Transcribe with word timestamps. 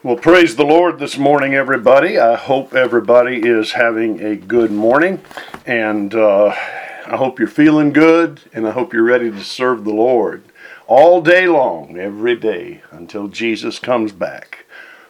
Well, 0.00 0.14
praise 0.14 0.54
the 0.54 0.64
Lord 0.64 1.00
this 1.00 1.18
morning, 1.18 1.54
everybody. 1.56 2.20
I 2.20 2.36
hope 2.36 2.72
everybody 2.72 3.38
is 3.38 3.72
having 3.72 4.22
a 4.24 4.36
good 4.36 4.70
morning, 4.70 5.20
and 5.66 6.14
uh, 6.14 6.54
I 7.04 7.16
hope 7.16 7.40
you're 7.40 7.48
feeling 7.48 7.92
good, 7.92 8.42
and 8.52 8.68
I 8.68 8.70
hope 8.70 8.92
you're 8.92 9.02
ready 9.02 9.28
to 9.28 9.42
serve 9.42 9.82
the 9.82 9.92
Lord 9.92 10.44
all 10.86 11.20
day 11.20 11.48
long, 11.48 11.98
every 11.98 12.36
day, 12.36 12.82
until 12.92 13.26
Jesus 13.26 13.80
comes 13.80 14.12
back, 14.12 14.66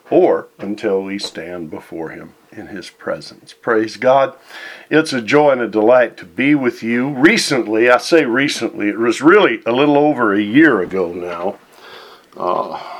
or 0.08 0.48
until 0.58 1.02
we 1.02 1.18
stand 1.18 1.68
before 1.68 2.08
Him 2.08 2.32
in 2.50 2.68
His 2.68 2.88
presence. 2.88 3.52
Praise 3.52 3.98
God. 3.98 4.36
It's 4.88 5.12
a 5.12 5.20
joy 5.20 5.50
and 5.50 5.60
a 5.60 5.68
delight 5.68 6.16
to 6.16 6.24
be 6.24 6.54
with 6.54 6.82
you. 6.82 7.10
Recently, 7.10 7.90
I 7.90 7.98
say 7.98 8.24
recently, 8.24 8.88
it 8.88 8.98
was 8.98 9.20
really 9.20 9.60
a 9.66 9.72
little 9.72 9.98
over 9.98 10.32
a 10.32 10.40
year 10.40 10.80
ago 10.80 11.12
now. 11.12 11.58
Uh, 12.34 12.97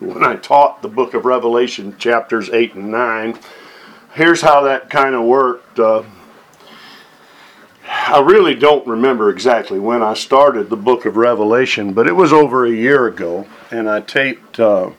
when 0.00 0.24
I 0.24 0.36
taught 0.36 0.82
the 0.82 0.88
book 0.88 1.14
of 1.14 1.24
Revelation, 1.24 1.96
chapters 1.98 2.48
8 2.50 2.74
and 2.74 2.90
9. 2.90 3.38
Here's 4.14 4.40
how 4.40 4.62
that 4.62 4.90
kind 4.90 5.14
of 5.14 5.24
worked. 5.24 5.78
Uh, 5.78 6.02
I 7.86 8.20
really 8.20 8.54
don't 8.54 8.86
remember 8.86 9.30
exactly 9.30 9.78
when 9.78 10.02
I 10.02 10.14
started 10.14 10.70
the 10.70 10.76
book 10.76 11.04
of 11.04 11.16
Revelation, 11.16 11.92
but 11.92 12.06
it 12.06 12.16
was 12.16 12.32
over 12.32 12.64
a 12.64 12.70
year 12.70 13.06
ago, 13.06 13.46
and 13.70 13.88
I 13.88 14.00
taped 14.00 14.58
uh, 14.58 14.90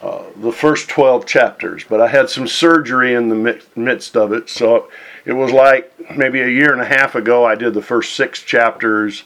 uh, 0.00 0.22
the 0.36 0.52
first 0.52 0.88
12 0.88 1.26
chapters. 1.26 1.84
But 1.84 2.00
I 2.00 2.08
had 2.08 2.30
some 2.30 2.46
surgery 2.46 3.14
in 3.14 3.28
the 3.28 3.60
midst 3.74 4.16
of 4.16 4.32
it, 4.32 4.48
so 4.48 4.88
it 5.24 5.32
was 5.32 5.50
like 5.50 5.92
maybe 6.16 6.40
a 6.40 6.48
year 6.48 6.72
and 6.72 6.80
a 6.80 6.86
half 6.86 7.16
ago 7.16 7.44
I 7.44 7.56
did 7.56 7.74
the 7.74 7.82
first 7.82 8.14
six 8.14 8.42
chapters, 8.42 9.24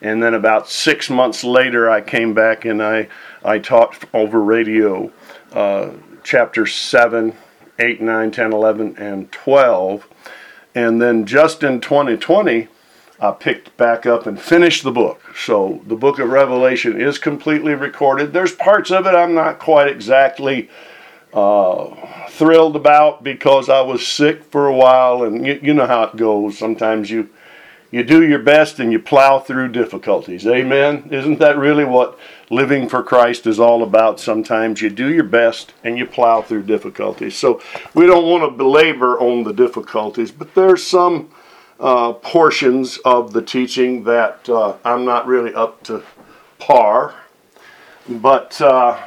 and 0.00 0.22
then 0.22 0.34
about 0.34 0.68
six 0.68 1.10
months 1.10 1.42
later 1.42 1.90
I 1.90 2.00
came 2.00 2.32
back 2.32 2.64
and 2.64 2.82
I 2.82 3.08
I 3.44 3.58
taught 3.58 4.04
over 4.14 4.40
radio 4.40 5.12
uh, 5.52 5.90
chapters 6.22 6.74
7, 6.74 7.34
8, 7.78 8.00
9, 8.00 8.30
10, 8.30 8.52
11, 8.52 8.96
and 8.96 9.32
12. 9.32 10.08
And 10.74 11.02
then 11.02 11.26
just 11.26 11.62
in 11.62 11.80
2020, 11.80 12.68
I 13.20 13.30
picked 13.30 13.76
back 13.76 14.06
up 14.06 14.26
and 14.26 14.40
finished 14.40 14.82
the 14.82 14.90
book. 14.90 15.22
So 15.36 15.80
the 15.86 15.96
book 15.96 16.18
of 16.18 16.30
Revelation 16.30 17.00
is 17.00 17.18
completely 17.18 17.74
recorded. 17.74 18.32
There's 18.32 18.54
parts 18.54 18.90
of 18.90 19.06
it 19.06 19.14
I'm 19.14 19.34
not 19.34 19.58
quite 19.58 19.88
exactly 19.88 20.68
uh, 21.32 22.26
thrilled 22.28 22.76
about 22.76 23.22
because 23.22 23.68
I 23.68 23.80
was 23.80 24.06
sick 24.06 24.44
for 24.44 24.66
a 24.66 24.74
while, 24.74 25.22
and 25.22 25.46
you, 25.46 25.58
you 25.62 25.74
know 25.74 25.86
how 25.86 26.04
it 26.04 26.16
goes. 26.16 26.58
Sometimes 26.58 27.10
you 27.10 27.30
you 27.92 28.02
do 28.02 28.26
your 28.26 28.38
best 28.38 28.80
and 28.80 28.90
you 28.90 28.98
plow 28.98 29.38
through 29.38 29.68
difficulties. 29.68 30.46
Amen. 30.46 31.08
Isn't 31.10 31.38
that 31.40 31.58
really 31.58 31.84
what 31.84 32.18
living 32.52 32.88
for 32.88 33.02
Christ 33.02 33.46
is 33.46 33.58
all 33.58 33.82
about? 33.82 34.20
Sometimes 34.20 34.82
you 34.82 34.90
do 34.90 35.12
your 35.12 35.24
best 35.24 35.72
and 35.82 35.96
you 35.96 36.06
plow 36.06 36.42
through 36.42 36.64
difficulties. 36.64 37.34
So 37.34 37.60
we 37.94 38.06
don't 38.06 38.26
want 38.26 38.44
to 38.44 38.56
belabor 38.56 39.18
on 39.18 39.44
the 39.44 39.52
difficulties, 39.52 40.30
but 40.30 40.54
there's 40.54 40.86
some 40.86 41.30
uh, 41.80 42.12
portions 42.12 42.98
of 42.98 43.32
the 43.32 43.42
teaching 43.42 44.04
that 44.04 44.48
uh, 44.48 44.76
I'm 44.84 45.04
not 45.04 45.26
really 45.26 45.54
up 45.54 45.82
to 45.84 46.04
par, 46.58 47.14
but 48.08 48.60
uh, 48.60 49.00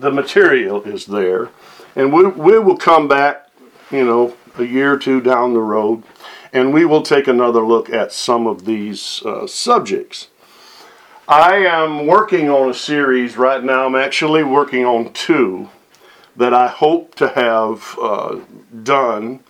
the 0.00 0.10
material 0.10 0.82
is 0.84 1.04
there. 1.04 1.50
And 1.94 2.12
we, 2.12 2.26
we 2.26 2.58
will 2.58 2.78
come 2.78 3.08
back, 3.08 3.50
you 3.90 4.04
know, 4.04 4.34
a 4.58 4.64
year 4.64 4.94
or 4.94 4.98
two 4.98 5.20
down 5.20 5.52
the 5.52 5.60
road 5.60 6.02
and 6.56 6.72
we 6.72 6.86
will 6.86 7.02
take 7.02 7.28
another 7.28 7.60
look 7.60 7.90
at 7.90 8.12
some 8.12 8.46
of 8.46 8.64
these 8.64 9.22
uh, 9.26 9.46
subjects. 9.46 10.28
I 11.28 11.56
am 11.56 12.06
working 12.06 12.48
on 12.48 12.70
a 12.70 12.74
series 12.74 13.36
right 13.36 13.62
now. 13.62 13.86
I'm 13.86 13.96
actually 13.96 14.44
working 14.44 14.84
on 14.84 15.12
two 15.12 15.70
that 16.36 16.54
I 16.54 16.68
hope 16.68 17.16
to 17.16 17.28
have 17.30 17.98
uh, 18.00 18.38
done, 18.84 19.40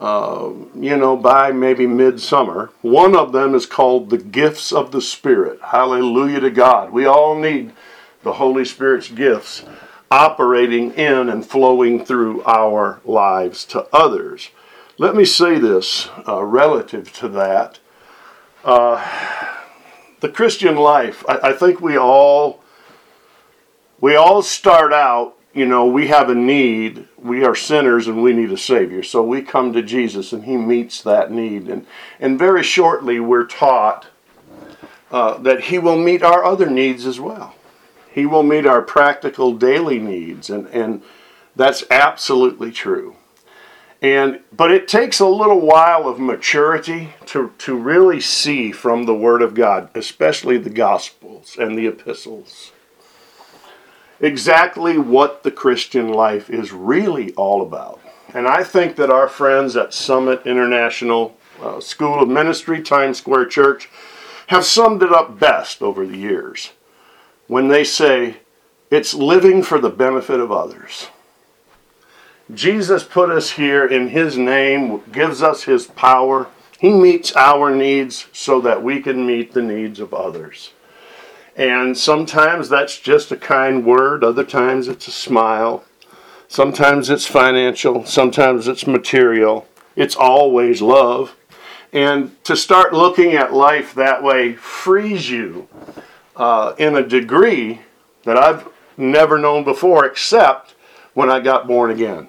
uh, 0.00 0.48
you 0.74 0.96
know, 0.96 1.18
by 1.18 1.52
maybe 1.52 1.86
midsummer. 1.86 2.70
One 2.80 3.14
of 3.14 3.32
them 3.32 3.54
is 3.54 3.66
called 3.66 4.08
The 4.08 4.16
Gifts 4.16 4.72
of 4.72 4.92
the 4.92 5.02
Spirit. 5.02 5.60
Hallelujah 5.62 6.40
to 6.40 6.50
God. 6.50 6.90
We 6.90 7.04
all 7.04 7.38
need 7.38 7.72
the 8.22 8.34
Holy 8.34 8.64
Spirit's 8.64 9.08
gifts 9.08 9.62
operating 10.10 10.92
in 10.94 11.28
and 11.28 11.44
flowing 11.44 12.02
through 12.02 12.42
our 12.44 13.00
lives 13.04 13.66
to 13.66 13.86
others. 13.92 14.48
Let 14.96 15.14
me 15.14 15.26
say 15.26 15.58
this 15.58 16.08
uh, 16.26 16.42
relative 16.44 17.12
to 17.14 17.28
that. 17.28 17.78
The 20.20 20.28
Christian 20.28 20.76
life, 20.76 21.24
I, 21.28 21.50
I 21.50 21.52
think 21.52 21.80
we 21.80 21.96
all 21.96 22.62
we 24.00 24.16
all 24.16 24.42
start 24.42 24.92
out, 24.92 25.36
you 25.52 25.66
know, 25.66 25.86
we 25.86 26.08
have 26.08 26.30
a 26.30 26.34
need. 26.34 27.06
We 27.18 27.44
are 27.44 27.54
sinners 27.54 28.06
and 28.06 28.22
we 28.22 28.32
need 28.32 28.50
a 28.50 28.56
Savior. 28.56 29.02
So 29.02 29.22
we 29.22 29.42
come 29.42 29.72
to 29.74 29.82
Jesus 29.82 30.32
and 30.32 30.44
He 30.44 30.56
meets 30.56 31.02
that 31.02 31.30
need. 31.30 31.68
And, 31.68 31.86
and 32.18 32.38
very 32.38 32.62
shortly, 32.62 33.20
we're 33.20 33.46
taught 33.46 34.06
uh, 35.10 35.38
that 35.38 35.64
He 35.64 35.78
will 35.78 35.98
meet 35.98 36.22
our 36.22 36.44
other 36.44 36.70
needs 36.70 37.04
as 37.04 37.20
well. 37.20 37.54
He 38.12 38.26
will 38.26 38.42
meet 38.42 38.66
our 38.66 38.82
practical 38.82 39.52
daily 39.52 39.98
needs. 39.98 40.48
And, 40.48 40.66
and 40.68 41.02
that's 41.54 41.84
absolutely 41.90 42.72
true. 42.72 43.16
And 44.02 44.40
but 44.50 44.70
it 44.70 44.88
takes 44.88 45.20
a 45.20 45.26
little 45.26 45.60
while 45.60 46.08
of 46.08 46.18
maturity 46.18 47.14
to, 47.26 47.52
to 47.58 47.76
really 47.76 48.20
see 48.20 48.72
from 48.72 49.04
the 49.04 49.14
Word 49.14 49.42
of 49.42 49.54
God, 49.54 49.90
especially 49.94 50.56
the 50.56 50.70
Gospels 50.70 51.56
and 51.58 51.76
the 51.76 51.86
epistles, 51.86 52.72
exactly 54.18 54.96
what 54.96 55.42
the 55.42 55.50
Christian 55.50 56.08
life 56.08 56.48
is 56.48 56.72
really 56.72 57.34
all 57.34 57.60
about. 57.60 58.00
And 58.32 58.46
I 58.46 58.64
think 58.64 58.96
that 58.96 59.10
our 59.10 59.28
friends 59.28 59.76
at 59.76 59.92
Summit 59.92 60.46
International 60.46 61.36
uh, 61.60 61.80
School 61.80 62.22
of 62.22 62.28
Ministry, 62.28 62.80
Times 62.80 63.18
Square 63.18 63.46
Church, 63.46 63.90
have 64.46 64.64
summed 64.64 65.02
it 65.02 65.12
up 65.12 65.38
best 65.38 65.82
over 65.82 66.06
the 66.06 66.16
years 66.16 66.72
when 67.48 67.68
they 67.68 67.84
say 67.84 68.38
it's 68.90 69.12
living 69.12 69.62
for 69.62 69.78
the 69.78 69.90
benefit 69.90 70.40
of 70.40 70.50
others. 70.50 71.08
Jesus 72.54 73.04
put 73.04 73.30
us 73.30 73.52
here 73.52 73.86
in 73.86 74.08
His 74.08 74.36
name, 74.36 75.02
gives 75.12 75.42
us 75.42 75.64
His 75.64 75.86
power. 75.86 76.48
He 76.78 76.90
meets 76.90 77.34
our 77.36 77.74
needs 77.74 78.26
so 78.32 78.60
that 78.62 78.82
we 78.82 79.00
can 79.00 79.26
meet 79.26 79.52
the 79.52 79.62
needs 79.62 80.00
of 80.00 80.14
others. 80.14 80.72
And 81.56 81.96
sometimes 81.96 82.68
that's 82.68 82.98
just 82.98 83.30
a 83.32 83.36
kind 83.36 83.84
word, 83.84 84.24
other 84.24 84.44
times 84.44 84.88
it's 84.88 85.08
a 85.08 85.12
smile, 85.12 85.84
sometimes 86.48 87.10
it's 87.10 87.26
financial, 87.26 88.06
sometimes 88.06 88.66
it's 88.68 88.86
material. 88.86 89.66
It's 89.96 90.16
always 90.16 90.80
love. 90.80 91.36
And 91.92 92.42
to 92.44 92.56
start 92.56 92.92
looking 92.92 93.32
at 93.32 93.52
life 93.52 93.94
that 93.94 94.22
way 94.22 94.54
frees 94.54 95.28
you 95.28 95.68
uh, 96.36 96.74
in 96.78 96.96
a 96.96 97.06
degree 97.06 97.80
that 98.24 98.36
I've 98.36 98.68
never 98.96 99.38
known 99.38 99.64
before, 99.64 100.06
except 100.06 100.74
when 101.14 101.30
I 101.30 101.40
got 101.40 101.66
born 101.66 101.90
again. 101.90 102.28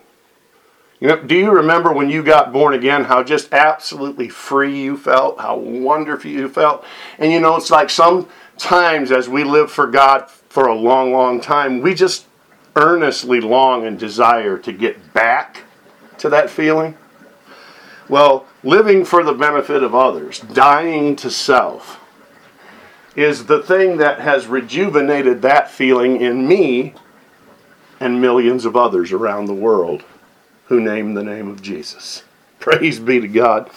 You 1.02 1.08
know, 1.08 1.24
do 1.24 1.36
you 1.36 1.50
remember 1.50 1.92
when 1.92 2.12
you 2.12 2.22
got 2.22 2.54
born 2.54 2.76
again 2.76 3.06
how 3.06 3.24
just 3.24 3.52
absolutely 3.52 4.30
free 4.30 4.80
you 4.80 4.96
felt, 4.96 5.40
how 5.40 5.58
wonderful 5.58 6.30
you 6.30 6.48
felt? 6.48 6.86
And 7.18 7.32
you 7.32 7.40
know, 7.40 7.56
it's 7.56 7.72
like 7.72 7.90
sometimes 7.90 9.12
as 9.12 9.28
we 9.28 9.44
live 9.44 9.72
for 9.72 9.88
God 9.88 10.30
for 10.30 10.68
a 10.68 10.76
long, 10.76 11.12
long 11.12 11.42
time, 11.42 11.82
we 11.82 11.96
just 11.96 12.28
earnestly 12.76 13.42
long 13.42 13.88
and 13.88 13.98
desire 13.98 14.60
to 14.60 14.72
get 14.72 15.12
back 15.12 15.64
to 16.20 16.30
that 16.30 16.52
feeling. 16.52 16.96
Well, 18.08 18.46
living 18.64 19.04
for 19.04 19.24
the 19.24 19.34
benefit 19.34 19.82
of 19.82 19.96
others, 19.96 20.40
dying 20.40 21.16
to 21.16 21.32
self, 21.32 22.00
is 23.16 23.48
the 23.48 23.64
thing 23.64 23.98
that 23.98 24.20
has 24.20 24.46
rejuvenated 24.46 25.42
that 25.42 25.72
feeling 25.72 26.22
in 26.22 26.47
me 26.47 26.94
and 28.00 28.22
millions 28.22 28.66
of 28.66 28.76
others 28.76 29.12
around 29.12 29.47
the 29.47 29.54
world 29.54 30.04
who 30.72 30.79
name 30.79 31.16
the 31.16 31.22
name 31.22 31.50
of 31.50 31.62
Jesus. 31.62 32.23
Praise 32.62 32.97
be 32.97 33.20
to 33.20 33.28
God. 33.28 33.70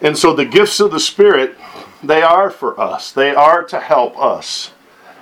And 0.00 0.16
so 0.16 0.32
the 0.32 0.44
gifts 0.44 0.78
of 0.78 0.92
the 0.92 1.00
Spirit, 1.00 1.56
they 2.04 2.22
are 2.22 2.50
for 2.50 2.80
us. 2.80 3.10
They 3.10 3.34
are 3.34 3.64
to 3.64 3.80
help 3.80 4.16
us, 4.16 4.70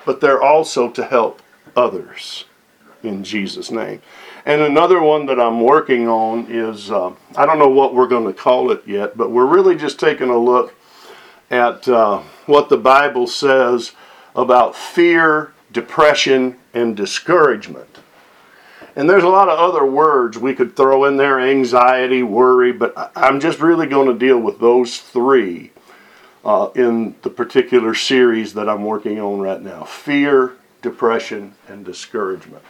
but 0.05 0.21
they're 0.21 0.43
also 0.43 0.91
to 0.91 1.03
help 1.03 1.41
others 1.75 2.45
in 3.03 3.25
Jesus' 3.25 3.71
name. 3.71 4.03
And 4.45 4.61
another 4.61 5.01
one 5.01 5.25
that 5.27 5.41
I'm 5.41 5.63
working 5.63 6.09
on 6.09 6.47
is 6.51 6.91
uh, 6.91 7.15
I 7.37 7.47
don't 7.47 7.59
know 7.59 7.71
what 7.71 7.95
we're 7.95 8.07
going 8.07 8.27
to 8.27 8.39
call 8.39 8.71
it 8.71 8.83
yet, 8.87 9.17
but 9.17 9.31
we're 9.31 9.47
really 9.47 9.77
just 9.77 9.99
taking 9.99 10.29
a 10.29 10.37
look 10.37 10.75
at 11.51 11.89
uh, 11.89 12.21
what 12.45 12.69
the 12.69 12.77
Bible 12.77 13.27
says 13.27 13.93
about 14.37 14.77
fear, 14.77 15.55
depression, 15.73 16.59
and 16.75 16.95
discouragement. 16.95 17.92
And 18.95 19.09
there's 19.09 19.25
a 19.25 19.29
lot 19.29 19.49
of 19.49 19.59
other 19.59 19.87
words 19.87 20.37
we 20.37 20.55
could 20.55 20.77
throw 20.77 21.05
in 21.07 21.17
there 21.17 21.41
anxiety, 21.41 22.23
worry, 22.23 22.73
but 22.73 23.13
I'm 23.17 23.41
just 23.41 23.61
really 23.61 23.87
going 23.87 24.09
to 24.09 24.19
deal 24.19 24.39
with 24.39 24.61
those 24.61 24.99
three 24.99 25.71
uh, 26.45 26.71
in 26.75 27.15
the 27.23 27.31
particular 27.31 27.95
series 27.95 28.53
that 28.55 28.69
I'm 28.69 28.85
working 28.85 29.19
on 29.19 29.41
right 29.41 29.63
now 29.63 29.85
fear, 29.85 30.53
depression, 30.83 31.55
and 31.69 31.85
discouragement. 31.85 32.63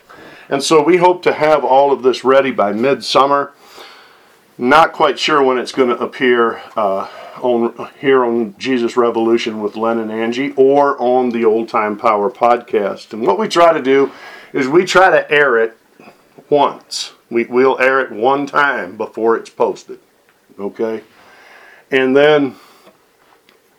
And 0.49 0.63
so 0.63 0.83
we 0.83 0.99
hope 0.99 1.23
to 1.25 1.33
have 1.33 1.65
all 1.65 1.93
of 1.93 2.03
this 2.03 2.25
ready 2.25 2.53
by 2.53 2.73
midsummer. 2.73 3.53
Not 4.59 4.93
quite 4.93 5.19
sure 5.19 5.43
when 5.43 5.59
it's 5.59 5.73
going 5.73 5.89
to 5.89 5.99
appear 5.99 6.63
uh, 6.77 7.09
on 7.41 7.89
here 7.99 8.25
on 8.25 8.55
Jesus 8.59 8.97
Revolution 8.97 9.61
with 9.61 9.77
Len 9.77 9.99
and 9.99 10.13
Angie 10.13 10.53
or 10.57 10.97
on 11.01 11.31
the 11.31 11.45
Old 11.45 11.69
Time 11.69 11.97
Power 11.97 12.31
podcast. 12.31 13.13
And 13.13 13.27
what 13.27 13.39
we 13.41 13.49
try 13.49 13.73
to 13.73 13.83
do 13.83 14.13
is 14.53 14.69
we 14.69 14.85
try 14.85 15.11
to 15.11 15.29
air 15.29 15.57
it 15.57 15.77
once. 16.53 17.15
We, 17.31 17.45
we'll 17.47 17.81
air 17.81 17.99
it 18.01 18.13
one 18.13 18.47
time 18.47 18.99
before 18.99 19.37
it's 19.37 19.49
posted. 19.49 19.99
Okay? 20.59 21.03
And 21.91 22.15
then 22.15 22.57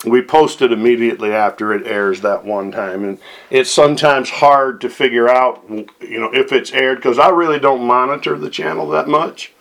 we 0.03 0.23
post 0.23 0.61
it 0.63 0.71
immediately 0.71 1.31
after 1.31 1.71
it 1.71 1.85
airs 1.85 2.21
that 2.21 2.43
one 2.43 2.71
time 2.71 3.05
and 3.05 3.19
it's 3.49 3.71
sometimes 3.71 4.29
hard 4.29 4.81
to 4.81 4.89
figure 4.89 5.29
out 5.29 5.63
you 5.69 6.19
know 6.19 6.29
if 6.33 6.51
it's 6.51 6.73
aired 6.73 6.97
because 6.97 7.17
i 7.17 7.29
really 7.29 7.57
don't 7.57 7.87
monitor 7.87 8.37
the 8.37 8.49
channel 8.49 8.89
that 8.89 9.07
much 9.07 9.53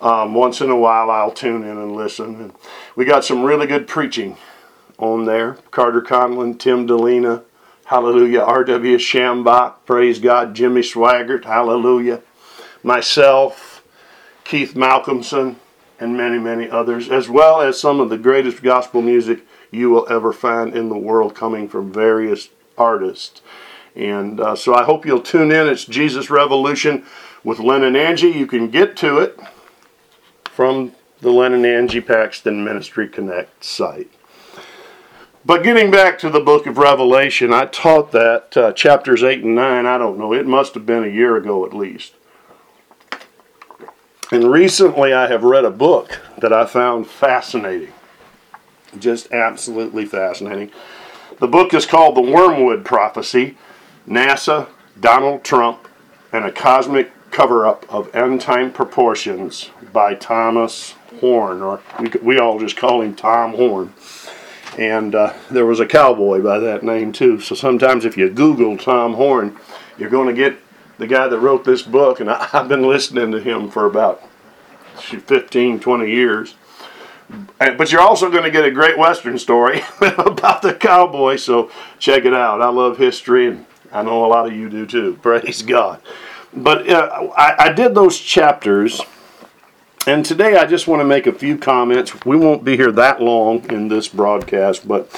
um, 0.00 0.34
once 0.34 0.60
in 0.60 0.70
a 0.70 0.76
while 0.76 1.08
i'll 1.08 1.30
tune 1.30 1.62
in 1.62 1.78
and 1.78 1.94
listen 1.94 2.34
and 2.34 2.52
we 2.96 3.04
got 3.04 3.24
some 3.24 3.44
really 3.44 3.68
good 3.68 3.86
preaching 3.86 4.36
on 4.98 5.24
there 5.24 5.54
carter 5.70 6.02
conlon 6.02 6.58
tim 6.58 6.84
dilena 6.84 7.44
hallelujah 7.84 8.40
rw 8.40 8.96
schambach 8.96 9.74
praise 9.84 10.18
god 10.18 10.52
jimmy 10.52 10.80
swaggart 10.80 11.44
hallelujah 11.44 12.20
myself 12.86 13.82
keith 14.44 14.74
malcomson 14.74 15.56
and 15.98 16.16
many 16.16 16.38
many 16.38 16.70
others 16.70 17.08
as 17.08 17.28
well 17.28 17.60
as 17.60 17.78
some 17.78 18.00
of 18.00 18.08
the 18.08 18.18
greatest 18.18 18.62
gospel 18.62 19.02
music 19.02 19.40
you 19.70 19.90
will 19.90 20.06
ever 20.08 20.32
find 20.32 20.74
in 20.74 20.88
the 20.88 20.96
world 20.96 21.34
coming 21.34 21.68
from 21.68 21.92
various 21.92 22.48
artists. 22.78 23.42
And 23.94 24.40
uh, 24.40 24.56
so 24.56 24.74
I 24.74 24.84
hope 24.84 25.06
you'll 25.06 25.22
tune 25.22 25.50
in. 25.50 25.68
It's 25.68 25.84
Jesus 25.84 26.30
Revolution 26.30 27.04
with 27.42 27.58
Len 27.58 27.84
and 27.84 27.96
Angie. 27.96 28.28
You 28.28 28.46
can 28.46 28.70
get 28.70 28.96
to 28.98 29.18
it 29.18 29.38
from 30.44 30.92
the 31.20 31.30
Len 31.30 31.54
and 31.54 31.64
Angie 31.64 32.00
Paxton 32.00 32.64
Ministry 32.64 33.08
Connect 33.08 33.64
site. 33.64 34.10
But 35.44 35.62
getting 35.62 35.90
back 35.90 36.18
to 36.18 36.30
the 36.30 36.40
book 36.40 36.66
of 36.66 36.76
Revelation, 36.76 37.52
I 37.52 37.66
taught 37.66 38.10
that 38.12 38.56
uh, 38.56 38.72
chapters 38.72 39.22
8 39.22 39.44
and 39.44 39.54
9, 39.54 39.86
I 39.86 39.96
don't 39.96 40.18
know, 40.18 40.32
it 40.32 40.46
must 40.46 40.74
have 40.74 40.84
been 40.84 41.04
a 41.04 41.08
year 41.08 41.36
ago 41.36 41.64
at 41.64 41.72
least. 41.72 42.14
And 44.32 44.50
recently 44.50 45.12
I 45.12 45.28
have 45.28 45.44
read 45.44 45.64
a 45.64 45.70
book 45.70 46.20
that 46.38 46.52
I 46.52 46.66
found 46.66 47.06
fascinating. 47.06 47.92
Just 48.98 49.30
absolutely 49.32 50.04
fascinating. 50.04 50.72
The 51.38 51.46
book 51.46 51.72
is 51.74 51.86
called 51.86 52.16
The 52.16 52.22
Wormwood 52.22 52.84
Prophecy 52.84 53.56
NASA, 54.08 54.68
Donald 54.98 55.44
Trump, 55.44 55.86
and 56.32 56.44
a 56.44 56.50
Cosmic 56.50 57.12
Cover 57.30 57.66
Up 57.66 57.86
of 57.88 58.14
End 58.14 58.40
Time 58.40 58.72
Proportions 58.72 59.70
by 59.92 60.14
Thomas 60.14 60.94
Horn, 61.20 61.62
or 61.62 61.80
we, 62.22 62.38
all 62.38 62.58
just 62.58 62.76
call 62.76 63.02
him 63.02 63.14
Tom 63.14 63.52
Horn. 63.54 63.92
And 64.78 65.14
uh, 65.14 65.34
there 65.50 65.66
was 65.66 65.80
a 65.80 65.86
cowboy 65.86 66.42
by 66.42 66.58
that 66.58 66.82
name 66.82 67.12
too. 67.12 67.40
So 67.40 67.54
sometimes 67.54 68.04
if 68.04 68.16
you 68.16 68.28
Google 68.30 68.76
Tom 68.76 69.14
Horn, 69.14 69.56
you're 69.98 70.10
going 70.10 70.28
to 70.28 70.34
get 70.34 70.58
the 70.98 71.06
guy 71.06 71.28
that 71.28 71.38
wrote 71.38 71.64
this 71.64 71.82
book. 71.82 72.20
And 72.20 72.30
I, 72.30 72.48
I've 72.52 72.68
been 72.68 72.86
listening 72.86 73.32
to 73.32 73.40
him 73.40 73.70
for 73.70 73.86
about 73.86 74.22
15, 74.98 75.80
20 75.80 76.10
years. 76.10 76.54
But 77.58 77.90
you're 77.90 78.00
also 78.00 78.30
going 78.30 78.44
to 78.44 78.50
get 78.50 78.64
a 78.64 78.70
great 78.70 78.96
Western 78.96 79.38
story 79.38 79.82
about 80.00 80.62
the 80.62 80.74
cowboy, 80.74 81.36
so 81.36 81.70
check 81.98 82.24
it 82.24 82.32
out. 82.32 82.62
I 82.62 82.68
love 82.68 82.98
history, 82.98 83.48
and 83.48 83.66
I 83.92 84.02
know 84.02 84.24
a 84.24 84.28
lot 84.28 84.46
of 84.46 84.52
you 84.52 84.68
do 84.68 84.86
too. 84.86 85.18
Praise 85.22 85.62
God. 85.62 86.00
But 86.54 86.88
uh, 86.88 87.30
I, 87.36 87.66
I 87.66 87.72
did 87.72 87.94
those 87.94 88.18
chapters, 88.18 89.00
and 90.06 90.24
today 90.24 90.56
I 90.56 90.66
just 90.66 90.86
want 90.86 91.00
to 91.00 91.04
make 91.04 91.26
a 91.26 91.32
few 91.32 91.58
comments. 91.58 92.24
We 92.24 92.36
won't 92.36 92.64
be 92.64 92.76
here 92.76 92.92
that 92.92 93.20
long 93.20 93.68
in 93.70 93.88
this 93.88 94.06
broadcast, 94.06 94.86
but 94.86 95.10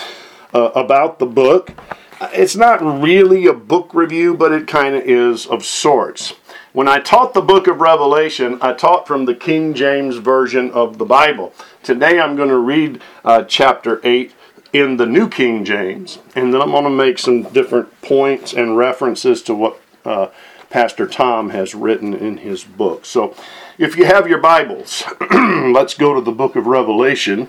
uh, 0.55 0.71
about 0.75 1.19
the 1.19 1.27
book. 1.27 1.73
It's 2.21 2.57
not 2.57 2.83
really 2.83 3.47
a 3.47 3.53
book 3.53 3.95
review, 3.95 4.35
but 4.35 4.51
it 4.51 4.67
kind 4.67 4.97
of 4.97 5.05
is 5.05 5.47
of 5.47 5.65
sorts. 5.65 6.35
When 6.73 6.89
I 6.89 6.99
taught 6.99 7.33
the 7.33 7.41
book 7.41 7.69
of 7.69 7.81
Revelation, 7.81 8.59
I 8.61 8.73
taught 8.73 9.07
from 9.07 9.25
the 9.25 9.37
King 9.37 9.73
James 9.73 10.17
Version 10.17 10.73
of 10.73 10.99
the 10.99 11.05
Bible. 11.05 11.55
Today 11.85 12.19
I'm 12.19 12.35
going 12.35 12.49
to 12.49 12.59
read 12.59 13.01
uh, 13.25 13.45
chapter 13.45 14.01
8 14.03 14.35
in 14.73 14.97
the 14.97 15.07
New 15.07 15.29
King 15.29 15.65
James, 15.65 16.19
and 16.35 16.53
then 16.53 16.61
I'm 16.61 16.73
going 16.73 16.83
to 16.85 16.91
make 16.91 17.21
some 17.21 17.45
different 17.45 18.01
points 18.03 18.53
and 18.53 18.77
references 18.77 19.41
to 19.45 19.55
what 19.55 19.81
uh, 20.05 20.29
Pastor 20.71 21.07
Tom 21.07 21.51
has 21.51 21.73
written 21.73 22.15
in 22.15 22.39
his 22.39 22.65
book. 22.65 23.05
So 23.05 23.37
if 23.79 23.97
you 23.97 24.07
have 24.07 24.29
your 24.29 24.39
Bibles, 24.39 25.05
let's 25.31 25.95
go 25.95 26.15
to 26.15 26.21
the 26.21 26.33
book 26.33 26.57
of 26.57 26.67
Revelation 26.67 27.49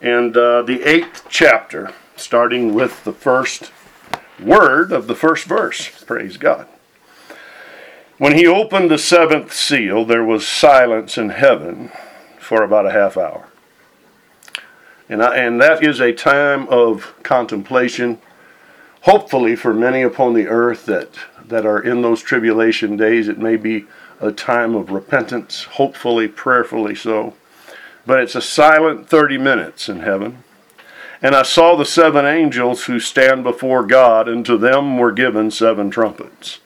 and 0.00 0.34
uh, 0.36 0.62
the 0.62 0.82
eighth 0.84 1.26
chapter, 1.28 1.92
starting 2.20 2.74
with 2.74 3.04
the 3.04 3.12
first 3.12 3.72
word 4.40 4.92
of 4.92 5.06
the 5.06 5.14
first 5.14 5.44
verse. 5.44 6.04
Praise 6.04 6.36
God. 6.36 6.66
When 8.18 8.34
he 8.34 8.46
opened 8.46 8.90
the 8.90 8.98
seventh 8.98 9.54
seal, 9.54 10.04
there 10.04 10.24
was 10.24 10.46
silence 10.46 11.16
in 11.16 11.30
heaven 11.30 11.92
for 12.38 12.62
about 12.62 12.86
a 12.86 12.92
half 12.92 13.16
hour. 13.16 13.48
And, 15.08 15.22
I, 15.22 15.36
and 15.36 15.60
that 15.60 15.82
is 15.82 16.00
a 16.00 16.12
time 16.12 16.68
of 16.68 17.14
contemplation, 17.22 18.18
hopefully 19.02 19.54
for 19.54 19.72
many 19.72 20.02
upon 20.02 20.34
the 20.34 20.48
earth 20.48 20.84
that, 20.86 21.10
that 21.46 21.64
are 21.64 21.80
in 21.80 22.02
those 22.02 22.22
tribulation 22.22 22.96
days. 22.96 23.28
It 23.28 23.38
may 23.38 23.56
be 23.56 23.86
a 24.20 24.32
time 24.32 24.74
of 24.74 24.90
repentance, 24.90 25.62
hopefully, 25.64 26.28
prayerfully 26.28 26.94
so. 26.94 27.34
But 28.04 28.20
it's 28.20 28.34
a 28.34 28.42
silent 28.42 29.08
30 29.08 29.38
minutes 29.38 29.88
in 29.88 30.00
heaven. 30.00 30.42
And 31.20 31.34
I 31.34 31.42
saw 31.42 31.74
the 31.74 31.84
seven 31.84 32.24
angels 32.24 32.84
who 32.84 33.00
stand 33.00 33.42
before 33.42 33.84
God, 33.84 34.28
and 34.28 34.46
to 34.46 34.56
them 34.56 34.98
were 34.98 35.10
given 35.10 35.50
seven 35.50 35.90
trumpets. 35.90 36.60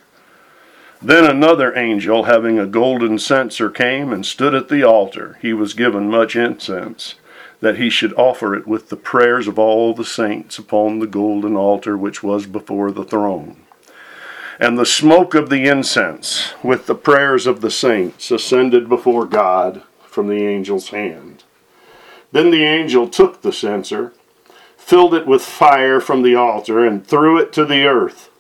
Then 1.01 1.25
another 1.25 1.77
angel, 1.77 2.25
having 2.25 2.59
a 2.59 2.67
golden 2.67 3.19
censer, 3.19 3.71
came 3.71 4.13
and 4.13 4.25
stood 4.25 4.55
at 4.55 4.69
the 4.69 4.85
altar. 4.85 5.39
He 5.41 5.53
was 5.53 5.75
given 5.75 6.11
much 6.11 6.37
incense, 6.37 7.17
that 7.61 7.77
he 7.77 7.91
should 7.91 8.13
offer 8.15 8.55
it 8.55 8.67
with 8.67 8.89
the 8.89 8.97
prayers 8.97 9.49
of 9.49 9.59
all 9.59 9.95
the 9.95 10.05
saints 10.05 10.59
upon 10.59 10.99
the 10.99 11.07
golden 11.07 11.57
altar 11.57 11.97
which 11.97 12.23
was 12.23 12.47
before 12.47 12.93
the 12.93 13.05
throne. 13.05 13.57
And 14.61 14.79
the 14.79 14.87
smoke 14.87 15.35
of 15.35 15.49
the 15.49 15.67
incense, 15.67 16.53
with 16.63 16.87
the 16.87 16.95
prayers 16.95 17.47
of 17.47 17.63
the 17.63 17.71
saints, 17.71 18.31
ascended 18.31 18.89
before 18.89 19.25
God 19.25 19.83
from 20.07 20.29
the 20.29 20.47
angel's 20.47 20.91
hand. 20.91 21.43
Then 22.31 22.51
the 22.51 22.65
angel 22.65 23.09
took 23.09 23.43
the 23.43 23.53
censer, 23.53 24.13
filled 24.85 25.15
it 25.15 25.27
with 25.27 25.43
fire 25.43 26.01
from 26.01 26.23
the 26.23 26.35
altar, 26.35 26.85
and 26.85 27.07
threw 27.07 27.39
it 27.39 27.53
to 27.55 27.65
the 27.65 27.85
earth 27.85 28.31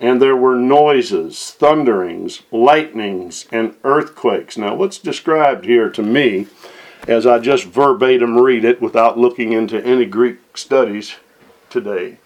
and 0.00 0.20
there 0.20 0.36
were 0.36 0.56
noises, 0.56 1.50
thunderings, 1.50 2.42
lightnings, 2.50 3.46
and 3.52 3.76
earthquakes. 3.84 4.56
Now, 4.56 4.74
what's 4.74 4.98
described 4.98 5.66
here 5.66 5.90
to 5.90 6.02
me, 6.02 6.46
as 7.06 7.26
I 7.26 7.38
just 7.38 7.64
verbatim 7.64 8.38
read 8.38 8.64
it 8.64 8.80
without 8.80 9.18
looking 9.18 9.52
into 9.52 9.84
any 9.84 10.06
Greek 10.06 10.38
studies 10.56 11.16
today, 11.68 12.16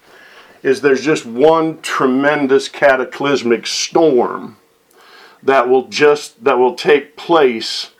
is 0.63 0.81
there's 0.81 1.03
just 1.03 1.25
one 1.25 1.81
tremendous 1.81 2.69
cataclysmic 2.69 3.67
storm 3.67 4.55
that 5.43 5.67
will 5.67 5.87
just 5.89 6.43
that 6.45 6.57
will 6.57 6.75
take 6.75 7.17
place 7.17 7.91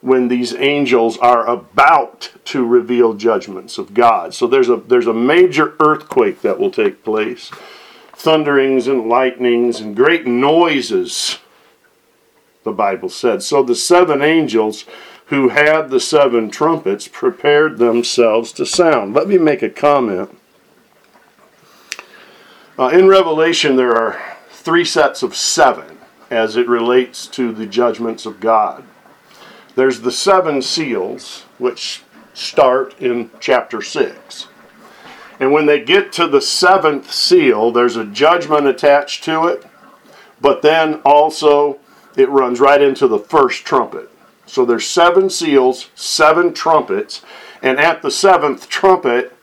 when 0.00 0.28
these 0.28 0.54
angels 0.54 1.18
are 1.18 1.46
about 1.46 2.32
to 2.44 2.64
reveal 2.64 3.14
judgments 3.14 3.78
of 3.78 3.94
God. 3.94 4.34
So 4.34 4.46
there's 4.46 4.68
a 4.68 4.76
there's 4.76 5.06
a 5.06 5.14
major 5.14 5.74
earthquake 5.80 6.42
that 6.42 6.58
will 6.58 6.70
take 6.70 7.02
place 7.04 7.50
thunderings 8.16 8.88
and 8.88 9.08
lightnings 9.08 9.78
and 9.78 9.94
great 9.94 10.26
noises, 10.26 11.38
the 12.64 12.72
Bible 12.72 13.10
said. 13.10 13.42
So 13.42 13.62
the 13.62 13.76
seven 13.76 14.22
angels 14.22 14.84
who 15.26 15.50
had 15.50 15.90
the 15.90 16.00
seven 16.00 16.50
trumpets 16.50 17.08
prepared 17.08 17.78
themselves 17.78 18.52
to 18.52 18.64
sound. 18.64 19.14
Let 19.14 19.28
me 19.28 19.38
make 19.38 19.62
a 19.62 19.68
comment. 19.68 20.36
Uh, 22.78 22.88
in 22.88 23.08
Revelation, 23.08 23.76
there 23.76 23.94
are 23.94 24.20
three 24.50 24.84
sets 24.84 25.22
of 25.22 25.36
seven 25.36 25.98
as 26.30 26.56
it 26.56 26.68
relates 26.68 27.26
to 27.28 27.52
the 27.52 27.66
judgments 27.66 28.26
of 28.26 28.40
God. 28.40 28.84
There's 29.76 30.00
the 30.00 30.10
seven 30.10 30.62
seals, 30.62 31.44
which 31.58 32.02
start 32.32 32.98
in 32.98 33.30
chapter 33.40 33.82
6. 33.82 34.48
And 35.38 35.52
when 35.52 35.66
they 35.66 35.84
get 35.84 36.12
to 36.12 36.26
the 36.26 36.40
seventh 36.40 37.12
seal, 37.12 37.70
there's 37.70 37.96
a 37.96 38.06
judgment 38.06 38.66
attached 38.66 39.22
to 39.24 39.46
it, 39.46 39.66
but 40.40 40.62
then 40.62 40.94
also 41.04 41.78
it 42.16 42.30
runs 42.30 42.58
right 42.58 42.80
into 42.80 43.06
the 43.06 43.18
first 43.18 43.66
trumpet. 43.66 44.10
So 44.46 44.64
there's 44.64 44.86
seven 44.86 45.28
seals, 45.28 45.90
seven 45.94 46.54
trumpets, 46.54 47.20
and 47.60 47.78
at 47.78 48.00
the 48.00 48.10
seventh 48.10 48.70
trumpet, 48.70 49.36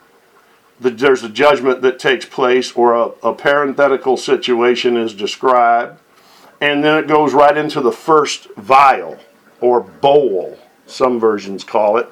the, 0.80 0.90
there's 0.90 1.24
a 1.24 1.30
judgment 1.30 1.84
that 1.84 2.00
takes 2.00 2.26
place 2.26 2.72
or 2.72 2.96
a, 2.96 3.06
a 3.22 3.36
parenthetical 3.36 4.18
situation 4.18 4.98
is 4.98 5.14
described. 5.14 6.00
And 6.60 6.84
then 6.84 7.04
it 7.04 7.08
goes 7.08 7.36
right 7.36 7.56
into 7.56 7.82
the 7.82 7.92
first 7.92 8.48
vial 8.56 9.20
or 9.64 9.80
bowl, 9.80 10.60
some 10.86 11.22
versions 11.22 11.64
call 11.64 11.98
it. 11.98 12.10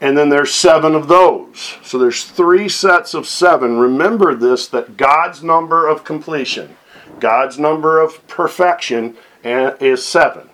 And 0.00 0.16
then 0.16 0.30
there's 0.30 0.54
seven 0.54 0.94
of 0.94 1.06
those. 1.06 1.76
So 1.82 1.98
there's 1.98 2.24
three 2.24 2.68
sets 2.68 3.12
of 3.12 3.26
seven. 3.26 3.76
Remember 3.76 4.34
this 4.34 4.66
that 4.68 4.96
God's 4.96 5.42
number 5.42 5.86
of 5.86 6.02
completion, 6.02 6.76
God's 7.20 7.58
number 7.58 8.00
of 8.00 8.26
perfection 8.26 9.16
is 9.44 10.04
seven. 10.04 10.48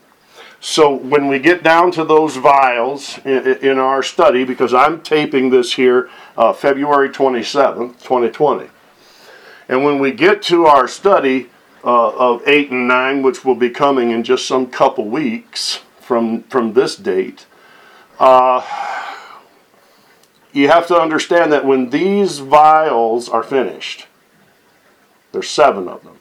So 0.61 0.93
when 0.93 1.29
we 1.29 1.39
get 1.39 1.63
down 1.63 1.93
to 1.93 2.05
those 2.05 2.37
vials 2.37 3.19
in, 3.25 3.47
in 3.59 3.79
our 3.79 4.03
study, 4.03 4.43
because 4.43 4.75
I'm 4.75 5.01
taping 5.03 5.51
this 5.51 5.75
here 5.75 6.11
uh, 6.37 6.53
February 6.53 7.11
27th, 7.11 8.03
2020. 8.03 8.69
And 9.69 9.85
when 9.85 10.01
we 10.01 10.11
get 10.11 10.43
to 10.45 10.67
our 10.67 10.89
study 10.89 11.51
uh, 11.85 12.09
of 12.09 12.43
8 12.47 12.73
and 12.73 12.89
9, 12.89 13.23
which 13.23 13.45
will 13.45 13.55
be 13.55 13.71
coming 13.71 14.11
in 14.11 14.25
just 14.25 14.49
some 14.49 14.67
couple 14.67 15.05
weeks 15.05 15.83
from, 16.09 16.43
from 16.45 16.73
this 16.73 16.97
date, 16.97 17.45
uh, 18.19 18.65
you 20.55 20.69
have 20.69 20.87
to 20.87 20.99
understand 20.99 21.53
that 21.53 21.67
when 21.67 21.91
these 21.91 22.39
vials 22.39 23.29
are 23.29 23.43
finished, 23.43 24.07
there's 25.33 25.51
seven 25.51 25.87
of 25.87 26.03
them. 26.05 26.17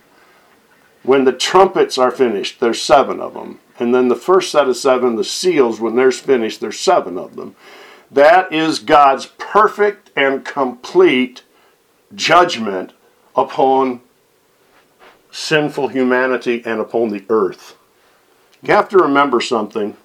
When 1.03 1.23
the 1.23 1.31
trumpets 1.31 1.97
are 1.97 2.11
finished, 2.11 2.59
there's 2.59 2.81
seven 2.81 3.21
of 3.21 3.33
them. 3.33 3.61
And 3.79 3.95
then 3.95 4.09
the 4.09 4.17
first 4.17 4.51
set 4.51 4.67
of 4.67 4.75
seven, 4.75 5.15
the 5.15 5.23
seals, 5.23 5.79
when 5.79 5.95
they're 5.95 6.11
finished, 6.11 6.59
there's 6.59 6.77
seven 6.77 7.17
of 7.17 7.37
them. 7.37 7.55
That 8.11 8.51
is 8.51 8.79
God's 8.79 9.27
perfect 9.37 10.11
and 10.17 10.43
complete 10.43 11.43
judgment 12.13 12.91
upon 13.37 14.01
sinful 15.31 15.87
humanity 15.87 16.61
and 16.65 16.81
upon 16.81 17.07
the 17.07 17.23
earth. 17.29 17.76
You 18.63 18.73
have 18.73 18.89
to 18.89 18.97
remember 18.97 19.39
something, 19.39 19.95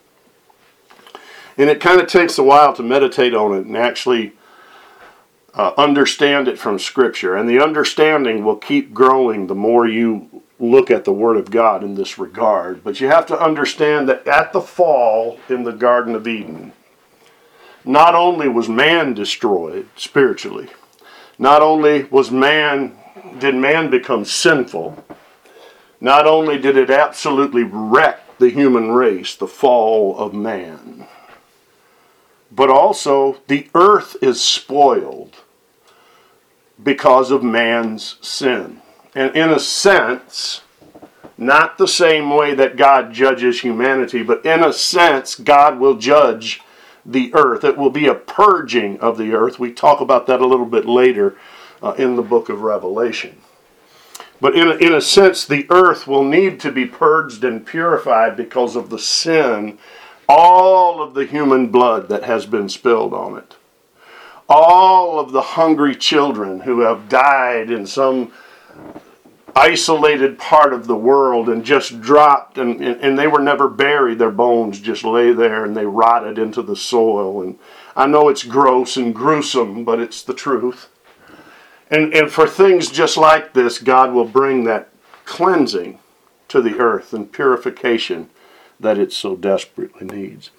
and 1.57 1.71
it 1.71 1.81
kind 1.81 2.01
of 2.01 2.07
takes 2.07 2.39
a 2.39 2.43
while 2.43 2.75
to 2.75 2.83
meditate 2.83 3.35
on 3.35 3.57
it 3.57 3.67
and 3.67 3.77
actually 3.77 4.33
uh, 5.55 5.73
understand 5.77 6.49
it 6.49 6.59
from 6.59 6.79
Scripture. 6.79 7.37
And 7.37 7.49
the 7.49 7.61
understanding 7.61 8.45
will 8.45 8.57
keep 8.57 8.93
growing 8.93 9.47
the 9.47 9.55
more 9.55 9.87
you 9.87 10.43
look 10.59 10.91
at 10.91 11.05
the 11.05 11.13
Word 11.13 11.37
of 11.37 11.51
God 11.51 11.83
in 11.83 11.95
this 11.95 12.19
regard. 12.19 12.85
But 12.85 13.01
you 13.01 13.09
have 13.09 13.27
to 13.27 13.41
understand 13.41 14.09
that 14.09 14.27
at 14.27 14.53
the 14.53 14.61
fall 14.61 15.39
in 15.49 15.65
the 15.65 15.73
Garden 15.73 16.15
of 16.15 16.29
Eden, 16.29 16.73
not 17.85 18.15
only 18.15 18.49
was 18.49 18.69
man 18.69 19.13
destroyed 19.13 19.89
spiritually, 19.97 20.69
not 21.39 21.63
only 21.63 22.05
was 22.05 22.31
man 22.31 22.97
did 23.39 23.55
man 23.55 23.91
become 23.91 24.25
sinful, 24.25 25.05
not 26.01 26.27
only 26.27 26.59
did 26.59 26.77
it 26.77 26.91
absolutely 26.91 27.63
wreck 27.65 28.22
the 28.43 28.51
human 28.51 28.91
race, 28.91 29.37
the 29.37 29.47
fall 29.47 30.19
of 30.19 30.35
man, 30.35 31.07
but 32.51 32.69
also 32.69 33.37
the 33.47 33.69
earth 33.73 34.17
is 34.21 34.43
spoiled 34.43 35.37
because 36.83 37.31
of 37.31 37.45
man's 37.45 38.17
sin. 38.21 38.83
And 39.15 39.37
in 39.37 39.51
a 39.51 39.61
sense, 39.61 40.63
not 41.39 41.79
the 41.79 41.87
same 41.87 42.31
way 42.31 42.53
that 42.55 42.77
God 42.77 43.13
judges 43.13 43.61
humanity, 43.61 44.25
but 44.25 44.45
in 44.45 44.65
a 44.65 44.73
sense, 44.73 45.37
God 45.37 45.79
will 45.79 45.95
judge 45.95 46.61
the 47.07 47.33
earth. 47.35 47.63
It 47.63 47.79
will 47.79 47.91
be 47.91 48.09
a 48.09 48.15
purging 48.15 48.99
of 48.99 49.19
the 49.19 49.35
earth. 49.35 49.61
We 49.61 49.73
talk 49.73 50.01
about 50.01 50.27
that 50.27 50.41
a 50.41 50.47
little 50.47 50.67
bit 50.67 50.85
later 50.85 51.37
uh, 51.81 51.93
in 51.93 52.17
the 52.17 52.23
book 52.23 52.49
of 52.49 52.63
Revelation. 52.63 53.42
But 54.43 54.57
in 54.57 54.67
a, 54.67 54.75
in 54.75 54.93
a 54.93 55.01
sense, 55.01 55.45
the 55.45 55.69
earth 55.71 56.09
will 56.09 56.25
need 56.25 56.59
to 56.61 56.73
be 56.73 56.85
purged 56.85 57.45
and 57.45 57.65
purified 57.65 58.37
because 58.37 58.75
of 58.75 58.91
the 58.91 58.99
sin, 58.99 59.79
all 60.29 61.01
of 61.01 61.15
the 61.15 61.25
human 61.25 61.69
blood 61.69 62.09
that 62.09 62.25
has 62.25 62.45
been 62.45 62.69
spilled 62.69 63.15
on 63.15 63.39
it. 63.39 63.55
All 64.49 65.21
of 65.21 65.31
the 65.31 65.43
hungry 65.43 65.95
children 65.95 66.59
who 66.59 66.81
have 66.81 67.09
died 67.09 67.71
in 67.71 67.87
some 67.87 68.33
isolated 69.55 70.41
part 70.41 70.73
of 70.73 70.89
the 70.89 70.97
world 70.97 71.49
and 71.49 71.65
just 71.65 72.01
dropped 72.01 72.59
and, 72.59 72.81
and, 72.81 73.01
and, 73.01 73.17
they 73.17 73.29
were 73.29 73.39
never 73.39 73.69
buried. 73.69 74.19
Their 74.19 74.33
bones 74.33 74.81
just 74.81 75.05
lay 75.05 75.31
there 75.33 75.65
and 75.65 75.77
they 75.77 75.87
rotted 75.87 76.37
into 76.37 76.63
the 76.63 76.75
soil. 76.75 77.43
And 77.43 77.61
i 77.95 78.07
know 78.07 78.29
it's 78.29 78.43
gross 78.43 78.97
and 78.97 79.15
gruesome 79.15 79.85
but 79.85 80.01
it's 80.01 80.23
the 80.23 80.35
truth 80.35 80.89
and, 81.93 82.13
and 82.13 82.33
for 82.33 82.49
things 82.49 82.91
just 82.91 83.17
like 83.17 83.53
this 83.53 83.79
god 83.79 84.13
will 84.13 84.25
bring 84.25 84.65
that 84.65 84.89
cleansing 85.25 85.99
to 86.49 86.61
the 86.61 86.79
earth 86.79 87.13
and 87.13 87.33
purification 87.33 88.29
that 88.81 88.99
it 88.99 89.13
so 89.13 89.37
desperately 89.37 90.07
needs. 90.07 90.51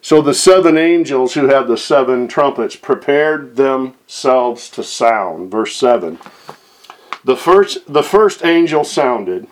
So 0.00 0.22
the 0.22 0.34
seven 0.34 0.76
angels 0.78 1.34
who 1.34 1.48
have 1.48 1.66
the 1.66 1.76
seven 1.76 2.28
trumpets 2.28 2.76
prepared 2.76 3.56
themselves 3.56 4.70
to 4.70 4.84
sound. 4.84 5.50
Verse 5.50 5.74
7 5.74 6.18
the 7.24 7.36
first, 7.36 7.92
the 7.92 8.04
first 8.04 8.44
angel 8.44 8.84
sounded, 8.84 9.48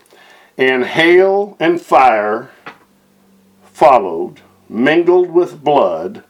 and 0.57 0.85
hail 0.85 1.57
and 1.59 1.81
fire 1.81 2.51
followed, 3.65 4.43
mingled 4.69 5.33
with 5.33 5.65
blood, 5.65 6.23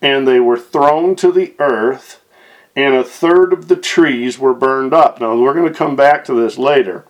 and 0.00 0.28
they 0.28 0.38
were 0.38 0.56
thrown 0.56 1.16
to 1.16 1.32
the 1.32 1.52
earth, 1.58 2.22
and 2.78 2.94
a 2.94 3.02
third 3.02 3.52
of 3.52 3.66
the 3.66 3.74
trees 3.74 4.38
were 4.38 4.54
burned 4.54 4.94
up. 4.94 5.20
Now, 5.20 5.36
we're 5.36 5.52
going 5.52 5.66
to 5.66 5.76
come 5.76 5.96
back 5.96 6.24
to 6.26 6.34
this 6.34 6.56
later. 6.56 7.04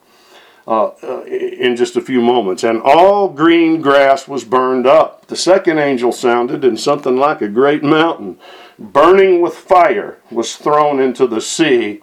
Uh, 0.66 0.88
uh, 1.02 1.22
in 1.24 1.76
just 1.76 1.96
a 1.96 2.00
few 2.02 2.20
moments. 2.20 2.62
And 2.62 2.82
all 2.82 3.30
green 3.30 3.80
grass 3.80 4.28
was 4.28 4.44
burned 4.44 4.86
up. 4.86 5.26
The 5.26 5.36
second 5.36 5.78
angel 5.78 6.12
sounded, 6.12 6.62
and 6.62 6.78
something 6.78 7.16
like 7.16 7.40
a 7.40 7.48
great 7.48 7.82
mountain, 7.82 8.38
burning 8.78 9.40
with 9.40 9.54
fire, 9.54 10.18
was 10.30 10.56
thrown 10.56 11.00
into 11.00 11.26
the 11.26 11.40
sea, 11.40 12.02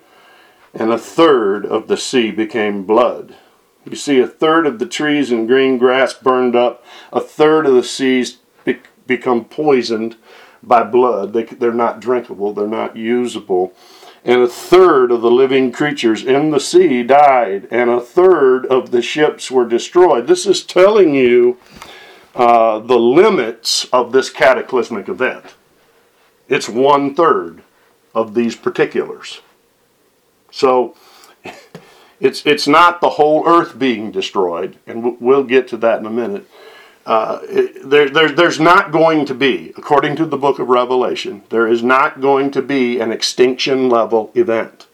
and 0.74 0.91
a 0.91 0.98
third 0.98 1.63
of 1.63 1.88
the 1.88 1.95
sea 1.95 2.31
became 2.31 2.86
blood. 2.86 3.36
You 3.86 3.95
see, 3.95 4.19
a 4.19 4.27
third 4.27 4.65
of 4.65 4.79
the 4.79 4.88
trees 4.88 5.31
and 5.31 5.48
green 5.48 5.77
grass 5.77 6.15
burned 6.15 6.55
up, 6.55 6.84
a 7.13 7.22
third 7.22 7.67
of 7.67 7.75
the 7.75 7.84
seas 7.84 8.38
be- 8.63 8.79
become 9.05 9.45
poisoned 9.45 10.17
by 10.67 10.84
blood. 10.84 11.34
They, 11.34 11.43
they're 11.43 11.74
not 11.74 12.00
drinkable, 12.00 12.53
they're 12.53 12.67
not 12.67 12.95
usable. 12.95 13.74
And 14.24 14.41
a 14.41 14.48
third 14.48 15.12
of 15.12 15.22
the 15.22 15.29
living 15.29 15.72
creatures 15.72 16.24
in 16.24 16.50
the 16.50 16.60
sea 16.60 17.03
died, 17.03 17.67
and 17.69 17.89
a 17.91 18.01
third 18.01 18.65
of 18.65 18.89
the 18.89 19.03
ships 19.03 19.51
were 19.51 19.67
destroyed. 19.67 20.25
This 20.25 20.48
is 20.48 20.63
telling 20.63 21.13
you 21.13 21.60
uh, 22.34 22.79
the 22.79 22.98
limits 22.98 23.86
of 23.93 24.12
this 24.12 24.31
cataclysmic 24.31 25.07
event. 25.07 25.53
It's 26.50 26.67
one 26.67 27.13
third 27.13 27.62
of 28.15 28.34
these 28.34 28.55
particulars. 28.55 29.41
So 30.51 30.95
it's 32.19 32.45
it's 32.45 32.67
not 32.67 33.01
the 33.01 33.12
whole 33.12 33.48
earth 33.48 33.77
being 33.77 34.12
destroyed, 34.12 34.77
and 34.88 35.19
we'll 35.22 35.43
get 35.43 35.67
to 35.69 35.77
that 35.77 36.00
in 36.00 36.05
a 36.05 36.12
minute. 36.12 36.50
Uh, 37.05 37.39
there, 37.83 38.09
there, 38.09 38.29
there's 38.29 38.59
not 38.59 38.91
going 38.91 39.25
to 39.25 39.35
be, 39.35 39.71
according 39.77 40.15
to 40.15 40.25
the 40.25 40.38
book 40.38 40.57
of 40.57 40.69
Revelation, 40.69 41.43
there 41.50 41.67
is 41.67 41.83
not 41.83 42.19
going 42.19 42.50
to 42.51 42.62
be 42.62 43.00
an 43.00 43.12
extinction 43.12 43.89
level 43.89 44.31
event. 44.33 44.88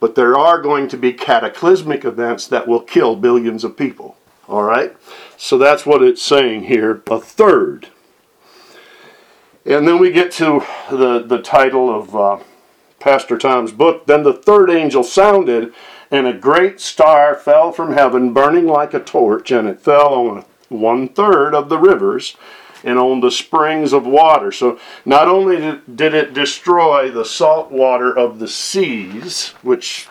But 0.00 0.16
there 0.16 0.36
are 0.36 0.60
going 0.60 0.88
to 0.88 0.96
be 0.96 1.12
cataclysmic 1.12 2.04
events 2.04 2.48
that 2.48 2.66
will 2.66 2.80
kill 2.80 3.14
billions 3.14 3.62
of 3.62 3.76
people. 3.76 4.16
All 4.48 4.64
right? 4.64 4.96
So 5.36 5.58
that's 5.58 5.86
what 5.86 6.02
it's 6.02 6.22
saying 6.22 6.64
here 6.64 7.02
a 7.08 7.20
third. 7.20 7.88
And 9.64 9.86
then 9.86 10.00
we 10.00 10.10
get 10.10 10.32
to 10.32 10.64
the, 10.90 11.22
the 11.24 11.40
title 11.40 11.94
of. 11.94 12.16
Uh, 12.16 12.38
Pastor 13.02 13.36
Tom's 13.36 13.72
book. 13.72 14.06
Then 14.06 14.22
the 14.22 14.32
third 14.32 14.70
angel 14.70 15.02
sounded, 15.02 15.74
and 16.12 16.26
a 16.26 16.34
great 16.34 16.78
star 16.78 17.34
fell 17.34 17.72
from 17.72 17.94
heaven, 17.94 18.34
burning 18.34 18.66
like 18.66 18.92
a 18.92 19.00
torch, 19.00 19.50
and 19.50 19.66
it 19.66 19.80
fell 19.80 20.12
on 20.12 20.44
one 20.68 21.08
third 21.08 21.54
of 21.54 21.70
the 21.70 21.78
rivers 21.78 22.36
and 22.84 22.98
on 22.98 23.20
the 23.20 23.30
springs 23.30 23.94
of 23.94 24.06
water. 24.06 24.52
So 24.52 24.78
not 25.06 25.26
only 25.26 25.80
did 25.92 26.14
it 26.14 26.34
destroy 26.34 27.10
the 27.10 27.24
salt 27.24 27.72
water 27.72 28.16
of 28.16 28.38
the 28.38 28.48
seas, 28.48 29.54
which 29.62 30.08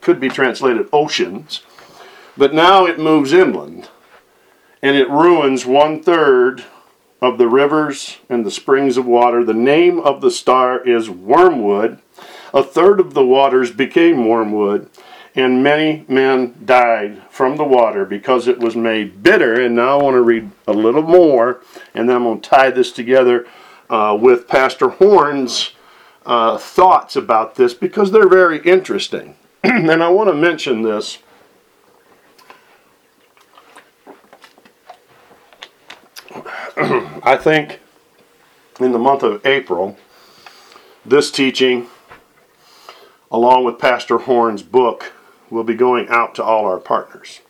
could 0.00 0.20
be 0.20 0.28
translated 0.28 0.88
oceans, 0.92 1.62
but 2.36 2.54
now 2.54 2.86
it 2.86 2.98
moves 2.98 3.32
inland 3.32 3.90
and 4.80 4.96
it 4.96 5.08
ruins 5.08 5.66
one 5.66 6.02
third 6.02 6.64
of 7.20 7.38
the 7.38 7.48
rivers 7.48 8.18
and 8.28 8.44
the 8.44 8.50
springs 8.50 8.96
of 8.96 9.06
water. 9.06 9.44
The 9.44 9.54
name 9.54 9.98
of 10.00 10.20
the 10.20 10.30
star 10.30 10.80
is 10.86 11.08
Wormwood 11.10 12.00
a 12.54 12.62
third 12.62 13.00
of 13.00 13.14
the 13.14 13.24
waters 13.24 13.70
became 13.70 14.28
wormwood, 14.28 14.90
and 15.34 15.62
many 15.62 16.04
men 16.08 16.54
died 16.64 17.22
from 17.30 17.56
the 17.56 17.64
water 17.64 18.04
because 18.04 18.46
it 18.48 18.58
was 18.58 18.76
made 18.76 19.22
bitter. 19.22 19.62
And 19.62 19.74
now 19.74 19.98
I 19.98 20.02
want 20.02 20.14
to 20.14 20.22
read 20.22 20.50
a 20.66 20.72
little 20.72 21.02
more, 21.02 21.62
and 21.94 22.08
then 22.08 22.16
I'm 22.16 22.24
going 22.24 22.40
to 22.40 22.48
tie 22.48 22.70
this 22.70 22.92
together 22.92 23.46
uh, 23.88 24.16
with 24.20 24.46
Pastor 24.46 24.88
Horn's 24.88 25.72
uh, 26.26 26.58
thoughts 26.58 27.16
about 27.16 27.54
this 27.54 27.74
because 27.74 28.10
they're 28.10 28.28
very 28.28 28.60
interesting. 28.60 29.36
and 29.64 30.02
I 30.02 30.08
want 30.08 30.28
to 30.28 30.34
mention 30.34 30.82
this. 30.82 31.18
I 37.24 37.36
think 37.36 37.80
in 38.80 38.92
the 38.92 38.98
month 38.98 39.22
of 39.22 39.44
April, 39.46 39.96
this 41.04 41.30
teaching, 41.30 41.88
along 43.30 43.64
with 43.64 43.78
Pastor 43.78 44.18
Horn's 44.18 44.62
book, 44.62 45.12
will 45.52 45.64
be 45.64 45.74
going 45.74 46.08
out 46.08 46.34
to 46.34 46.42
all 46.42 46.64
our 46.64 46.78
partners. 46.78 47.40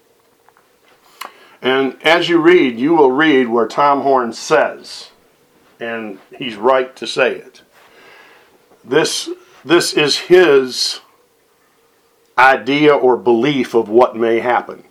And 1.63 1.97
as 2.03 2.29
you 2.29 2.39
read, 2.39 2.79
you 2.79 2.95
will 2.95 3.13
read 3.13 3.49
where 3.49 3.69
Tom 3.69 4.01
Horn 4.01 4.33
says, 4.33 5.11
and 5.79 6.19
he's 6.37 6.57
right 6.57 6.95
to 6.97 7.07
say 7.07 7.37
it. 7.37 7.63
This, 8.83 9.31
this 9.65 9.93
is 9.93 10.19
his 10.19 11.01
idea 12.37 12.93
or 12.93 13.17
belief 13.17 13.75
of 13.75 13.89
what 13.89 14.17
may 14.17 14.41
happen. 14.41 14.83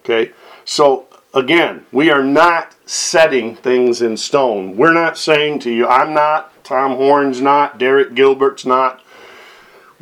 Okay? 0.00 0.32
So, 0.64 1.06
again, 1.32 1.86
we 1.92 2.10
are 2.10 2.24
not 2.24 2.74
setting 2.84 3.54
things 3.54 4.02
in 4.02 4.16
stone. 4.16 4.76
We're 4.76 4.92
not 4.92 5.16
saying 5.16 5.60
to 5.60 5.70
you, 5.70 5.86
I'm 5.86 6.12
not, 6.12 6.64
Tom 6.64 6.96
Horn's 6.96 7.40
not, 7.40 7.78
Derek 7.78 8.14
Gilbert's 8.14 8.66
not. 8.66 9.00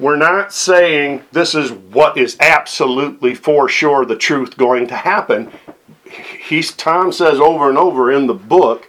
We're 0.01 0.17
not 0.17 0.55
saying 0.55 1.25
this 1.31 1.55
is 1.55 1.71
what 1.71 2.17
is 2.17 2.39
absolutely 2.41 3.35
for 3.35 3.69
sure 3.69 4.07
the 4.07 4.17
truth 4.17 4.57
going 4.57 4.87
to 4.87 4.97
happen. 4.97 5.53
He's 6.09 6.73
Tom 6.73 7.13
says 7.13 7.39
over 7.39 7.69
and 7.69 7.77
over 7.77 8.11
in 8.11 8.27
the 8.27 8.35
book, 8.35 8.89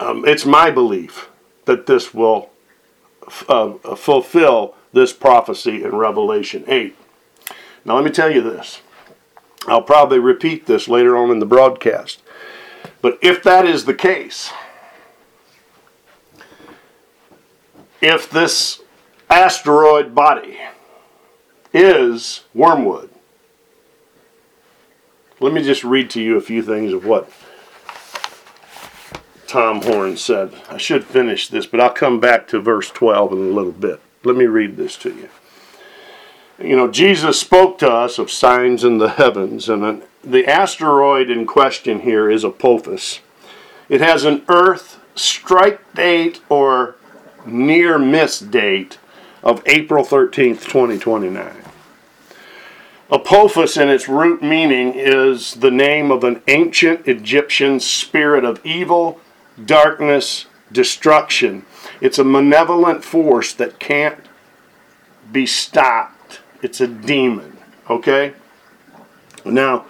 um, 0.00 0.24
it's 0.26 0.44
my 0.44 0.72
belief 0.72 1.30
that 1.66 1.86
this 1.86 2.12
will 2.12 2.50
uh, 3.48 3.74
fulfill 3.94 4.74
this 4.92 5.12
prophecy 5.12 5.84
in 5.84 5.94
Revelation 5.94 6.64
8. 6.66 6.96
Now, 7.84 7.94
let 7.94 8.04
me 8.04 8.10
tell 8.10 8.30
you 8.30 8.42
this. 8.42 8.80
I'll 9.68 9.82
probably 9.82 10.18
repeat 10.18 10.66
this 10.66 10.88
later 10.88 11.16
on 11.16 11.30
in 11.30 11.38
the 11.38 11.46
broadcast. 11.46 12.20
But 13.00 13.20
if 13.22 13.40
that 13.44 13.64
is 13.64 13.84
the 13.84 13.94
case, 13.94 14.52
if 18.00 18.28
this 18.28 18.81
asteroid 19.32 20.14
body 20.14 20.58
is 21.72 22.44
wormwood, 22.52 23.08
let 25.40 25.54
me 25.54 25.62
just 25.62 25.82
read 25.82 26.10
to 26.10 26.20
you 26.20 26.36
a 26.36 26.40
few 26.42 26.62
things 26.62 26.92
of 26.92 27.06
what 27.06 27.30
Tom 29.46 29.82
Horn 29.82 30.18
said. 30.18 30.54
I 30.68 30.76
should 30.76 31.04
finish 31.04 31.48
this, 31.48 31.66
but 31.66 31.80
I'll 31.80 31.90
come 31.90 32.20
back 32.20 32.46
to 32.48 32.60
verse 32.60 32.90
12 32.90 33.32
in 33.32 33.38
a 33.38 33.40
little 33.40 33.72
bit. 33.72 34.00
Let 34.22 34.36
me 34.36 34.44
read 34.44 34.76
this 34.76 34.96
to 34.98 35.08
you. 35.08 35.28
You 36.58 36.76
know, 36.76 36.90
Jesus 36.90 37.40
spoke 37.40 37.78
to 37.78 37.90
us 37.90 38.18
of 38.18 38.30
signs 38.30 38.84
in 38.84 38.98
the 38.98 39.10
heavens, 39.10 39.68
and 39.68 40.02
the 40.22 40.46
asteroid 40.46 41.30
in 41.30 41.46
question 41.46 42.00
here 42.00 42.30
is 42.30 42.44
Apophis. 42.44 43.20
It 43.88 44.02
has 44.02 44.24
an 44.24 44.44
Earth 44.48 45.00
strike 45.14 45.94
date 45.94 46.40
or 46.48 46.96
near 47.46 47.98
miss 47.98 48.38
date 48.38 48.98
of 49.42 49.62
April 49.66 50.04
13th, 50.04 50.64
2029. 50.64 51.56
Apophis, 53.10 53.76
in 53.76 53.90
its 53.90 54.08
root 54.08 54.42
meaning, 54.42 54.94
is 54.94 55.54
the 55.54 55.70
name 55.70 56.10
of 56.10 56.24
an 56.24 56.42
ancient 56.48 57.06
Egyptian 57.06 57.78
spirit 57.78 58.44
of 58.44 58.64
evil 58.64 59.20
darkness, 59.62 60.46
destruction. 60.70 61.64
It's 62.00 62.18
a 62.18 62.24
malevolent 62.24 63.04
force 63.04 63.52
that 63.54 63.78
can't 63.78 64.18
be 65.30 65.44
stopped. 65.44 66.40
It's 66.62 66.80
a 66.80 66.86
demon. 66.86 67.58
Okay? 67.90 68.32
Now, 69.44 69.86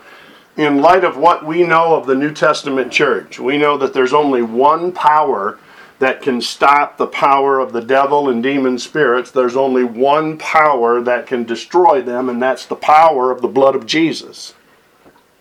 in 0.57 0.81
light 0.81 1.05
of 1.05 1.17
what 1.17 1.47
we 1.47 1.63
know 1.63 1.95
of 1.95 2.07
the 2.07 2.15
New 2.15 2.33
Testament 2.33 2.93
church, 2.93 3.39
we 3.39 3.57
know 3.57 3.79
that 3.79 3.95
there's 3.95 4.13
only 4.13 4.43
one 4.43 4.93
power 4.93 5.59
that 6.03 6.21
can 6.21 6.41
stop 6.41 6.97
the 6.97 7.07
power 7.07 7.61
of 7.61 7.73
the 7.73 7.81
devil 7.81 8.29
and 8.29 8.43
demon 8.43 8.77
spirits. 8.77 9.31
There's 9.31 9.55
only 9.55 9.85
one 9.85 10.37
power 10.37 11.01
that 11.01 11.29
can 11.29 11.45
destroy 11.45 12.03
them, 12.03 12.29
and 12.29 12.43
that's 12.43 12.67
the 12.67 12.75
power 12.75 13.31
of 13.31 13.41
the 13.41 13.47
blood 13.47 13.77
of 13.77 13.87
Jesus. 13.87 14.53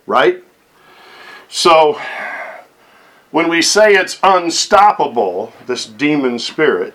Right? 0.06 0.43
So, 1.50 2.00
when 3.32 3.50
we 3.50 3.63
say 3.63 3.95
it's 3.95 4.19
unstoppable, 4.21 5.52
this 5.65 5.88
demon 5.88 6.38
spirit, 6.38 6.93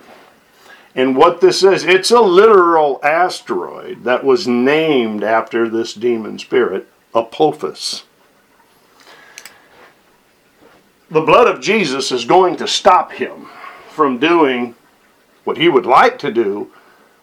and 0.95 1.17
what 1.17 1.41
this 1.41 1.61
is, 1.61 1.83
it's 1.83 2.11
a 2.11 2.21
literal 2.21 3.01
asteroid 3.03 4.05
that 4.05 4.23
was 4.23 4.47
named 4.47 5.25
after 5.25 5.67
this 5.67 5.93
demon 5.93 6.39
spirit, 6.39 6.87
Apophis. 7.13 8.05
The 11.11 11.19
blood 11.19 11.47
of 11.47 11.59
Jesus 11.59 12.13
is 12.13 12.23
going 12.23 12.55
to 12.55 12.67
stop 12.67 13.11
him 13.11 13.49
from 13.97 14.19
doing 14.19 14.75
what 15.43 15.57
he 15.57 15.67
would 15.67 15.87
like 15.87 16.19
to 16.19 16.31
do 16.31 16.71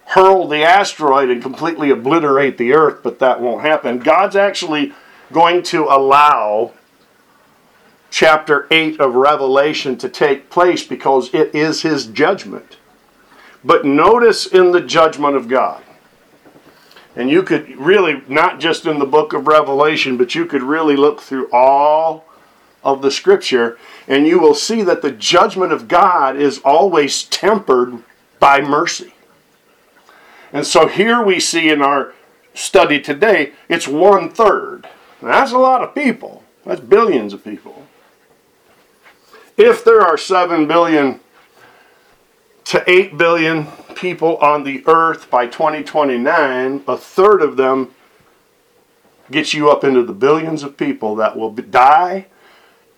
hurl 0.07 0.49
the 0.49 0.63
asteroid 0.63 1.31
and 1.31 1.41
completely 1.41 1.89
obliterate 1.89 2.59
the 2.59 2.73
earth, 2.75 2.99
but 3.03 3.21
that 3.21 3.41
won't 3.41 3.63
happen. 3.63 4.01
God's 4.01 4.37
actually 4.37 4.93
going 5.33 5.63
to 5.63 5.85
allow 5.85 6.73
chapter 8.11 8.67
8 8.71 9.01
of 9.01 9.15
Revelation 9.15 9.97
to 9.99 10.09
take 10.09 10.51
place 10.51 10.85
because 10.85 11.33
it 11.33 11.55
is 11.55 11.83
his 11.83 12.07
judgment. 12.07 12.77
But 13.65 13.85
notice 13.85 14.45
in 14.45 14.73
the 14.73 14.81
judgment 14.81 15.37
of 15.37 15.49
God, 15.49 15.83
and 17.17 17.31
you 17.31 17.45
could 17.45 17.77
really, 17.77 18.23
not 18.29 18.61
just 18.61 18.85
in 18.85 18.99
the 18.99 19.07
book 19.07 19.33
of 19.33 19.47
Revelation, 19.47 20.17
but 20.17 20.35
you 20.35 20.45
could 20.45 20.63
really 20.63 20.97
look 20.97 21.21
through 21.21 21.49
all 21.51 22.25
of 22.83 23.01
the 23.01 23.11
scripture, 23.11 23.79
and 24.07 24.27
you 24.27 24.39
will 24.39 24.55
see 24.55 24.83
that 24.83 25.03
the 25.03 25.11
judgment 25.11 25.73
of 25.73 25.89
God 25.89 26.37
is 26.37 26.59
always 26.65 27.25
tempered 27.25 28.03
by 28.39 28.61
mercy. 28.61 29.15
And 30.53 30.67
so 30.67 30.87
here 30.87 31.23
we 31.23 31.41
see 31.41 31.71
in 31.71 31.83
our 31.83 32.13
study 32.53 33.01
today, 33.01 33.53
it's 33.69 33.89
one 33.89 34.31
third. 34.31 34.87
That's 35.21 35.53
a 35.53 35.59
lot 35.59 35.83
of 35.83 35.95
people. 35.95 36.45
That's 36.65 36.81
billions 36.81 37.33
of 37.33 37.43
people 37.43 37.85
if 39.57 39.85
there 39.85 40.01
are 40.01 40.17
7 40.17 40.67
billion 40.67 41.21
to 42.65 42.91
8 42.91 43.17
billion 43.17 43.67
people 43.95 44.37
on 44.39 44.65
the 44.65 44.83
earth 44.87 45.31
by 45.31 45.47
2029, 45.47 46.85
a 46.89 46.97
third 46.97 47.43
of 47.43 47.57
them 47.57 47.95
gets 49.31 49.55
you 49.55 49.71
up 49.71 49.85
into 49.85 50.03
the 50.03 50.13
billions 50.13 50.63
of 50.63 50.77
people 50.77 51.15
that 51.17 51.37
will 51.37 51.51
die 51.53 52.27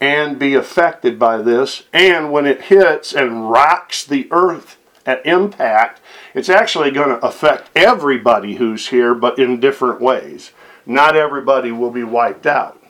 and 0.00 0.38
be 0.38 0.54
affected 0.54 1.18
by 1.18 1.38
this. 1.38 1.84
And 1.92 2.32
when 2.32 2.46
it 2.46 2.62
hits 2.62 3.12
and 3.12 3.50
rocks 3.50 4.04
the 4.04 4.28
earth 4.30 4.78
at 5.04 5.24
impact, 5.24 6.00
it's 6.34 6.48
actually 6.48 6.90
going 6.90 7.08
to 7.08 7.24
affect 7.24 7.70
everybody 7.74 8.56
who's 8.56 8.88
here, 8.88 9.14
but 9.14 9.38
in 9.38 9.60
different 9.60 10.00
ways. 10.00 10.52
Not 10.84 11.16
everybody 11.16 11.72
will 11.72 11.90
be 11.90 12.04
wiped 12.04 12.46
out. 12.46 12.82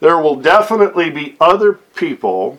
There 0.00 0.18
will 0.18 0.36
definitely 0.36 1.10
be 1.10 1.36
other 1.40 1.72
people 1.72 2.58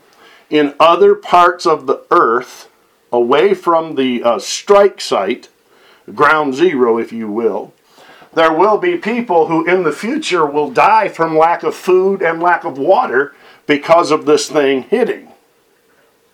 in 0.50 0.74
other 0.80 1.16
parts 1.16 1.66
of 1.66 1.86
the 1.86 2.04
earth, 2.12 2.70
away 3.12 3.54
from 3.54 3.96
the 3.96 4.24
uh, 4.24 4.40
strike 4.40 5.00
site, 5.00 5.50
ground 6.14 6.56
zero, 6.56 6.98
if 6.98 7.12
you 7.12 7.30
will, 7.30 7.74
there 8.34 8.54
will 8.54 8.78
be 8.78 8.98
people 8.98 9.48
who 9.48 9.66
in 9.68 9.84
the 9.84 9.92
future 9.92 10.46
will 10.46 10.70
die 10.70 11.08
from 11.08 11.38
lack 11.38 11.64
of 11.64 11.76
food 11.76 12.22
and 12.22 12.42
lack 12.42 12.64
of 12.64 12.78
water 12.78 13.34
because 13.70 14.10
of 14.10 14.26
this 14.26 14.50
thing 14.50 14.82
hitting. 14.82 15.32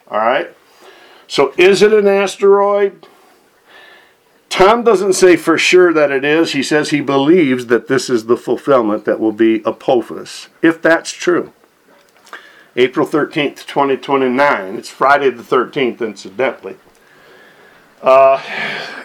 All 0.08 0.20
right? 0.20 0.56
So, 1.28 1.54
is 1.58 1.82
it 1.82 1.92
an 1.92 2.08
asteroid? 2.08 3.08
Tom 4.48 4.86
doesn't 4.86 5.14
say 5.14 5.36
for 5.36 5.58
sure 5.58 5.92
that 5.92 6.12
it 6.12 6.24
is. 6.24 6.54
He 6.54 6.64
says 6.64 6.92
he 6.92 7.02
believes 7.02 7.66
that 7.66 7.90
this 7.90 8.10
is 8.10 8.28
the 8.28 8.38
fulfillment 8.38 9.04
that 9.04 9.20
will 9.20 9.34
be 9.34 9.62
Apophis, 9.66 10.48
if 10.62 10.82
that's 10.82 11.12
true. 11.12 11.52
April 12.78 13.06
13th, 13.06 13.66
2029. 13.66 14.76
It's 14.78 14.90
Friday 14.90 15.30
the 15.30 15.44
13th, 15.44 16.00
incidentally. 16.00 16.78
Uh, 18.02 18.42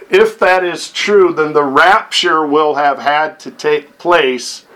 if 0.09 0.39
that 0.39 0.63
is 0.63 0.93
true, 0.93 1.35
then 1.35 1.53
the 1.53 1.65
rapture 1.65 2.47
will 2.47 2.77
have 2.77 3.01
had 3.01 3.41
to 3.41 3.51
take 3.51 3.99
place 3.99 4.67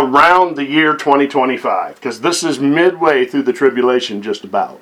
around 0.00 0.56
the 0.56 0.64
year 0.64 0.96
2025, 0.96 1.96
because 1.96 2.20
this 2.20 2.42
is 2.42 2.58
midway 2.58 3.24
through 3.24 3.42
the 3.42 3.52
tribulation, 3.52 4.22
just 4.22 4.44
about. 4.44 4.80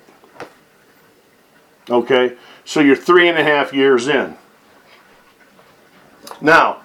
Okay? 1.88 2.36
So 2.64 2.80
you're 2.80 2.96
three 2.96 3.28
and 3.28 3.38
a 3.38 3.42
half 3.42 3.72
years 3.72 4.08
in. 4.08 4.36
Now, 6.40 6.82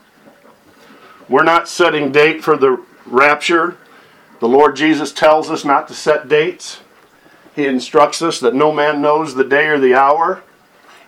we're 1.27 1.43
not 1.43 1.69
setting 1.69 2.11
date 2.11 2.43
for 2.43 2.57
the 2.57 2.83
rapture. 3.05 3.77
The 4.39 4.47
Lord 4.47 4.75
Jesus 4.75 5.11
tells 5.11 5.49
us 5.49 5.63
not 5.63 5.87
to 5.87 5.93
set 5.93 6.27
dates. 6.27 6.81
He 7.55 7.65
instructs 7.65 8.21
us 8.21 8.39
that 8.39 8.55
no 8.55 8.71
man 8.71 9.01
knows 9.01 9.35
the 9.35 9.43
day 9.43 9.67
or 9.67 9.79
the 9.79 9.93
hour. 9.93 10.43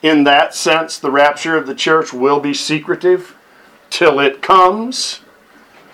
In 0.02 0.24
that 0.26 0.54
sense, 0.54 0.98
the 0.98 1.12
rapture 1.12 1.56
of 1.56 1.68
the 1.68 1.76
church 1.76 2.12
will 2.12 2.40
be 2.40 2.54
secretive 2.54 3.36
till 3.90 4.20
it 4.20 4.42
comes. 4.42 5.21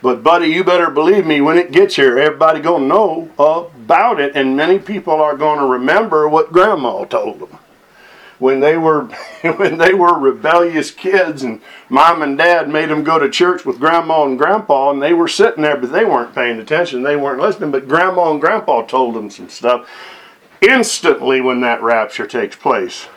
But 0.01 0.23
buddy, 0.23 0.47
you 0.47 0.63
better 0.63 0.89
believe 0.89 1.25
me, 1.25 1.41
when 1.41 1.57
it 1.57 1.71
gets 1.71 1.95
here, 1.95 2.19
everybody 2.19 2.59
gonna 2.59 2.85
know 2.85 3.29
about 3.37 4.19
it, 4.19 4.35
and 4.35 4.55
many 4.55 4.77
people 4.77 5.15
are 5.15 5.35
gonna 5.35 5.65
remember 5.65 6.27
what 6.29 6.51
grandma 6.51 7.05
told 7.05 7.39
them 7.39 7.57
when 8.39 8.59
they 8.59 8.77
were 8.77 9.03
when 9.57 9.77
they 9.77 9.93
were 9.93 10.17
rebellious 10.17 10.91
kids 10.91 11.43
and 11.43 11.61
mom 11.89 12.21
and 12.21 12.37
dad 12.37 12.69
made 12.69 12.89
them 12.89 13.03
go 13.03 13.19
to 13.19 13.29
church 13.29 13.65
with 13.65 13.79
grandma 13.79 14.25
and 14.25 14.37
grandpa 14.37 14.91
and 14.91 15.01
they 15.01 15.13
were 15.13 15.27
sitting 15.27 15.63
there 15.63 15.77
but 15.77 15.91
they 15.91 16.05
weren't 16.05 16.35
paying 16.35 16.59
attention 16.59 17.03
they 17.03 17.15
weren't 17.15 17.41
listening 17.41 17.71
but 17.71 17.87
grandma 17.87 18.31
and 18.31 18.41
grandpa 18.41 18.83
told 18.83 19.15
them 19.15 19.29
some 19.29 19.49
stuff 19.49 19.89
instantly 20.61 21.41
when 21.41 21.61
that 21.61 21.81
rapture 21.81 22.27
takes 22.27 22.55
place 22.55 23.07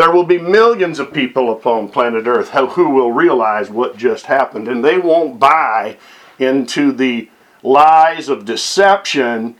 there 0.00 0.10
will 0.10 0.24
be 0.24 0.38
millions 0.38 0.98
of 0.98 1.12
people 1.12 1.52
upon 1.52 1.86
planet 1.88 2.26
earth 2.26 2.48
who 2.50 2.88
will 2.88 3.12
realize 3.12 3.68
what 3.68 3.98
just 3.98 4.24
happened 4.24 4.66
and 4.66 4.82
they 4.82 4.96
won't 4.96 5.38
buy 5.38 5.98
into 6.38 6.90
the 6.90 7.28
lies 7.62 8.30
of 8.30 8.46
deception 8.46 9.54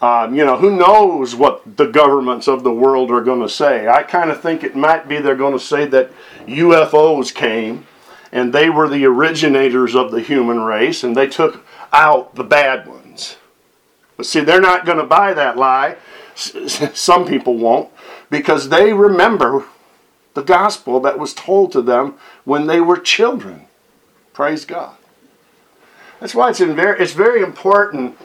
um, 0.00 0.34
you 0.34 0.44
know, 0.44 0.56
who 0.56 0.76
knows 0.76 1.36
what 1.36 1.76
the 1.76 1.86
governments 1.86 2.48
of 2.48 2.64
the 2.64 2.72
world 2.72 3.12
are 3.12 3.20
going 3.20 3.40
to 3.40 3.48
say? 3.48 3.86
I 3.86 4.02
kind 4.02 4.32
of 4.32 4.42
think 4.42 4.64
it 4.64 4.74
might 4.74 5.06
be 5.06 5.20
they're 5.20 5.36
going 5.36 5.52
to 5.52 5.64
say 5.64 5.86
that 5.86 6.10
UFOs 6.46 7.32
came 7.32 7.86
and 8.32 8.52
they 8.52 8.68
were 8.68 8.88
the 8.88 9.04
originators 9.04 9.94
of 9.94 10.10
the 10.10 10.20
human 10.20 10.62
race 10.62 11.04
and 11.04 11.16
they 11.16 11.28
took 11.28 11.64
out 11.92 12.34
the 12.34 12.42
bad 12.42 12.88
ones. 12.88 13.36
But 14.16 14.26
see, 14.26 14.40
they're 14.40 14.60
not 14.60 14.84
going 14.84 14.98
to 14.98 15.04
buy 15.04 15.34
that 15.34 15.56
lie. 15.56 15.98
Some 16.34 17.24
people 17.24 17.56
won't 17.56 17.88
because 18.28 18.70
they 18.70 18.92
remember 18.92 19.66
the 20.34 20.42
gospel 20.42 21.00
that 21.00 21.18
was 21.18 21.34
told 21.34 21.72
to 21.72 21.82
them 21.82 22.14
when 22.44 22.66
they 22.66 22.80
were 22.80 22.96
children. 22.96 23.66
Praise 24.32 24.64
God. 24.64 24.96
That's 26.20 26.34
why 26.34 26.50
it's, 26.50 26.60
very, 26.60 27.00
it's 27.00 27.12
very 27.12 27.42
important 27.42 28.16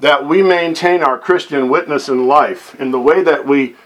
that 0.00 0.26
we 0.26 0.42
maintain 0.42 1.02
our 1.02 1.18
Christian 1.18 1.68
witness 1.68 2.08
in 2.08 2.26
life 2.26 2.74
in 2.80 2.90
the 2.90 3.00
way 3.00 3.22
that 3.22 3.46
we 3.46 3.76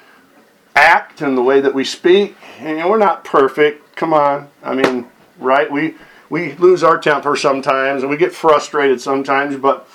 act 0.76 1.20
and 1.20 1.36
the 1.36 1.42
way 1.42 1.60
that 1.60 1.74
we 1.74 1.84
speak. 1.84 2.36
And 2.60 2.88
we're 2.88 2.98
not 2.98 3.24
perfect. 3.24 3.96
Come 3.96 4.14
on. 4.14 4.48
I 4.62 4.74
mean, 4.74 5.08
right? 5.38 5.70
We 5.70 5.96
we 6.30 6.52
lose 6.54 6.82
our 6.82 6.98
temper 6.98 7.36
sometimes 7.36 8.02
and 8.02 8.10
we 8.10 8.16
get 8.16 8.32
frustrated 8.32 9.00
sometimes, 9.00 9.56
but 9.56 9.88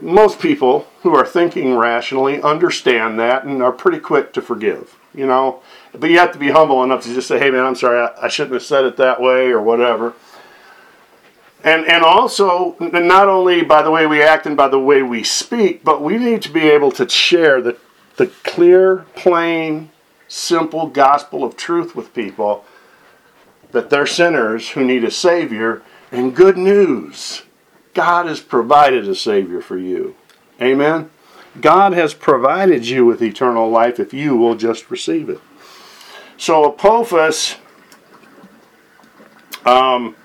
most 0.00 0.38
people 0.38 0.86
who 1.00 1.14
are 1.14 1.26
thinking 1.26 1.74
rationally 1.76 2.40
understand 2.42 3.18
that 3.18 3.44
and 3.44 3.62
are 3.62 3.72
pretty 3.72 3.98
quick 3.98 4.32
to 4.34 4.42
forgive. 4.42 4.96
You 5.14 5.26
know, 5.26 5.62
but 5.94 6.10
you 6.10 6.18
have 6.18 6.32
to 6.32 6.38
be 6.38 6.50
humble 6.50 6.82
enough 6.82 7.02
to 7.04 7.14
just 7.14 7.28
say, 7.28 7.38
"Hey, 7.38 7.50
man, 7.50 7.64
I'm 7.64 7.74
sorry. 7.74 8.00
I, 8.00 8.26
I 8.26 8.28
shouldn't 8.28 8.54
have 8.54 8.62
said 8.62 8.84
it 8.84 8.96
that 8.96 9.20
way," 9.20 9.50
or 9.50 9.60
whatever. 9.60 10.14
And, 11.64 11.86
and 11.86 12.02
also, 12.02 12.76
not 12.80 13.28
only 13.28 13.62
by 13.62 13.82
the 13.82 13.90
way 13.90 14.06
we 14.06 14.20
act 14.22 14.46
and 14.46 14.56
by 14.56 14.68
the 14.68 14.80
way 14.80 15.02
we 15.02 15.22
speak, 15.22 15.84
but 15.84 16.02
we 16.02 16.18
need 16.18 16.42
to 16.42 16.50
be 16.50 16.68
able 16.68 16.90
to 16.92 17.08
share 17.08 17.62
the, 17.62 17.76
the 18.16 18.26
clear, 18.42 19.06
plain, 19.14 19.90
simple 20.26 20.88
gospel 20.88 21.44
of 21.44 21.56
truth 21.56 21.94
with 21.94 22.14
people 22.14 22.64
that 23.70 23.90
they're 23.90 24.06
sinners 24.06 24.70
who 24.70 24.84
need 24.84 25.04
a 25.04 25.10
Savior. 25.10 25.82
And 26.10 26.34
good 26.34 26.58
news 26.58 27.42
God 27.94 28.26
has 28.26 28.40
provided 28.40 29.08
a 29.08 29.14
Savior 29.14 29.60
for 29.60 29.78
you. 29.78 30.16
Amen? 30.60 31.10
God 31.60 31.92
has 31.92 32.14
provided 32.14 32.88
you 32.88 33.04
with 33.04 33.22
eternal 33.22 33.70
life 33.70 34.00
if 34.00 34.12
you 34.12 34.36
will 34.36 34.54
just 34.56 34.90
receive 34.90 35.28
it. 35.28 35.40
So, 36.42 36.64
Apophis. 36.64 37.54
Um, 39.64 40.16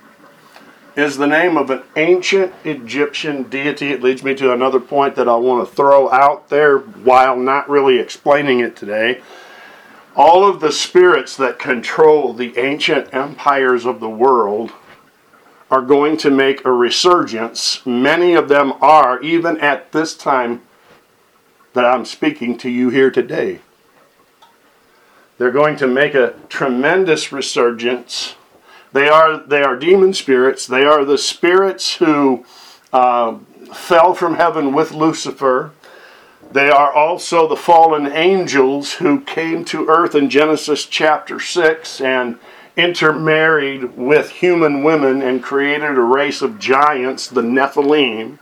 is 0.95 1.17
the 1.17 1.27
name 1.27 1.57
of 1.57 1.69
an 1.69 1.83
ancient 1.95 2.55
Egyptian 2.63 3.43
deity. 3.43 3.91
It 3.91 4.01
leads 4.01 4.23
me 4.23 4.33
to 4.33 4.51
another 4.51 4.79
point 4.79 5.13
that 5.13 5.29
I 5.29 5.35
want 5.35 5.69
to 5.69 5.75
throw 5.75 6.09
out 6.09 6.49
there 6.49 6.79
while 6.79 7.37
not 7.37 7.69
really 7.69 7.99
explaining 7.99 8.61
it 8.61 8.75
today. 8.75 9.21
All 10.15 10.43
of 10.43 10.59
the 10.59 10.71
spirits 10.71 11.37
that 11.37 11.59
control 11.59 12.33
the 12.33 12.57
ancient 12.57 13.13
empires 13.13 13.85
of 13.85 13.99
the 13.99 14.09
world 14.09 14.71
are 15.69 15.83
going 15.83 16.17
to 16.17 16.31
make 16.31 16.65
a 16.65 16.71
resurgence. 16.71 17.85
Many 17.85 18.33
of 18.33 18.49
them 18.49 18.73
are, 18.81 19.21
even 19.21 19.59
at 19.59 19.91
this 19.91 20.17
time 20.17 20.63
that 21.73 21.85
I'm 21.85 22.05
speaking 22.05 22.57
to 22.57 22.71
you 22.71 22.89
here 22.89 23.11
today. 23.11 23.59
They're 25.37 25.51
going 25.51 25.75
to 25.77 25.87
make 25.87 26.15
a 26.15 26.33
tremendous 26.49 27.31
resurgence 27.31 28.35
they 28.93 29.09
are, 29.09 29.37
they 29.37 29.61
are 29.61 29.75
demon 29.75 30.13
spirits. 30.13 30.65
They 30.65 30.83
are 30.83 31.03
the 31.03 31.17
spirits 31.17 31.97
who 31.97 32.45
uh, 32.93 33.37
fell 33.73 34.13
from 34.13 34.35
heaven 34.35 34.73
with 34.73 34.91
Lucifer. 34.91 35.71
They 36.51 36.69
are 36.69 36.91
also 36.91 37.47
the 37.47 37.57
fallen 37.57 38.07
angels 38.07 38.93
who 38.93 39.21
came 39.21 39.65
to 39.65 39.87
earth 39.87 40.15
in 40.15 40.29
Genesis 40.29 40.85
chapter 40.85 41.39
6 41.39 41.99
and 42.01 42.39
intermarried 42.77 43.97
with 43.97 44.31
human 44.31 44.83
women 44.83 45.21
and 45.21 45.43
created 45.43 45.97
a 45.97 46.01
race 46.01 46.41
of 46.41 46.57
giants, 46.57 47.27
the 47.27 47.41
Nephilim. 47.41 48.39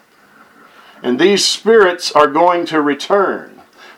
And 1.01 1.19
these 1.19 1.43
spirits 1.43 2.11
are 2.11 2.27
going 2.27 2.65
to 2.67 2.81
return. 2.81 3.54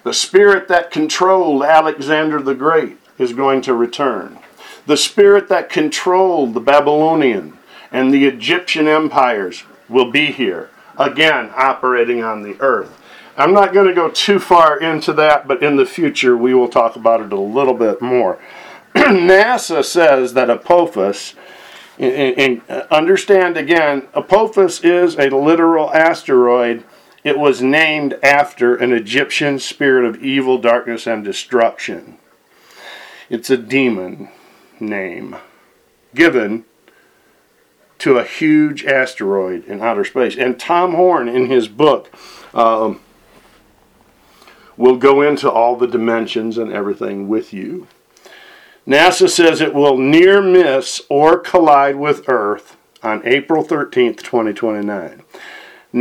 The 0.08 0.13
spirit 0.13 0.70
that 0.70 0.89
controlled 0.89 1.63
Alexander 1.63 2.41
the 2.41 2.56
Great 2.56 2.98
is 3.20 3.34
going 3.34 3.62
to 3.63 3.74
return. 3.74 4.39
The 4.86 4.96
spirit 4.96 5.50
that 5.50 5.70
controlled 5.70 6.54
the 6.54 6.62
Babylonian 6.62 7.58
and 7.91 8.13
the 8.13 8.24
Egyptian 8.24 8.88
empires 8.88 9.63
will 9.89 10.10
be 10.10 10.28
here, 10.28 10.70
again, 10.98 11.52
operating 11.58 12.24
on 12.24 12.41
the 12.41 12.56
earth. 12.62 12.98
I'm 13.36 13.54
not 13.54 13.74
going 13.74 13.89
to 13.89 13.93
go 13.93 14.10
too 14.10 14.39
far 14.39 14.80
into 14.80 15.12
that, 15.12 15.46
but 15.46 15.62
in 15.62 15.76
the 15.76 15.86
future 15.86 16.38
we 16.38 16.54
will 16.54 16.70
talk 16.70 16.96
about 16.96 17.20
it 17.20 17.34
a 17.34 17.38
little 17.38 17.74
bit 17.74 18.02
more. 18.02 18.39
NASA 18.96 19.84
says 19.84 20.36
that 20.36 20.50
Apophis, 20.50 21.34
and 22.00 22.62
understand 22.89 23.58
again, 23.58 24.08
Apophis 24.13 24.86
is 24.86 25.17
a 25.17 25.28
literal 25.28 25.93
asteroid. 25.93 26.86
It 27.23 27.38
was 27.38 27.62
named 27.62 28.17
after 28.23 28.75
an 28.75 28.93
Egyptian 28.93 29.60
spirit 29.60 30.06
of 30.06 30.23
evil, 30.23 30.58
darkness, 30.58 31.08
and 31.08 31.23
destruction. 31.23 32.17
It's 33.30 33.49
a 33.49 33.58
demon 33.58 34.30
name 34.80 35.36
given 36.15 36.65
to 37.99 38.17
a 38.17 38.23
huge 38.23 38.86
asteroid 38.86 39.65
in 39.65 39.82
outer 39.82 40.06
space. 40.06 40.38
And 40.38 40.60
Tom 40.60 40.93
Horn, 40.93 41.27
in 41.27 41.47
his 41.47 41.67
book, 41.67 42.10
um, 42.53 42.99
will 44.77 44.97
go 44.97 45.21
into 45.21 45.49
all 45.49 45.75
the 45.75 45.88
dimensions 45.88 46.58
and 46.58 46.71
everything 46.71 47.27
with 47.27 47.53
you. 47.53 47.88
NASA 48.88 49.30
says 49.30 49.60
it 49.60 49.73
will 49.73 49.97
near 49.97 50.41
miss 50.41 51.01
or 51.10 51.39
collide 51.39 51.97
with 51.97 52.30
Earth 52.30 52.77
on 53.03 53.21
April 53.25 53.65
13th, 53.65 54.17
2029. 54.17 55.23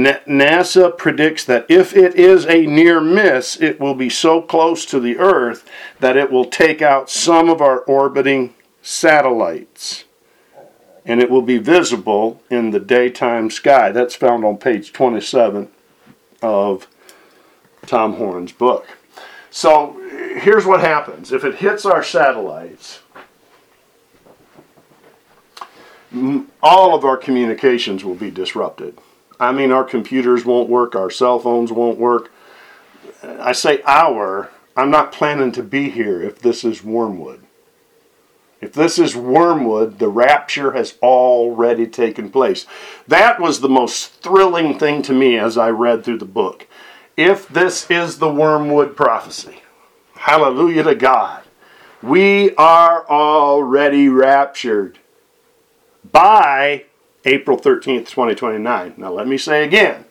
NASA 0.04 0.96
predicts 0.96 1.44
that 1.44 1.66
if 1.68 1.96
it 1.96 2.14
is 2.16 2.44
a 2.46 2.66
near 2.66 3.00
miss, 3.00 3.61
it 3.61 3.78
will 3.78 3.94
be 3.94 4.11
so 4.11 4.42
close 4.42 4.85
to 4.87 5.00
the 5.00 5.16
Earth 5.18 5.68
that 6.00 6.16
it 6.16 6.30
will 6.30 6.44
take 6.44 6.82
out 6.82 7.09
some 7.09 7.48
of 7.48 7.61
our 7.61 7.80
orbiting 7.80 8.54
satellites. 8.82 10.04
And 11.04 11.22
it 11.22 11.30
will 11.30 11.42
be 11.42 11.59
visible 11.59 12.42
in 12.50 12.72
the 12.72 12.80
daytime 12.80 13.48
sky. 13.50 13.92
That's 13.92 14.16
found 14.16 14.44
on 14.44 14.56
page 14.56 14.92
27 14.92 15.68
of 16.42 16.88
Tom 17.87 18.14
Horn's 18.14 18.50
book. 18.52 18.87
So 19.50 20.00
here's 20.40 20.66
what 20.66 20.80
happens 20.80 21.32
if 21.32 21.44
it 21.44 21.56
hits 21.56 21.87
our 21.87 22.02
satellites, 22.02 23.00
all 26.62 26.94
of 26.94 27.04
our 27.04 27.16
communications 27.16 28.04
will 28.04 28.14
be 28.14 28.30
disrupted. 28.30 28.98
I 29.38 29.53
mean, 29.53 29.70
our 29.72 29.85
computers 29.85 30.44
won't 30.44 30.68
work, 30.68 30.94
our 30.94 31.11
cell 31.11 31.38
phones 31.38 31.72
won't 31.72 31.99
work. 31.99 32.33
I 33.22 33.53
say 33.53 33.83
our, 33.85 34.51
I'm 34.77 34.90
not 34.90 35.12
planning 35.12 35.53
to 35.53 35.62
be 35.62 35.90
here 35.90 36.22
if 36.22 36.38
this 36.38 36.64
is 36.64 36.83
Wormwood. 36.83 37.46
If 38.61 38.72
this 38.72 38.99
is 38.99 39.14
wormwood, 39.14 39.99
the 39.99 40.09
rapture 40.09 40.72
has 40.72 40.96
already 41.03 41.87
taken 41.87 42.31
place. 42.31 42.66
That 43.07 43.38
was 43.38 43.61
the 43.61 43.68
most 43.68 44.22
thrilling 44.22 44.79
thing 44.79 45.03
to 45.03 45.12
me 45.12 45.38
as 45.38 45.59
I 45.59 45.68
read 45.68 46.05
through 46.05 46.18
the 46.18 46.25
book. 46.25 46.66
If 47.16 47.49
this 47.49 47.90
is 47.90 48.18
the 48.18 48.33
wormwood 48.33 48.96
prophecy, 48.96 49.62
hallelujah 50.14 50.85
to 50.85 50.94
God, 50.94 51.42
we 52.03 52.55
are 52.57 53.07
already 53.09 54.09
raptured 54.09 54.99
by 56.11 56.87
April 57.27 57.59
13th, 57.59 58.09
2029. 58.09 58.95
Now, 58.97 59.12
let 59.12 59.29
me 59.29 59.37
say 59.37 59.65
again 59.65 60.07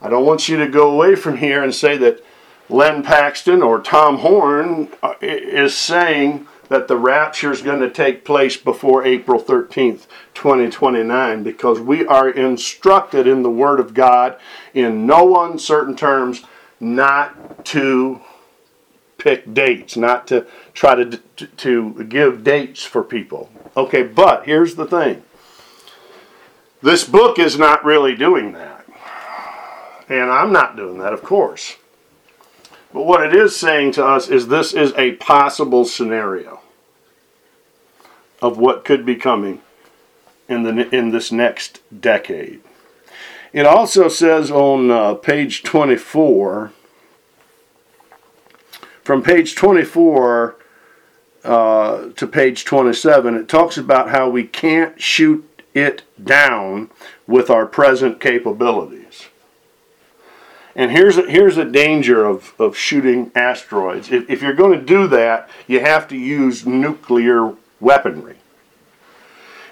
I 0.00 0.10
don't 0.10 0.26
want 0.26 0.48
you 0.48 0.58
to 0.58 0.68
go 0.68 0.90
away 0.90 1.14
from 1.14 1.38
here 1.38 1.62
and 1.62 1.74
say 1.74 1.96
that 1.96 2.22
Len 2.68 3.02
Paxton 3.02 3.62
or 3.62 3.80
Tom 3.80 4.18
Horn 4.18 4.88
uh, 5.02 5.14
is 5.22 5.76
saying 5.76 6.46
that 6.68 6.88
the 6.88 6.96
rapture 6.96 7.52
is 7.52 7.62
going 7.62 7.80
to 7.80 7.90
take 7.90 8.24
place 8.24 8.56
before 8.56 9.04
April 9.04 9.40
13th, 9.40 10.06
2029, 10.34 11.42
because 11.42 11.78
we 11.78 12.04
are 12.06 12.28
instructed 12.28 13.26
in 13.26 13.42
the 13.42 13.50
Word 13.50 13.78
of 13.78 13.94
God 13.94 14.38
in 14.74 15.06
no 15.06 15.44
uncertain 15.44 15.96
terms 15.96 16.42
not 16.80 17.64
to 17.66 18.20
pick 19.16 19.54
dates, 19.54 19.96
not 19.96 20.26
to 20.26 20.46
try 20.74 20.94
to, 20.96 21.18
to, 21.36 21.46
to 21.46 22.04
give 22.04 22.44
dates 22.44 22.82
for 22.82 23.02
people. 23.02 23.50
Okay, 23.76 24.02
but 24.02 24.44
here's 24.44 24.74
the 24.74 24.86
thing 24.86 25.22
this 26.86 27.02
book 27.02 27.40
is 27.40 27.58
not 27.58 27.84
really 27.84 28.14
doing 28.14 28.52
that. 28.52 28.86
And 30.08 30.30
I'm 30.30 30.52
not 30.52 30.76
doing 30.76 30.98
that, 30.98 31.12
of 31.12 31.20
course. 31.20 31.74
But 32.92 33.06
what 33.06 33.26
it 33.26 33.34
is 33.34 33.56
saying 33.56 33.92
to 33.92 34.06
us 34.06 34.28
is 34.28 34.46
this 34.46 34.72
is 34.72 34.92
a 34.96 35.16
possible 35.16 35.84
scenario 35.84 36.60
of 38.40 38.56
what 38.56 38.84
could 38.84 39.04
be 39.04 39.16
coming 39.16 39.62
in 40.48 40.62
the 40.62 40.94
in 40.94 41.10
this 41.10 41.32
next 41.32 41.80
decade. 42.00 42.60
It 43.52 43.66
also 43.66 44.06
says 44.06 44.52
on 44.52 44.88
uh, 44.88 45.14
page 45.14 45.64
24 45.64 46.72
from 49.02 49.22
page 49.24 49.56
24 49.56 50.56
uh, 51.42 52.08
to 52.10 52.26
page 52.28 52.64
27 52.64 53.34
it 53.34 53.48
talks 53.48 53.76
about 53.76 54.10
how 54.10 54.28
we 54.28 54.44
can't 54.44 55.00
shoot 55.00 55.55
it 55.76 56.02
down 56.22 56.90
with 57.26 57.50
our 57.50 57.66
present 57.66 58.20
capabilities. 58.20 59.26
And 60.74 60.90
here's 60.90 61.16
a, 61.16 61.30
here's 61.30 61.56
a 61.56 61.64
danger 61.64 62.24
of, 62.24 62.54
of 62.58 62.76
shooting 62.76 63.30
asteroids. 63.34 64.10
If, 64.10 64.28
if 64.28 64.42
you're 64.42 64.52
going 64.52 64.78
to 64.78 64.84
do 64.84 65.06
that, 65.08 65.48
you 65.66 65.80
have 65.80 66.08
to 66.08 66.16
use 66.16 66.66
nuclear 66.66 67.54
weaponry. 67.80 68.36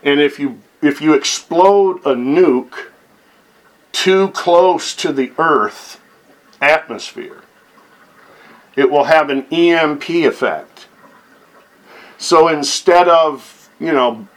And 0.02 0.20
if 0.20 0.38
you 0.38 0.60
if 0.82 1.00
you 1.00 1.14
explode 1.14 1.98
a 2.00 2.14
nuke 2.14 2.88
too 3.92 4.28
close 4.28 4.94
to 4.96 5.12
the 5.12 5.32
Earth 5.38 5.98
atmosphere, 6.60 7.42
it 8.76 8.90
will 8.90 9.04
have 9.04 9.30
an 9.30 9.46
EMP 9.50 10.10
effect. 10.10 10.88
So 12.18 12.48
instead 12.48 13.08
of, 13.08 13.70
you 13.80 13.92
know, 13.92 14.28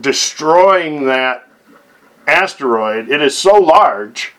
destroying 0.00 1.06
that 1.06 1.48
asteroid, 2.26 3.10
it 3.10 3.20
is 3.20 3.36
so 3.36 3.58
large 3.58 4.32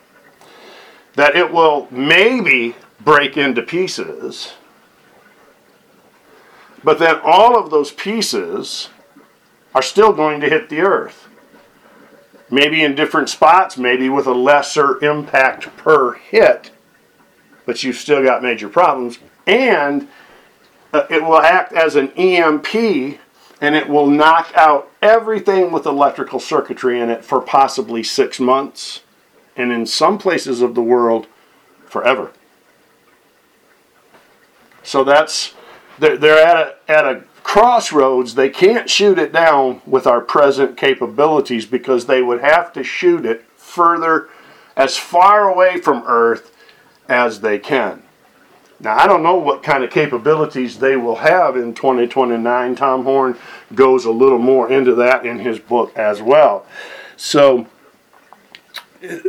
that 1.16 1.36
it 1.36 1.52
will 1.52 1.88
maybe 1.92 2.76
break 3.00 3.38
into 3.38 3.62
pieces. 3.62 4.54
But 6.84 7.00
then 7.00 7.20
all 7.24 7.58
of 7.58 7.70
those 7.70 7.92
pieces 7.92 8.90
are 9.74 9.82
still 9.82 10.14
going 10.14 10.42
to 10.42 10.50
hit 10.50 10.70
the 10.70 10.82
earth. 10.82 11.28
Maybe 12.50 12.84
in 12.84 12.94
different 12.94 13.30
spots, 13.30 13.78
maybe 13.78 14.10
with 14.10 14.28
a 14.28 14.34
lesser 14.34 15.04
impact 15.04 15.76
per 15.78 16.14
hit, 16.14 16.72
but 17.66 17.84
you've 17.84 17.96
still 17.96 18.24
got 18.24 18.44
major 18.44 18.70
problems. 18.70 19.18
And 19.48 20.08
uh, 20.92 21.08
it 21.10 21.24
will 21.24 21.40
act 21.40 21.74
as 21.74 21.96
an 21.96 22.10
EMP 22.12 23.20
and 23.62 23.76
it 23.76 23.88
will 23.88 24.08
knock 24.08 24.52
out 24.56 24.92
everything 25.04 25.72
with 25.72 25.86
electrical 25.86 26.40
circuitry 26.40 27.00
in 27.00 27.10
it 27.10 27.26
for 27.26 27.42
possibly 27.42 28.02
six 28.02 28.40
months 28.40 29.02
and 29.56 29.72
in 29.72 29.86
some 29.86 30.18
places 30.18 30.62
of 30.62 30.74
the 30.74 30.82
world 30.82 31.28
forever. 31.86 32.32
So 34.82 35.04
that's 35.04 35.54
they're, 36.00 36.18
they're 36.18 36.46
at 36.46 36.58
a, 36.58 36.92
at 36.92 37.06
a 37.06 37.24
crossroads. 37.44 38.36
They 38.36 38.50
can't 38.50 38.90
shoot 38.90 39.20
it 39.20 39.34
down 39.34 39.82
with 39.86 40.08
our 40.08 40.22
present 40.22 40.78
capabilities 40.78 41.66
because 41.66 42.06
they 42.06 42.22
would 42.22 42.42
have 42.42 42.74
to 42.74 42.84
shoot 42.84 43.26
it 43.26 43.46
further, 43.58 44.30
as 44.76 44.98
far 44.98 45.50
away 45.50 45.80
from 45.80 46.04
Earth 46.08 46.56
as 47.10 47.42
they 47.42 47.60
can. 47.60 48.03
Now, 48.84 48.98
I 48.98 49.08
don't 49.08 49.24
know 49.24 49.38
what 49.38 49.64
kind 49.64 49.82
of 49.82 49.92
capabilities 49.92 50.78
they 50.78 50.98
will 50.98 51.16
have 51.16 51.56
in 51.56 51.74
2029. 51.74 52.76
Tom 52.76 53.06
Horn 53.06 53.38
goes 53.74 54.04
a 54.04 54.12
little 54.12 54.40
more 54.40 54.70
into 54.70 54.94
that 54.96 55.26
in 55.26 55.40
his 55.40 55.58
book 55.58 55.98
as 55.98 56.22
well. 56.22 56.66
So, 57.16 57.68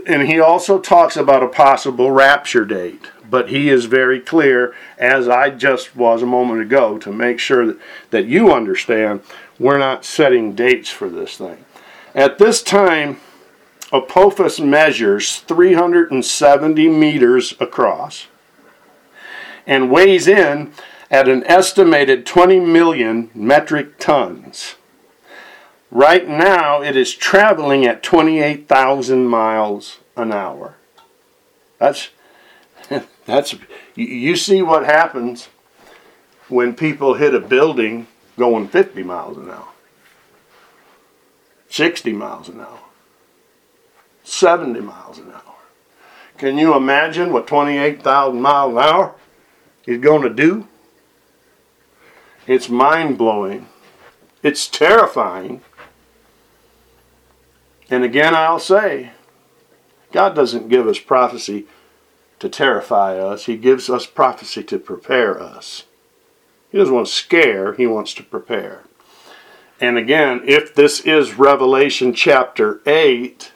and 0.09 0.23
he 0.23 0.41
also 0.41 0.81
talks 0.81 1.17
about 1.17 1.45
a 1.45 1.49
possible 1.49 2.11
rapture 2.11 2.65
date, 2.65 3.13
but 3.31 3.49
he 3.49 3.69
is 3.69 3.85
very 3.85 4.19
clear, 4.19 4.75
as 4.99 5.29
I 5.29 5.51
just 5.51 5.95
was 5.95 6.21
a 6.21 6.27
moment 6.27 6.61
ago, 6.61 6.99
to 6.99 7.13
make 7.13 7.39
sure 7.39 7.65
that, 7.65 7.79
that 8.11 8.27
you 8.27 8.53
understand 8.53 9.23
we're 9.61 9.79
not 9.79 10.05
setting 10.05 10.57
dates 10.57 10.91
for 10.91 11.09
this 11.09 11.37
thing. 11.37 11.65
At 12.13 12.39
this 12.39 12.61
time, 12.61 13.21
Apophis 13.93 14.59
measures 14.59 15.37
370 15.37 16.89
meters 16.89 17.55
across 17.61 18.27
and 19.67 19.91
weighs 19.91 20.27
in 20.27 20.73
at 21.11 21.29
an 21.29 21.45
estimated 21.45 22.27
20 22.27 22.61
million 22.61 23.31
metric 23.35 23.99
tons. 23.99 24.77
Right 25.91 26.29
now, 26.29 26.83
it 26.83 26.97
is 26.97 27.15
traveling 27.15 27.87
at 27.87 28.03
28,000 28.03 29.27
miles 29.27 29.99
an 30.17 30.33
hour. 30.33 30.75
That's 31.79 32.11
that's 33.27 33.55
you 33.95 34.37
see 34.37 34.61
what 34.61 34.85
happens 34.85 35.49
when 36.49 36.75
people 36.75 37.15
hit 37.15 37.35
a 37.35 37.41
building 37.41 38.07
going 38.37 38.69
50 38.69 39.03
miles 39.03 39.37
an 39.37 39.51
hour, 39.51 39.69
60 41.69 42.13
miles 42.13 42.49
an 42.49 42.61
hour, 42.61 42.81
70 44.25 44.81
miles 44.81 45.19
an 45.19 45.31
hour. 45.31 45.55
Can 46.37 46.59
you 46.59 46.75
imagine 46.75 47.33
what 47.33 47.47
28,000 47.47 48.41
miles 48.41 48.73
an 48.73 48.79
hour 48.79 49.15
is 49.87 49.99
going 49.99 50.23
to 50.23 50.31
do? 50.31 50.67
It's 52.47 52.69
mind 52.69 53.19
blowing. 53.19 53.69
It's 54.43 54.69
terrifying. 54.69 55.63
And 57.91 58.05
again, 58.05 58.35
I'll 58.35 58.59
say, 58.59 59.13
God 60.13 60.35
doesn't 60.35 60.69
give 60.69 60.87
us 60.87 60.99
prophecy 60.99 61.67
to 62.41 62.49
terrify 62.49 63.19
us, 63.19 63.47
He 63.47 63.57
gives 63.57 63.89
us 63.89 64.07
prophecy 64.07 64.63
to 64.65 64.79
prepare 64.79 65.41
us. 65.41 65.85
He 66.71 66.79
doesn't 66.79 66.95
want 66.95 67.07
to 67.07 67.13
scare, 67.13 67.73
He 67.75 67.87
wants 67.87 68.13
to 68.15 68.23
prepare. 68.23 68.83
And 69.81 69.97
again, 69.97 70.43
if 70.45 70.75
this 70.75 71.01
is 71.01 71.39
Revelation 71.39 72.13
chapter 72.13 72.81
8, 72.87 73.53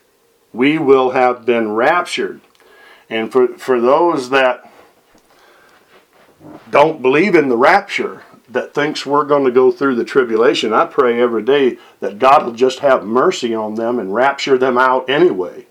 we 0.52 0.78
will 0.78 1.10
have 1.10 1.44
been 1.44 1.72
raptured. 1.72 2.40
And 3.10 3.30
for, 3.30 3.48
for 3.58 3.80
those 3.80 4.30
that 4.30 4.67
don't 6.70 7.02
believe 7.02 7.34
in 7.34 7.48
the 7.48 7.56
rapture, 7.56 8.22
that 8.48 8.74
thinks 8.74 9.04
we're 9.04 9.24
going 9.24 9.44
to 9.44 9.50
go 9.50 9.70
through 9.70 9.94
the 9.94 10.04
tribulation, 10.04 10.72
I 10.72 10.86
pray 10.86 11.20
every 11.20 11.42
day 11.42 11.78
that 12.00 12.18
God 12.18 12.44
will 12.44 12.52
just 12.52 12.78
have 12.78 13.04
mercy 13.04 13.54
on 13.54 13.74
them 13.74 13.98
and 13.98 14.14
rapture 14.14 14.56
them 14.56 14.78
out 14.78 15.08
anyway. 15.08 15.66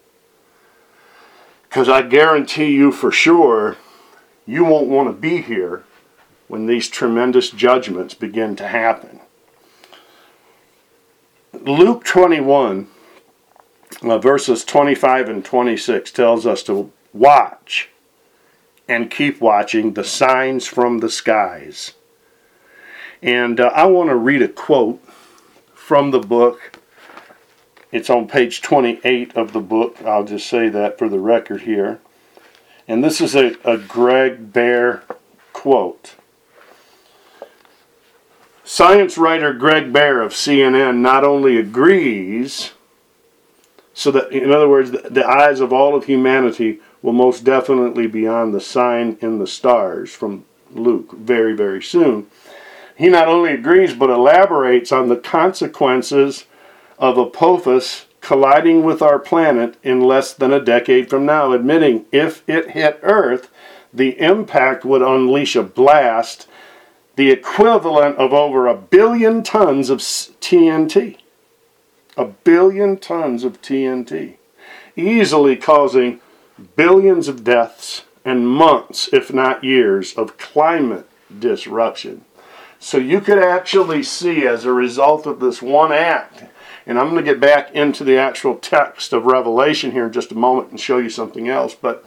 Because 1.63 1.89
I 1.89 2.01
guarantee 2.03 2.71
you 2.71 2.91
for 2.91 3.11
sure, 3.11 3.77
you 4.45 4.63
won't 4.63 4.87
want 4.87 5.09
to 5.09 5.13
be 5.13 5.41
here 5.41 5.83
when 6.47 6.65
these 6.65 6.87
tremendous 6.87 7.49
judgments 7.49 8.13
begin 8.13 8.55
to 8.55 8.67
happen. 8.67 9.19
Luke 11.53 12.05
21, 12.05 12.87
uh, 14.03 14.17
verses 14.19 14.63
25 14.63 15.29
and 15.29 15.43
26 15.43 16.11
tells 16.11 16.45
us 16.45 16.63
to 16.63 16.91
watch 17.11 17.89
and 18.87 19.11
keep 19.11 19.41
watching 19.41 19.93
the 19.93 20.03
signs 20.03 20.65
from 20.65 20.99
the 20.99 21.09
skies. 21.09 21.93
And 23.21 23.59
uh, 23.59 23.71
I 23.73 23.85
want 23.85 24.09
to 24.09 24.15
read 24.15 24.41
a 24.41 24.47
quote 24.47 25.03
from 25.73 26.11
the 26.11 26.19
book. 26.19 26.79
It's 27.91 28.09
on 28.09 28.27
page 28.27 28.61
28 28.61 29.35
of 29.35 29.53
the 29.53 29.59
book. 29.59 30.01
I'll 30.03 30.25
just 30.25 30.47
say 30.47 30.69
that 30.69 30.97
for 30.97 31.09
the 31.09 31.19
record 31.19 31.61
here. 31.61 31.99
And 32.87 33.03
this 33.03 33.19
is 33.19 33.35
a, 33.35 33.55
a 33.65 33.77
Greg 33.77 34.53
Bear 34.53 35.03
quote. 35.53 36.15
Science 38.63 39.17
writer 39.17 39.53
Greg 39.53 39.91
Bear 39.91 40.21
of 40.21 40.33
CNN 40.33 40.97
not 40.97 41.23
only 41.23 41.57
agrees, 41.57 42.73
so 43.93 44.11
that, 44.11 44.31
in 44.31 44.51
other 44.51 44.69
words, 44.69 44.91
the, 44.91 45.09
the 45.09 45.27
eyes 45.27 45.59
of 45.59 45.73
all 45.73 45.95
of 45.95 46.05
humanity 46.05 46.79
will 47.07 47.13
most 47.13 47.45
definitely 47.45 48.05
be 48.05 48.27
on 48.27 48.51
the 48.51 48.59
sign 48.59 49.17
in 49.21 49.39
the 49.39 49.47
stars 49.47 50.13
from 50.13 50.43
Luke 50.71 51.13
very, 51.13 51.55
very 51.55 51.81
soon. 51.81 52.27
He 52.97 53.07
not 53.07 53.29
only 53.29 53.53
agrees 53.53 53.93
but 53.93 54.09
elaborates 54.09 54.91
on 54.91 55.07
the 55.07 55.15
consequences 55.15 56.43
of 56.99 57.17
Apophis 57.17 58.07
colliding 58.19 58.83
with 58.83 59.01
our 59.01 59.19
planet 59.19 59.77
in 59.83 60.01
less 60.01 60.33
than 60.33 60.51
a 60.51 60.59
decade 60.59 61.09
from 61.09 61.25
now, 61.25 61.53
admitting 61.53 62.05
if 62.11 62.43
it 62.45 62.71
hit 62.71 62.99
Earth, 63.01 63.49
the 63.93 64.19
impact 64.19 64.83
would 64.83 65.01
unleash 65.01 65.55
a 65.55 65.63
blast 65.63 66.45
the 67.15 67.31
equivalent 67.31 68.17
of 68.17 68.33
over 68.33 68.67
a 68.67 68.75
billion 68.75 69.43
tons 69.43 69.89
of 69.89 69.99
TNT. 69.99 71.15
A 72.17 72.25
billion 72.25 72.97
tons 72.97 73.45
of 73.45 73.61
TNT, 73.61 74.35
easily 74.97 75.55
causing 75.55 76.19
billions 76.75 77.27
of 77.27 77.43
deaths 77.43 78.03
and 78.25 78.47
months, 78.47 79.09
if 79.13 79.33
not 79.33 79.63
years, 79.63 80.13
of 80.15 80.37
climate 80.37 81.07
disruption. 81.39 82.25
So 82.79 82.97
you 82.97 83.21
could 83.21 83.39
actually 83.39 84.03
see, 84.03 84.45
as 84.45 84.65
a 84.65 84.71
result 84.71 85.25
of 85.25 85.39
this 85.39 85.61
one 85.61 85.91
act, 85.91 86.43
and 86.85 86.97
I'm 86.97 87.09
going 87.09 87.23
to 87.23 87.31
get 87.31 87.39
back 87.39 87.71
into 87.73 88.03
the 88.03 88.17
actual 88.17 88.55
text 88.55 89.13
of 89.13 89.25
Revelation 89.25 89.91
here 89.91 90.05
in 90.05 90.13
just 90.13 90.31
a 90.31 90.35
moment 90.35 90.71
and 90.71 90.79
show 90.79 90.97
you 90.97 91.09
something 91.09 91.49
else, 91.49 91.75
but 91.75 92.05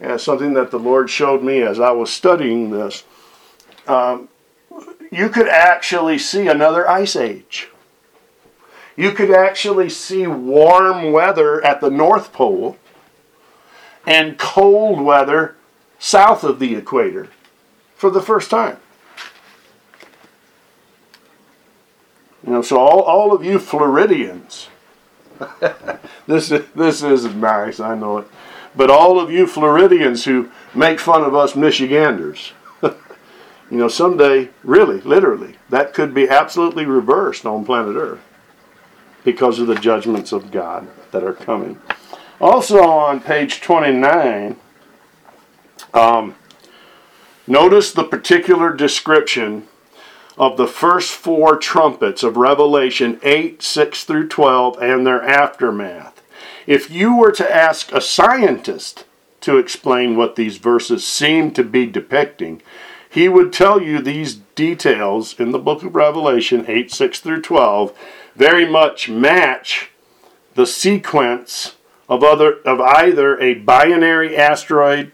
uh, 0.00 0.16
something 0.16 0.54
that 0.54 0.70
the 0.70 0.78
Lord 0.78 1.10
showed 1.10 1.42
me 1.42 1.60
as 1.62 1.80
I 1.80 1.90
was 1.90 2.10
studying 2.10 2.70
this. 2.70 3.04
Um, 3.86 4.28
you 5.10 5.28
could 5.28 5.48
actually 5.48 6.18
see 6.18 6.46
another 6.46 6.88
ice 6.88 7.16
age. 7.16 7.68
You 8.96 9.12
could 9.12 9.30
actually 9.30 9.90
see 9.90 10.26
warm 10.26 11.12
weather 11.12 11.64
at 11.64 11.80
the 11.80 11.90
North 11.90 12.32
Pole 12.32 12.76
and 14.08 14.38
cold 14.38 15.02
weather 15.02 15.54
south 15.98 16.42
of 16.42 16.58
the 16.58 16.74
equator 16.74 17.28
for 17.94 18.08
the 18.08 18.22
first 18.22 18.48
time. 18.48 18.78
You 22.42 22.54
know, 22.54 22.62
so 22.62 22.78
all, 22.78 23.02
all 23.02 23.34
of 23.34 23.44
you 23.44 23.58
Floridians, 23.58 24.68
this 26.26 26.50
is, 26.50 26.64
this 26.74 27.02
is 27.02 27.26
nice, 27.34 27.80
I 27.80 27.94
know 27.94 28.18
it. 28.18 28.28
But 28.74 28.90
all 28.90 29.20
of 29.20 29.30
you 29.30 29.46
Floridians 29.46 30.24
who 30.24 30.50
make 30.74 31.00
fun 31.00 31.22
of 31.22 31.34
us 31.34 31.54
Michiganders, 31.54 32.52
you 32.82 32.96
know, 33.70 33.88
someday, 33.88 34.48
really, 34.64 35.02
literally, 35.02 35.56
that 35.68 35.92
could 35.92 36.14
be 36.14 36.30
absolutely 36.30 36.86
reversed 36.86 37.44
on 37.44 37.66
planet 37.66 37.96
Earth 37.96 38.24
because 39.22 39.58
of 39.58 39.66
the 39.66 39.74
judgments 39.74 40.32
of 40.32 40.50
God 40.50 40.88
that 41.10 41.22
are 41.22 41.34
coming. 41.34 41.78
Also 42.40 42.82
on 42.82 43.20
page 43.20 43.60
29, 43.60 44.56
um, 45.92 46.36
notice 47.48 47.92
the 47.92 48.04
particular 48.04 48.72
description 48.72 49.66
of 50.36 50.56
the 50.56 50.68
first 50.68 51.10
four 51.10 51.56
trumpets 51.56 52.22
of 52.22 52.36
Revelation 52.36 53.18
8, 53.24 53.60
6 53.60 54.04
through 54.04 54.28
12, 54.28 54.80
and 54.80 55.04
their 55.04 55.22
aftermath. 55.22 56.22
If 56.64 56.90
you 56.90 57.16
were 57.16 57.32
to 57.32 57.54
ask 57.54 57.90
a 57.92 58.00
scientist 58.00 59.04
to 59.40 59.58
explain 59.58 60.16
what 60.16 60.36
these 60.36 60.58
verses 60.58 61.04
seem 61.04 61.50
to 61.52 61.64
be 61.64 61.86
depicting, 61.86 62.62
he 63.10 63.28
would 63.28 63.52
tell 63.52 63.82
you 63.82 64.00
these 64.00 64.36
details 64.54 65.38
in 65.40 65.50
the 65.50 65.58
book 65.58 65.82
of 65.82 65.96
Revelation 65.96 66.64
8, 66.68 66.92
6 66.92 67.20
through 67.20 67.42
12 67.42 67.98
very 68.36 68.70
much 68.70 69.08
match 69.08 69.90
the 70.54 70.66
sequence 70.66 71.74
of 72.08 72.24
other 72.24 72.60
of 72.60 72.80
either 72.80 73.38
a 73.40 73.54
binary 73.54 74.36
asteroid, 74.36 75.12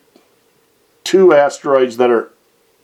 two 1.02 1.32
asteroids 1.32 1.96
that 1.96 2.10
are 2.10 2.30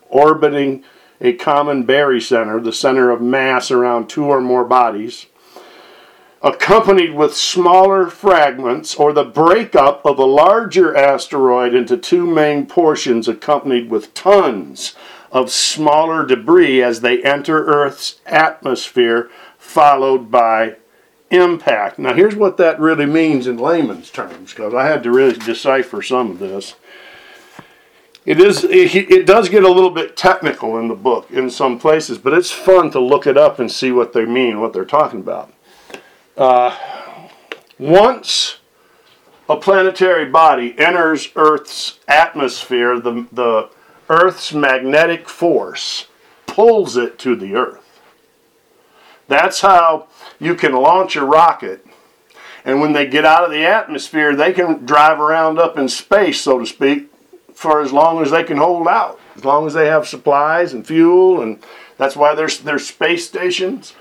orbiting 0.09 0.85
a 1.21 1.33
common 1.35 1.87
barycenter, 1.87 2.63
the 2.63 2.73
center 2.73 3.11
of 3.11 3.21
mass 3.21 3.71
around 3.71 4.09
two 4.09 4.25
or 4.25 4.41
more 4.41 4.65
bodies, 4.65 5.27
accompanied 6.43 7.15
with 7.15 7.37
smaller 7.37 8.09
fragments 8.09 8.95
or 8.95 9.13
the 9.13 9.25
breakup 9.25 10.05
of 10.05 10.19
a 10.19 10.25
larger 10.25 10.97
asteroid 10.97 11.75
into 11.75 11.97
two 11.97 12.27
main 12.27 12.67
portions, 12.67 13.29
accompanied 13.29 13.91
with 13.91 14.15
tons 14.15 14.95
of 15.31 15.51
smaller 15.51 16.25
debris 16.27 16.83
as 16.83 17.01
they 17.03 17.23
enter 17.23 17.67
Earth's 17.67 18.21
atmosphere, 18.27 19.31
followed 19.59 20.31
by 20.31 20.77
impact. 21.31 21.99
Now, 21.99 22.15
here's 22.15 22.35
what 22.35 22.57
that 22.59 22.81
really 22.81 23.07
means 23.07 23.47
in 23.47 23.57
layman's 23.57 24.11
terms, 24.11 24.53
because 24.53 24.75
I 24.75 24.87
had 24.87 25.03
to 25.05 25.11
really 25.11 25.39
decipher 25.39 26.03
some 26.03 26.33
of 26.33 26.39
this. 26.39 26.75
It 28.27 28.39
is. 28.39 28.65
It, 28.65 29.27
does 29.27 29.49
get 29.49 29.65
a 29.65 29.69
little 29.69 29.91
bit 29.91 30.17
technical 30.17 30.79
in 30.79 30.89
the 30.89 30.95
book 30.95 31.31
in 31.31 31.49
some 31.49 31.79
places, 31.79 32.19
but 32.19 32.35
it's 32.35 32.51
fun 32.51 32.91
to 32.91 33.01
look 33.01 33.27
it 33.27 33.39
up 33.39 33.59
and 33.59 33.73
see 33.73 33.93
what 33.93 34.13
they 34.13 34.27
mean, 34.27 34.61
what 34.61 34.75
they're 34.75 34.85
talking 34.85 35.21
about. 35.21 35.53
Uh, 36.37 36.77
once 37.79 38.59
a 39.49 39.57
planetary 39.57 40.27
body 40.27 40.79
enters 40.79 41.31
Earth's 41.35 41.99
atmosphere, 42.07 43.01
the, 43.01 43.27
the 43.33 43.71
Earth's 44.11 44.53
magnetic 44.53 45.29
force 45.29 46.07
pulls 46.47 46.97
it 46.97 47.19
to 47.21 47.35
the 47.35 47.55
Earth. 47.55 48.01
That's 49.29 49.63
how 49.63 50.09
you 50.41 50.55
can 50.55 50.73
launch 50.73 51.17
a 51.17 51.25
rocket, 51.25 51.87
and 52.65 52.81
when 52.81 52.93
they 52.93 53.07
get 53.07 53.25
out 53.25 53.45
of 53.45 53.51
the 53.51 53.65
atmosphere, 53.65 54.35
they 54.35 54.53
can 54.53 54.85
drive 54.85 55.21
around 55.21 55.59
up 55.59 55.79
in 55.79 55.89
space, 55.89 56.41
so 56.41 56.59
to 56.59 56.67
speak, 56.67 57.11
for 57.55 57.81
as 57.81 57.93
long 57.93 58.23
as 58.23 58.31
they 58.31 58.43
can 58.43 58.57
hold 58.57 58.89
out, 58.89 59.21
as 59.37 59.45
long 59.45 59.67
as 59.67 59.75
they 59.75 59.87
have 59.87 60.09
supplies 60.09 60.73
and 60.73 60.87
fuel, 60.87 61.43
and 61.43 61.63
that's 61.99 62.17
why 62.17 62.35
there's 62.35 62.61
there's 62.61 62.87
space 62.87 63.27
stations 63.27 63.95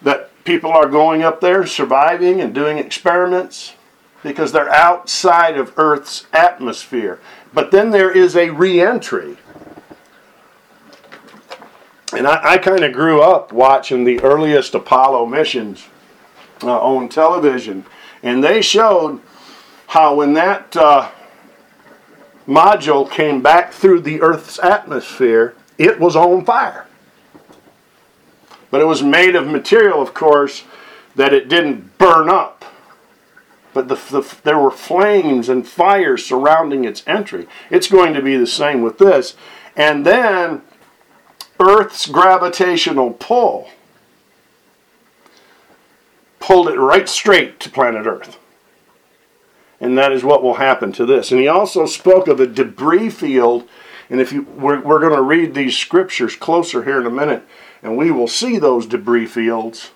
that 0.00 0.30
people 0.44 0.70
are 0.70 0.88
going 0.88 1.22
up 1.22 1.40
there, 1.40 1.66
surviving 1.66 2.40
and 2.40 2.54
doing 2.54 2.78
experiments 2.78 3.74
because 4.22 4.52
they're 4.52 4.70
outside 4.70 5.56
of 5.56 5.72
Earth's 5.76 6.26
atmosphere. 6.32 7.20
But 7.52 7.70
then 7.70 7.90
there 7.90 8.10
is 8.10 8.36
a 8.36 8.50
reentry. 8.50 9.36
And 12.12 12.26
I, 12.26 12.52
I 12.52 12.58
kind 12.58 12.84
of 12.84 12.92
grew 12.92 13.22
up 13.22 13.52
watching 13.52 14.04
the 14.04 14.20
earliest 14.20 14.74
Apollo 14.74 15.26
missions 15.26 15.86
uh, 16.62 16.78
on 16.78 17.08
television. 17.08 17.84
And 18.22 18.42
they 18.42 18.62
showed 18.62 19.20
how 19.88 20.14
when 20.14 20.34
that 20.34 20.76
uh, 20.76 21.10
module 22.46 23.10
came 23.10 23.42
back 23.42 23.72
through 23.72 24.00
the 24.00 24.20
Earth's 24.20 24.58
atmosphere, 24.58 25.54
it 25.78 25.98
was 25.98 26.16
on 26.16 26.44
fire. 26.44 26.86
But 28.70 28.80
it 28.80 28.86
was 28.86 29.02
made 29.02 29.36
of 29.36 29.46
material, 29.46 30.00
of 30.00 30.14
course, 30.14 30.64
that 31.14 31.32
it 31.34 31.48
didn't 31.48 31.98
burn 31.98 32.28
up. 32.28 32.64
But 33.74 33.88
the, 33.88 33.94
the, 33.94 34.36
there 34.44 34.58
were 34.58 34.70
flames 34.70 35.48
and 35.48 35.66
fires 35.66 36.24
surrounding 36.24 36.84
its 36.84 37.02
entry. 37.06 37.46
It's 37.70 37.88
going 37.88 38.14
to 38.14 38.22
be 38.22 38.36
the 38.36 38.46
same 38.46 38.82
with 38.82 38.98
this. 38.98 39.34
And 39.76 40.04
then 40.04 40.62
Earth's 41.60 42.06
gravitational 42.06 43.12
pull 43.12 43.68
pulled 46.40 46.68
it 46.68 46.78
right 46.78 47.08
straight 47.08 47.60
to 47.60 47.70
planet 47.70 48.06
Earth 48.06 48.38
and 49.82 49.98
that 49.98 50.12
is 50.12 50.22
what 50.22 50.44
will 50.44 50.54
happen 50.54 50.92
to 50.92 51.04
this. 51.04 51.32
And 51.32 51.40
he 51.40 51.48
also 51.48 51.86
spoke 51.86 52.28
of 52.28 52.38
a 52.38 52.46
debris 52.46 53.10
field. 53.10 53.68
And 54.08 54.20
if 54.20 54.32
you, 54.32 54.42
we're, 54.42 54.80
we're 54.80 55.00
going 55.00 55.16
to 55.16 55.22
read 55.22 55.54
these 55.54 55.76
scriptures 55.76 56.36
closer 56.36 56.84
here 56.84 57.00
in 57.00 57.06
a 57.06 57.10
minute, 57.10 57.42
and 57.82 57.96
we 57.96 58.12
will 58.12 58.28
see 58.28 58.58
those 58.58 58.86
debris 58.86 59.26
fields, 59.26 59.90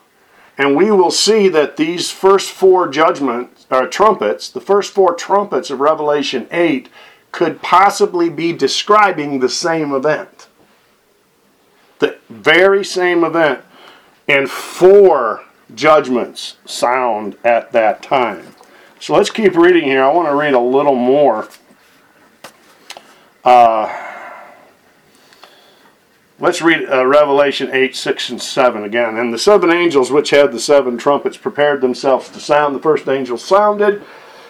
and 0.59 0.75
we 0.75 0.91
will 0.91 1.13
see 1.13 1.49
that 1.51 1.77
these 1.77 2.11
first 2.11 2.51
four 2.51 2.89
judgments, 2.89 3.67
or 3.71 3.85
uh, 3.85 3.87
trumpets, 3.87 4.51
the 4.51 4.61
first 4.61 4.93
four 4.93 5.15
trumpets 5.15 5.71
of 5.71 5.79
Revelation 5.79 6.49
8, 6.51 6.89
could 7.31 7.63
possibly 7.63 8.29
be 8.29 8.53
describing 8.53 9.39
the 9.39 9.49
same 9.49 9.93
event. 9.93 10.46
Very 12.29 12.85
same 12.85 13.25
event, 13.25 13.61
and 14.29 14.51
four 14.51 15.45
judgments 15.75 16.57
sound 16.65 17.37
at 17.45 17.73
that 17.73 18.03
time. 18.03 18.55
So 18.99 19.15
let's 19.15 19.31
keep 19.31 19.55
reading 19.55 19.85
here. 19.85 20.03
I 20.03 20.13
want 20.13 20.29
to 20.29 20.35
read 20.35 20.55
a 20.55 20.59
little 20.59 20.95
more. 20.95 21.49
Uh, 23.45 24.05
let's 26.41 26.61
read 26.61 26.89
uh, 26.91 27.07
Revelation 27.07 27.71
8, 27.73 27.95
6, 27.95 28.31
and 28.31 28.43
7 28.43 28.83
again. 28.83 29.17
And 29.17 29.33
the 29.33 29.39
seven 29.39 29.71
angels 29.71 30.11
which 30.11 30.31
had 30.31 30.51
the 30.51 30.59
seven 30.59 30.99
trumpets 30.99 31.37
prepared 31.37 31.81
themselves 31.81 32.29
to 32.31 32.41
sound. 32.41 32.75
The 32.75 32.81
first 32.81 33.09
angel 33.09 33.39
sounded, 33.39 34.03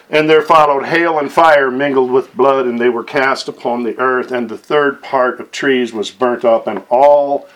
and 0.09 0.27
there 0.29 0.41
followed 0.41 0.85
hail 0.85 1.19
and 1.19 1.31
fire 1.31 1.69
mingled 1.69 2.09
with 2.09 2.35
blood, 2.35 2.65
and 2.65 2.79
they 2.79 2.89
were 2.89 3.03
cast 3.03 3.47
upon 3.47 3.83
the 3.83 3.97
earth. 3.99 4.31
And 4.31 4.49
the 4.49 4.57
third 4.57 5.03
part 5.03 5.39
of 5.39 5.51
trees 5.51 5.93
was 5.93 6.09
burnt 6.09 6.43
up, 6.43 6.65
and 6.65 6.83
all 6.89 7.47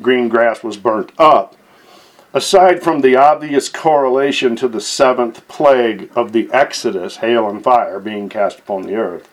green 0.00 0.28
grass 0.28 0.62
was 0.62 0.76
burnt 0.76 1.12
up 1.18 1.56
Aside 2.32 2.80
from 2.84 3.00
the 3.00 3.16
obvious 3.16 3.68
correlation 3.68 4.54
to 4.56 4.68
the 4.68 4.80
seventh 4.80 5.46
plague 5.48 6.10
of 6.14 6.30
the 6.30 6.48
Exodus, 6.52 7.16
hail 7.16 7.50
and 7.50 7.62
fire 7.62 7.98
being 7.98 8.28
cast 8.28 8.60
upon 8.60 8.82
the 8.82 8.94
earth, 8.94 9.28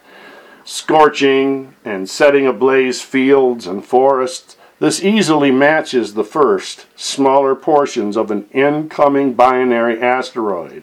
scorching 0.65 1.75
and 1.85 2.09
setting 2.09 2.47
ablaze 2.47 3.03
fields 3.03 3.67
and 3.67 3.85
forests, 3.85 4.57
this 4.79 5.03
easily 5.03 5.51
matches 5.51 6.15
the 6.15 6.23
first, 6.23 6.87
smaller 6.95 7.55
portions 7.55 8.17
of 8.17 8.31
an 8.31 8.47
incoming 8.51 9.33
binary 9.33 10.01
asteroid 10.01 10.81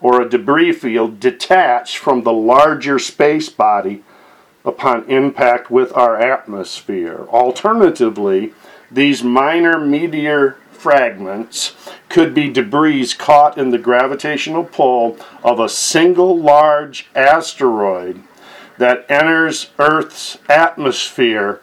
or 0.00 0.22
a 0.22 0.28
debris 0.28 0.72
field 0.72 1.18
detached 1.18 1.96
from 1.96 2.22
the 2.22 2.32
larger 2.32 3.00
space 3.00 3.48
body 3.48 4.04
upon 4.64 5.02
impact 5.10 5.72
with 5.72 5.92
our 5.96 6.16
atmosphere. 6.16 7.26
Alternatively, 7.30 8.52
These 8.90 9.22
minor 9.22 9.78
meteor 9.78 10.56
fragments 10.70 11.76
could 12.08 12.32
be 12.34 12.50
debris 12.50 13.08
caught 13.18 13.58
in 13.58 13.70
the 13.70 13.78
gravitational 13.78 14.64
pull 14.64 15.18
of 15.42 15.60
a 15.60 15.68
single 15.68 16.38
large 16.38 17.08
asteroid 17.14 18.22
that 18.78 19.04
enters 19.10 19.70
Earth's 19.78 20.38
atmosphere 20.48 21.60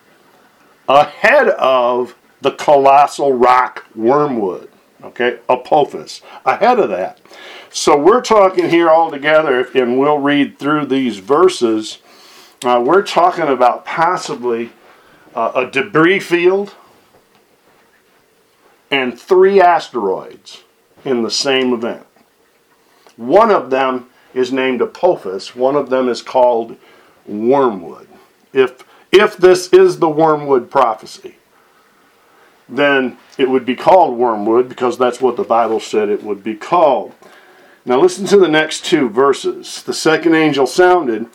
ahead 0.88 1.48
of 1.50 2.16
the 2.42 2.52
colossal 2.52 3.34
rock 3.34 3.86
wormwood. 3.96 4.70
Okay, 5.04 5.40
Apophis, 5.50 6.22
ahead 6.46 6.80
of 6.80 6.90
that. 6.90 7.20
So 7.70 7.98
we're 7.98 8.22
talking 8.22 8.70
here 8.70 8.90
all 8.90 9.12
together, 9.12 9.68
and 9.74 10.00
we'll 10.00 10.18
read 10.18 10.58
through 10.58 10.88
these 10.88 11.18
verses. 11.18 12.00
Uh, 12.64 12.84
we're 12.86 13.04
talking 13.04 13.48
about 13.48 13.86
possibly 13.86 14.72
uh, 15.34 15.52
a 15.56 15.66
debris 15.70 16.20
field 16.20 16.76
and 18.96 19.20
three 19.20 19.60
asteroids 19.60 20.64
in 21.04 21.22
the 21.22 21.30
same 21.30 21.74
event. 21.74 22.06
One 23.18 23.52
of 23.52 23.70
them 23.70 24.08
is 24.34 24.54
named 24.54 24.82
Apophis, 24.82 25.54
one 25.54 25.76
of 25.76 25.90
them 25.90 26.08
is 26.08 26.22
called 26.22 26.78
Wormwood. 27.28 28.08
If, 28.54 28.86
if 29.12 29.36
this 29.36 29.68
is 29.74 30.00
the 30.00 30.08
Wormwood 30.08 30.72
prophecy, 30.72 31.36
then 32.70 33.18
it 33.38 33.50
would 33.50 33.66
be 33.66 33.76
called 33.76 34.18
Wormwood 34.18 34.70
because 34.70 34.98
that's 34.98 35.20
what 35.20 35.36
the 35.36 35.44
Bible 35.44 35.82
said 35.82 36.08
it 36.08 36.24
would 36.24 36.42
be 36.42 36.56
called. 36.56 37.14
Now 37.84 38.00
listen 38.00 38.26
to 38.28 38.38
the 38.38 38.48
next 38.48 38.86
two 38.86 39.10
verses. 39.10 39.84
The 39.84 39.94
second 39.94 40.36
angel 40.36 40.68
sounded, 40.68 41.28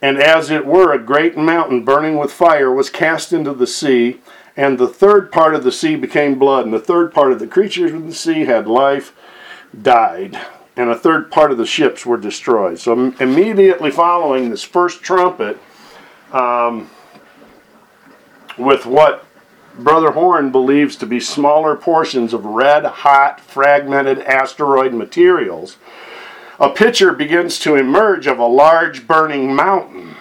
and 0.00 0.18
as 0.18 0.50
it 0.50 0.64
were, 0.64 0.92
a 0.92 1.02
great 1.02 1.36
mountain 1.36 1.84
burning 1.84 2.16
with 2.16 2.32
fire 2.32 2.72
was 2.72 2.90
cast 2.90 3.32
into 3.32 3.52
the 3.52 3.66
sea, 3.66 4.20
and 4.58 4.76
the 4.76 4.88
third 4.88 5.30
part 5.30 5.54
of 5.54 5.62
the 5.62 5.70
sea 5.70 5.94
became 5.94 6.36
blood, 6.36 6.64
and 6.64 6.74
the 6.74 6.80
third 6.80 7.14
part 7.14 7.30
of 7.30 7.38
the 7.38 7.46
creatures 7.46 7.92
in 7.92 8.08
the 8.08 8.14
sea 8.14 8.44
had 8.44 8.66
life, 8.66 9.14
died, 9.80 10.36
and 10.76 10.90
a 10.90 10.96
third 10.96 11.30
part 11.30 11.52
of 11.52 11.58
the 11.58 11.64
ships 11.64 12.04
were 12.04 12.16
destroyed. 12.16 12.76
So 12.80 13.14
immediately 13.20 13.92
following 13.92 14.50
this 14.50 14.64
first 14.64 15.00
trumpet, 15.00 15.60
um, 16.32 16.90
with 18.58 18.84
what 18.84 19.24
Brother 19.78 20.10
Horn 20.10 20.50
believes 20.50 20.96
to 20.96 21.06
be 21.06 21.20
smaller 21.20 21.76
portions 21.76 22.34
of 22.34 22.44
red 22.44 22.84
hot 22.84 23.40
fragmented 23.40 24.18
asteroid 24.22 24.92
materials, 24.92 25.76
a 26.58 26.68
picture 26.68 27.12
begins 27.12 27.60
to 27.60 27.76
emerge 27.76 28.26
of 28.26 28.40
a 28.40 28.46
large 28.46 29.06
burning 29.06 29.54
mountain. 29.54 30.16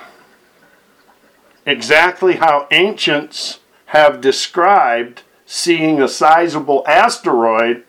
Exactly 1.66 2.36
how 2.36 2.68
ancients 2.70 3.62
have 3.88 4.22
described 4.22 5.24
seeing 5.46 6.02
a 6.02 6.08
sizable 6.08 6.84
asteroid 6.88 7.84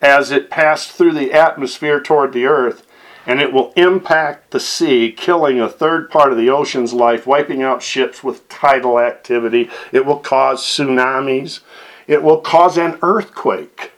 as 0.00 0.30
it 0.30 0.50
passed 0.50 0.92
through 0.92 1.12
the 1.12 1.32
atmosphere 1.32 2.00
toward 2.00 2.32
the 2.32 2.46
earth 2.46 2.86
and 3.26 3.40
it 3.40 3.52
will 3.52 3.72
impact 3.76 4.50
the 4.50 4.60
sea, 4.60 5.12
killing 5.12 5.60
a 5.60 5.68
third 5.68 6.10
part 6.10 6.32
of 6.32 6.38
the 6.38 6.50
ocean's 6.50 6.92
life, 6.92 7.26
wiping 7.26 7.62
out 7.62 7.82
ships 7.82 8.24
with 8.24 8.48
tidal 8.48 8.98
activity. 8.98 9.70
It 9.92 10.06
will 10.06 10.18
cause 10.18 10.62
tsunamis. 10.62 11.60
It 12.06 12.22
will 12.22 12.40
cause 12.40 12.78
an 12.78 12.98
earthquake. 13.02 13.92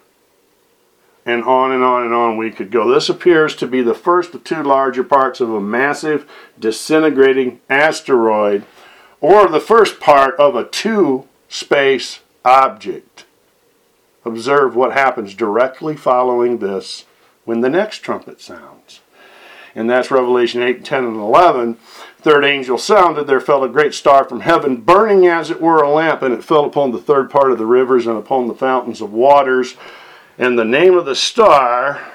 And 1.25 1.45
on 1.45 1.71
and 1.71 1.85
on 1.85 2.03
and 2.03 2.13
on 2.13 2.37
we 2.37 2.51
could 2.51 2.73
go. 2.73 2.93
This 2.93 3.09
appears 3.09 3.55
to 3.57 3.67
be 3.67 3.81
the 3.81 3.95
first 3.95 4.35
of 4.35 4.43
two 4.43 4.63
larger 4.63 5.05
parts 5.05 5.41
of 5.41 5.51
a 5.51 5.61
massive 5.61 6.29
disintegrating 6.59 7.61
asteroid, 7.71 8.65
or 9.21 9.49
the 9.49 9.61
first 9.61 10.01
part 10.01 10.35
of 10.35 10.57
a 10.57 10.65
two 10.65 11.29
space 11.53 12.21
object. 12.45 13.25
Observe 14.25 14.75
what 14.75 14.93
happens 14.93 15.35
directly 15.35 15.97
following 15.97 16.59
this 16.59 17.05
when 17.45 17.61
the 17.61 17.71
next 17.71 17.99
trumpet 17.99 18.41
sounds 18.41 19.01
and 19.75 19.89
that's 19.89 20.11
Revelation 20.11 20.63
8, 20.63 20.85
10, 20.85 21.05
and 21.05 21.17
11. 21.17 21.75
Third 22.19 22.45
angel 22.45 22.79
sounded, 22.79 23.27
there 23.27 23.41
fell 23.41 23.65
a 23.65 23.69
great 23.69 23.95
star 23.95 24.25
from 24.29 24.41
heaven, 24.41 24.77
burning 24.77 25.27
as 25.27 25.51
it 25.51 25.61
were 25.61 25.83
a 25.83 25.91
lamp, 25.91 26.23
and 26.23 26.33
it 26.33 26.45
fell 26.45 26.65
upon 26.65 26.93
the 26.93 27.01
third 27.01 27.31
part 27.31 27.51
of 27.51 27.59
the 27.59 27.67
rivers 27.67 28.07
and 28.07 28.17
upon 28.17 28.49
the 28.49 28.55
fountains 28.55 29.01
of 29.01 29.13
waters. 29.13 29.77
And 30.39 30.59
the 30.59 30.65
name 30.65 30.97
of 30.97 31.05
the 31.05 31.17
star 31.17 32.13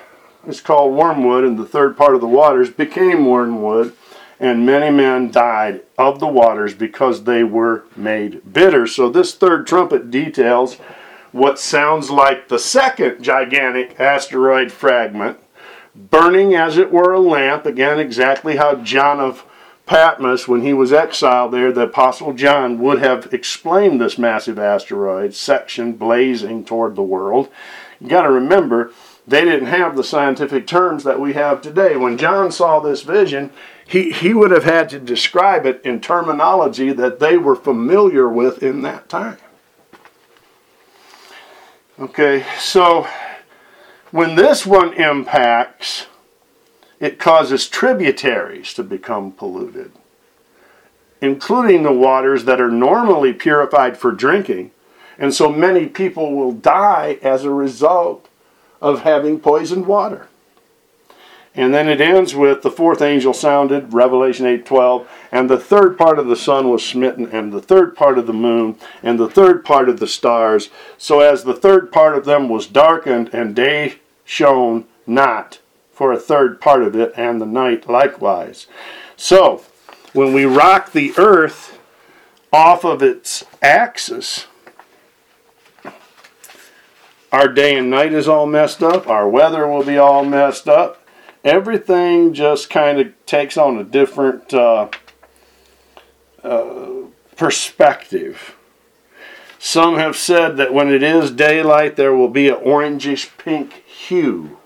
is 0.47 0.61
called 0.61 0.95
Wormwood, 0.95 1.43
and 1.43 1.57
the 1.57 1.65
third 1.65 1.97
part 1.97 2.15
of 2.15 2.21
the 2.21 2.27
waters 2.27 2.69
became 2.69 3.25
Wormwood, 3.25 3.93
and 4.39 4.65
many 4.65 4.95
men 4.95 5.31
died 5.31 5.81
of 5.97 6.19
the 6.19 6.27
waters 6.27 6.73
because 6.73 7.23
they 7.23 7.43
were 7.43 7.85
made 7.95 8.53
bitter. 8.53 8.85
So 8.87 9.09
this 9.09 9.33
third 9.33 9.65
trumpet 9.67 10.11
details 10.11 10.77
what 11.31 11.59
sounds 11.59 12.09
like 12.09 12.47
the 12.47 12.59
second 12.59 13.21
gigantic 13.21 13.99
asteroid 13.99 14.71
fragment 14.71 15.39
burning 15.95 16.55
as 16.55 16.77
it 16.77 16.91
were 16.91 17.13
a 17.13 17.19
lamp. 17.19 17.65
Again, 17.65 17.99
exactly 17.99 18.57
how 18.57 18.75
John 18.75 19.19
of 19.19 19.45
Patmos, 19.85 20.47
when 20.47 20.61
he 20.61 20.73
was 20.73 20.91
exiled 20.91 21.53
there, 21.53 21.71
the 21.71 21.81
Apostle 21.81 22.33
John 22.33 22.79
would 22.79 22.99
have 22.99 23.33
explained 23.33 24.01
this 24.01 24.17
massive 24.17 24.59
asteroid 24.59 25.33
section 25.33 25.93
blazing 25.93 26.65
toward 26.65 26.95
the 26.95 27.03
world. 27.03 27.49
You 27.99 28.09
got 28.09 28.23
to 28.23 28.31
remember, 28.31 28.91
they 29.25 29.45
didn't 29.45 29.67
have 29.67 29.95
the 29.95 30.03
scientific 30.03 30.67
terms 30.67 31.03
that 31.03 31.19
we 31.19 31.33
have 31.33 31.61
today. 31.61 31.95
When 31.95 32.17
John 32.17 32.51
saw 32.51 32.79
this 32.79 33.01
vision, 33.01 33.51
he, 33.87 34.11
he 34.11 34.33
would 34.33 34.51
have 34.51 34.65
had 34.65 34.89
to 34.89 34.99
describe 34.99 35.65
it 35.65 35.81
in 35.83 36.01
terminology 36.01 36.91
that 36.91 37.19
they 37.19 37.37
were 37.37 37.55
familiar 37.55 38.27
with 38.27 38.61
in 38.61 38.81
that 38.81 39.07
time. 39.07 39.37
Okay, 41.99 42.45
so 42.59 43.07
when 44.11 44.35
this 44.35 44.65
one 44.65 44.93
impacts, 44.93 46.07
it 46.99 47.17
causes 47.17 47.67
tributaries 47.67 48.73
to 48.73 48.83
become 48.83 49.31
polluted, 49.31 49.91
including 51.21 51.83
the 51.83 51.91
waters 51.91 52.43
that 52.45 52.61
are 52.61 52.71
normally 52.71 53.33
purified 53.33 53.97
for 53.97 54.11
drinking. 54.11 54.71
And 55.17 55.33
so 55.33 55.49
many 55.49 55.87
people 55.87 56.35
will 56.35 56.51
die 56.51 57.17
as 57.23 57.43
a 57.43 57.49
result 57.49 58.27
of 58.81 59.01
having 59.01 59.39
poisoned 59.39 59.87
water. 59.87 60.27
And 61.57 61.73
then 61.73 61.89
it 61.89 61.99
ends 61.99 62.35
with 62.35 62.61
the 62.61 62.69
fourth 62.69 63.01
angel 63.01 63.33
sounded, 63.33 63.91
Revelation 63.91 64.45
8:12, 64.45 65.07
and 65.31 65.49
the 65.49 65.57
third 65.57 65.97
part 65.97 66.19
of 66.19 66.27
the 66.27 66.35
sun 66.35 66.69
was 66.69 66.85
smitten, 66.85 67.27
and 67.31 67.51
the 67.51 67.59
third 67.59 67.95
part 67.95 68.19
of 68.19 68.27
the 68.27 68.33
moon, 68.33 68.77
and 69.01 69.19
the 69.19 69.27
third 69.27 69.65
part 69.65 69.89
of 69.89 69.99
the 69.99 70.05
stars, 70.05 70.69
so 70.99 71.19
as 71.19 71.43
the 71.43 71.55
third 71.55 71.91
part 71.91 72.15
of 72.15 72.25
them 72.25 72.47
was 72.47 72.67
darkened, 72.67 73.31
and 73.33 73.55
day 73.55 73.95
shone 74.23 74.85
not 75.07 75.57
for 75.91 76.13
a 76.13 76.19
third 76.19 76.61
part 76.61 76.83
of 76.83 76.95
it, 76.95 77.11
and 77.17 77.41
the 77.41 77.45
night 77.47 77.89
likewise. 77.89 78.67
So, 79.15 79.63
when 80.13 80.33
we 80.33 80.45
rock 80.45 80.91
the 80.91 81.11
earth 81.17 81.79
off 82.53 82.85
of 82.85 83.01
its 83.01 83.43
axis, 83.63 84.45
our 87.31 87.47
day 87.47 87.75
and 87.75 87.89
night 87.89 88.13
is 88.13 88.27
all 88.27 88.45
messed 88.45 88.83
up, 88.83 89.07
our 89.07 89.27
weather 89.27 89.67
will 89.67 89.83
be 89.83 89.97
all 89.97 90.23
messed 90.23 90.69
up 90.69 90.96
everything 91.47 92.33
just 92.33 92.69
kind 92.69 92.99
of 92.99 93.13
takes 93.25 93.57
on 93.57 93.77
a 93.77 93.83
different 93.83 94.53
uh, 94.53 94.89
uh, 96.43 96.89
perspective. 97.35 98.55
Some 99.59 99.97
have 99.97 100.15
said 100.15 100.57
that 100.57 100.73
when 100.73 100.93
it 100.93 101.01
is 101.01 101.31
daylight, 101.31 101.95
there 101.95 102.13
will 102.15 102.29
be 102.29 102.49
an 102.49 102.55
orangish 102.55 103.35
pink 103.37 103.73
hue 103.85 104.57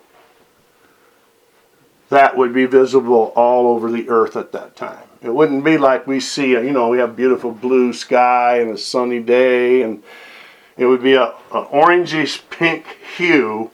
that 2.11 2.36
would 2.36 2.53
be 2.53 2.65
visible 2.65 3.32
all 3.38 3.67
over 3.67 3.89
the 3.89 4.09
earth 4.09 4.36
at 4.36 4.51
that 4.51 4.75
time. 4.75 5.07
It 5.21 5.34
wouldn't 5.34 5.63
be 5.63 5.77
like 5.77 6.05
we 6.05 6.19
see, 6.19 6.51
you 6.51 6.71
know, 6.71 6.89
we 6.89 6.97
have 6.97 7.15
beautiful 7.15 7.51
blue 7.53 7.93
sky 7.93 8.59
and 8.59 8.71
a 8.71 8.77
sunny 8.77 9.21
day, 9.21 9.82
and 9.82 10.03
it 10.77 10.88
would 10.88 11.01
be 11.01 11.13
a, 11.13 11.34
a 11.51 11.65
orangish 11.71 12.41
pink 12.49 12.86
hue 13.15 13.71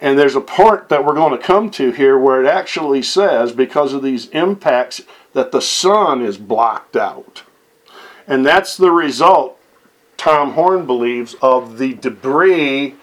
and 0.00 0.18
there's 0.18 0.36
a 0.36 0.40
part 0.40 0.88
that 0.88 1.04
we're 1.04 1.14
going 1.14 1.38
to 1.38 1.44
come 1.44 1.70
to 1.72 1.90
here 1.90 2.18
where 2.18 2.42
it 2.42 2.48
actually 2.48 3.02
says, 3.02 3.52
because 3.52 3.92
of 3.92 4.02
these 4.02 4.28
impacts, 4.28 5.02
that 5.34 5.52
the 5.52 5.60
sun 5.60 6.22
is 6.22 6.38
blocked 6.38 6.96
out. 6.96 7.42
And 8.26 8.46
that's 8.46 8.76
the 8.76 8.90
result, 8.90 9.58
Tom 10.16 10.52
Horn 10.52 10.86
believes, 10.86 11.34
of 11.42 11.78
the 11.78 11.94
debris 11.94 12.94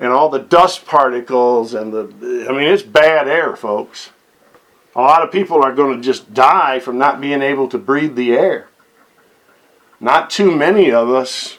and 0.00 0.12
all 0.12 0.28
the 0.28 0.40
dust 0.40 0.84
particles 0.84 1.74
and 1.74 1.92
the. 1.92 2.46
I 2.48 2.52
mean, 2.52 2.66
it's 2.66 2.82
bad 2.82 3.28
air, 3.28 3.54
folks. 3.54 4.10
A 4.96 5.00
lot 5.00 5.22
of 5.22 5.30
people 5.30 5.62
are 5.62 5.72
going 5.72 5.96
to 5.96 6.02
just 6.02 6.34
die 6.34 6.80
from 6.80 6.98
not 6.98 7.20
being 7.20 7.40
able 7.40 7.68
to 7.68 7.78
breathe 7.78 8.16
the 8.16 8.32
air. 8.32 8.68
Not 10.00 10.28
too 10.28 10.54
many 10.54 10.90
of 10.90 11.08
us 11.08 11.56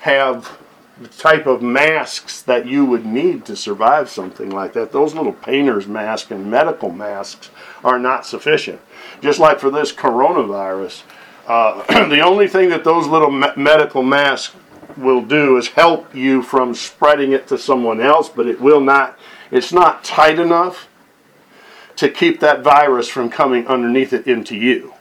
have 0.00 0.58
the 1.00 1.08
type 1.08 1.46
of 1.46 1.62
masks 1.62 2.42
that 2.42 2.66
you 2.66 2.84
would 2.84 3.06
need 3.06 3.46
to 3.46 3.56
survive 3.56 4.10
something 4.10 4.50
like 4.50 4.74
that. 4.74 4.92
Those 4.92 5.14
little 5.14 5.32
painter's 5.32 5.86
masks 5.86 6.30
and 6.30 6.50
medical 6.50 6.90
masks 6.90 7.50
are 7.82 7.98
not 7.98 8.26
sufficient. 8.26 8.80
Just 9.22 9.38
like 9.38 9.58
for 9.58 9.70
this 9.70 9.92
coronavirus, 9.92 11.02
uh, 11.46 12.08
the 12.08 12.20
only 12.20 12.46
thing 12.46 12.68
that 12.68 12.84
those 12.84 13.06
little 13.06 13.30
me- 13.30 13.48
medical 13.56 14.02
masks 14.02 14.54
will 14.98 15.22
do 15.22 15.56
is 15.56 15.68
help 15.68 16.14
you 16.14 16.42
from 16.42 16.74
spreading 16.74 17.32
it 17.32 17.46
to 17.48 17.56
someone 17.56 18.00
else, 18.00 18.28
but 18.28 18.46
it 18.46 18.60
will 18.60 18.80
not, 18.80 19.18
it's 19.50 19.72
not 19.72 20.04
tight 20.04 20.38
enough 20.38 20.86
to 21.96 22.10
keep 22.10 22.40
that 22.40 22.62
virus 22.62 23.08
from 23.08 23.30
coming 23.30 23.66
underneath 23.66 24.12
it 24.12 24.26
into 24.26 24.54
you. 24.54 24.92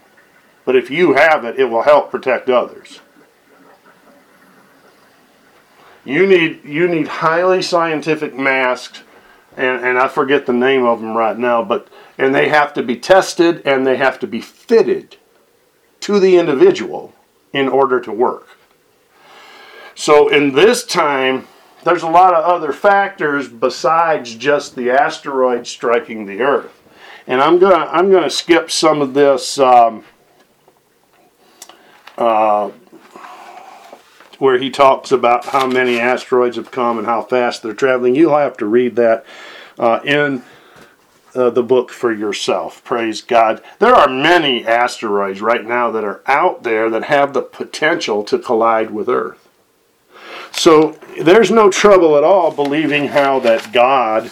But 0.64 0.78
if 0.78 0.90
you 0.90 1.14
have 1.14 1.44
it, 1.44 1.60
it 1.60 1.66
will 1.66 1.82
help 1.82 2.10
protect 2.10 2.50
others. 2.50 3.02
You 6.10 6.26
need 6.26 6.66
you 6.66 6.88
need 6.88 7.08
highly 7.08 7.62
scientific 7.62 8.34
masks, 8.34 9.04
and, 9.56 9.86
and 9.86 10.00
I 10.00 10.08
forget 10.08 10.48
the 10.48 10.54
name 10.54 10.84
of 10.84 11.02
them 11.02 11.16
right 11.16 11.38
now, 11.38 11.64
but 11.64 11.88
and 12.18 12.34
they 12.34 12.50
have 12.50 12.74
to 12.74 12.82
be 12.82 12.96
tested 12.96 13.62
and 13.64 13.86
they 13.86 13.98
have 13.98 14.18
to 14.22 14.28
be 14.28 14.42
fitted 14.42 15.18
to 16.00 16.20
the 16.20 16.36
individual 16.36 17.14
in 17.54 17.68
order 17.68 18.02
to 18.02 18.12
work. 18.12 18.48
So 19.94 20.30
in 20.30 20.54
this 20.56 20.84
time, 20.84 21.48
there's 21.84 22.02
a 22.02 22.10
lot 22.10 22.34
of 22.34 22.44
other 22.44 22.74
factors 22.74 23.48
besides 23.48 24.34
just 24.34 24.76
the 24.76 24.90
asteroid 24.90 25.68
striking 25.68 26.26
the 26.26 26.42
Earth. 26.42 26.82
And 27.28 27.40
I'm 27.40 27.60
gonna 27.60 27.86
I'm 27.86 28.10
gonna 28.10 28.32
skip 28.32 28.72
some 28.72 29.04
of 29.04 29.14
this 29.14 29.60
um, 29.60 30.04
uh, 32.18 32.72
where 34.40 34.58
he 34.58 34.70
talks 34.70 35.12
about 35.12 35.46
how 35.46 35.68
many 35.68 36.00
asteroids 36.00 36.56
have 36.56 36.72
come 36.72 36.98
and 36.98 37.06
how 37.06 37.22
fast 37.22 37.62
they're 37.62 37.74
traveling. 37.74 38.16
You'll 38.16 38.38
have 38.38 38.58
to 38.58 38.66
read 38.66 38.96
that 38.96 39.26
uh, 39.78 40.00
in 40.04 40.42
uh, 41.36 41.50
the 41.50 41.64
book 41.64 41.92
for 41.92 42.12
yourself. 42.12 42.84
Praise 42.84 43.22
God. 43.22 43.62
There 43.78 43.94
are 43.94 44.10
many 44.10 44.66
asteroids 44.66 45.42
right 45.42 45.66
now 45.66 45.92
that 45.92 46.04
are 46.04 46.22
out 46.26 46.64
there 46.64 46.90
that 46.90 47.04
have 47.04 47.34
the 47.34 47.42
potential 47.42 48.24
to 48.24 48.40
collide 48.40 48.92
with 48.92 49.08
Earth. 49.08 49.48
So 50.52 50.98
there's 51.22 51.52
no 51.52 51.70
trouble 51.70 52.18
at 52.18 52.24
all 52.24 52.52
believing 52.52 53.10
how 53.10 53.40
that 53.42 53.72
God 53.72 54.32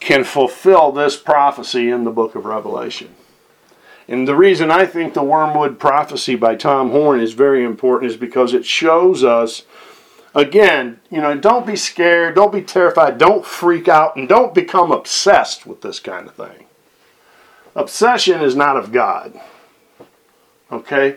can 0.00 0.22
fulfill 0.22 0.92
this 0.92 1.16
prophecy 1.16 1.90
in 1.90 2.04
the 2.04 2.10
book 2.10 2.34
of 2.34 2.44
Revelation. 2.44 3.15
And 4.08 4.26
the 4.26 4.36
reason 4.36 4.70
I 4.70 4.86
think 4.86 5.14
the 5.14 5.22
Wormwood 5.22 5.78
prophecy 5.78 6.36
by 6.36 6.54
Tom 6.54 6.90
Horn 6.90 7.20
is 7.20 7.32
very 7.32 7.64
important 7.64 8.10
is 8.10 8.16
because 8.16 8.54
it 8.54 8.64
shows 8.64 9.24
us, 9.24 9.64
again, 10.34 11.00
you 11.10 11.20
know, 11.20 11.36
don't 11.36 11.66
be 11.66 11.76
scared, 11.76 12.36
don't 12.36 12.52
be 12.52 12.62
terrified, 12.62 13.18
don't 13.18 13.44
freak 13.44 13.88
out, 13.88 14.14
and 14.14 14.28
don't 14.28 14.54
become 14.54 14.92
obsessed 14.92 15.66
with 15.66 15.82
this 15.82 15.98
kind 15.98 16.28
of 16.28 16.34
thing. 16.34 16.66
Obsession 17.74 18.40
is 18.40 18.54
not 18.54 18.76
of 18.76 18.92
God. 18.92 19.40
Okay? 20.70 21.16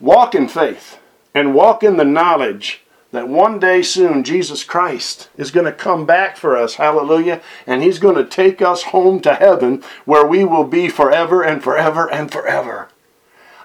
Walk 0.00 0.34
in 0.34 0.48
faith 0.48 0.98
and 1.32 1.54
walk 1.54 1.82
in 1.82 1.96
the 1.96 2.04
knowledge 2.04 2.82
that 3.16 3.28
one 3.28 3.58
day 3.58 3.82
soon 3.82 4.24
Jesus 4.24 4.64
Christ 4.64 5.28
is 5.36 5.50
going 5.50 5.66
to 5.66 5.72
come 5.72 6.06
back 6.06 6.36
for 6.36 6.56
us. 6.56 6.74
Hallelujah. 6.74 7.40
And 7.66 7.82
he's 7.82 7.98
going 7.98 8.16
to 8.16 8.24
take 8.24 8.62
us 8.62 8.84
home 8.84 9.20
to 9.20 9.34
heaven 9.34 9.82
where 10.04 10.26
we 10.26 10.44
will 10.44 10.64
be 10.64 10.88
forever 10.88 11.42
and 11.42 11.62
forever 11.62 12.10
and 12.10 12.30
forever. 12.30 12.88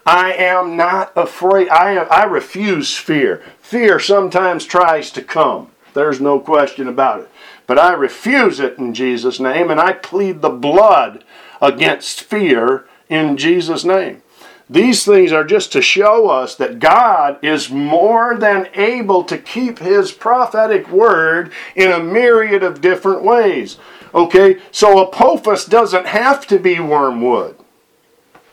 I 0.05 0.33
am 0.33 0.75
not 0.75 1.11
afraid. 1.15 1.69
I, 1.69 1.95
I 1.95 2.23
refuse 2.23 2.97
fear. 2.97 3.43
Fear 3.59 3.99
sometimes 3.99 4.65
tries 4.65 5.11
to 5.11 5.21
come. 5.21 5.71
There's 5.93 6.19
no 6.19 6.39
question 6.39 6.87
about 6.87 7.21
it. 7.21 7.29
But 7.67 7.77
I 7.77 7.93
refuse 7.93 8.59
it 8.59 8.77
in 8.77 8.93
Jesus' 8.93 9.39
name, 9.39 9.69
and 9.69 9.79
I 9.79 9.93
plead 9.93 10.41
the 10.41 10.49
blood 10.49 11.23
against 11.61 12.23
fear 12.23 12.85
in 13.09 13.37
Jesus' 13.37 13.85
name. 13.85 14.23
These 14.71 15.03
things 15.03 15.33
are 15.33 15.43
just 15.43 15.73
to 15.73 15.81
show 15.81 16.29
us 16.29 16.55
that 16.55 16.79
God 16.79 17.37
is 17.43 17.69
more 17.69 18.37
than 18.37 18.69
able 18.73 19.25
to 19.25 19.37
keep 19.37 19.79
his 19.79 20.13
prophetic 20.13 20.89
word 20.89 21.51
in 21.75 21.91
a 21.91 21.99
myriad 22.01 22.63
of 22.63 22.79
different 22.79 23.21
ways. 23.21 23.77
Okay, 24.15 24.61
so 24.71 25.05
Apophis 25.05 25.65
doesn't 25.65 26.07
have 26.07 26.47
to 26.47 26.57
be 26.57 26.79
wormwood. 26.79 27.57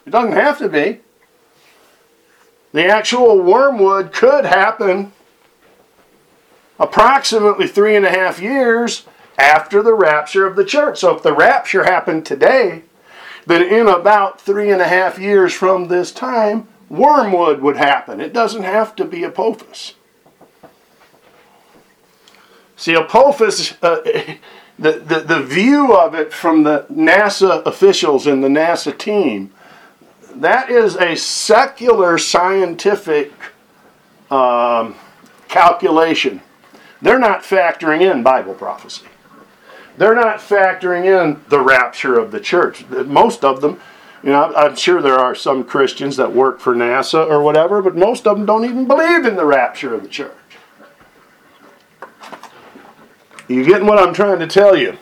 It 0.05 0.11
doesn't 0.11 0.33
have 0.33 0.59
to 0.59 0.69
be. 0.69 1.03
The 2.73 2.87
actual 2.87 3.41
wormwood 3.41 4.13
could 4.13 4.45
happen 4.45 5.13
approximately 6.81 7.69
three 7.69 7.95
and 7.95 8.05
a 8.05 8.11
half 8.11 8.41
years 8.41 9.07
after 9.39 9.85
the 9.85 9.95
rapture 9.95 10.49
of 10.49 10.57
the 10.57 10.65
church. 10.65 10.99
So 10.99 11.15
if 11.15 11.23
the 11.23 11.33
rapture 11.33 11.85
happened 11.85 12.27
today, 12.27 12.83
that 13.49 13.63
in 13.63 13.89
about 13.89 14.39
three 14.39 14.71
and 14.71 14.83
a 14.83 14.87
half 14.87 15.19
years 15.19 15.55
from 15.55 15.89
this 15.89 16.13
time, 16.13 16.69
wormwood 16.91 17.63
would 17.63 17.79
happen. 17.79 18.21
It 18.21 18.35
doesn't 18.35 18.63
have 18.63 18.95
to 18.97 19.07
be 19.07 19.25
Apophis. 19.25 19.95
See, 22.77 22.95
Apophis, 22.95 23.73
uh, 23.83 24.03
the, 24.79 24.93
the, 24.93 25.25
the 25.27 25.43
view 25.43 25.97
of 25.97 26.15
it 26.15 26.31
from 26.31 26.63
the 26.63 26.85
NASA 26.93 27.65
officials 27.65 28.27
and 28.27 28.45
the 28.45 28.49
NASA 28.49 28.97
team, 28.97 29.51
that 30.35 30.69
is 30.69 30.97
a 30.97 31.17
secular 31.17 32.19
scientific 32.19 33.33
um, 34.31 34.95
calculation. 35.49 36.43
They're 37.01 37.19
not 37.19 37.45
factoring 37.45 38.03
in 38.03 38.23
Bible 38.23 38.53
prophecy. 38.53 39.07
They're 39.99 40.15
not 40.15 40.39
factoring 40.39 41.05
in 41.07 41.43
the 41.49 41.61
rapture 41.61 42.19
of 42.19 42.31
the 42.31 42.39
church. 42.39 42.89
Most 42.89 43.45
of 43.45 43.61
them, 43.61 43.81
you 44.23 44.31
know, 44.31 44.55
I'm 44.55 44.77
sure 44.77 45.03
there 45.03 45.19
are 45.19 45.35
some 45.35 45.65
Christians 45.65 46.17
that 46.17 46.33
work 46.33 46.61
for 46.61 46.75
NASA 46.75 47.29
or 47.29 47.43
whatever, 47.43 47.83
but 47.83 47.97
most 47.97 48.27
of 48.27 48.37
them 48.37 48.47
don't 48.47 48.65
even 48.65 48.87
believe 48.87 49.27
in 49.27 49.35
the 49.35 49.45
rapture 49.45 49.93
of 49.95 50.03
the 50.03 50.09
church. 50.09 50.33
You 53.49 53.65
getting 53.65 53.87
what 53.87 53.99
I'm 53.99 54.15
trying 54.15 54.39
to 54.39 54.47
tell 54.47 54.77
you? 54.77 54.99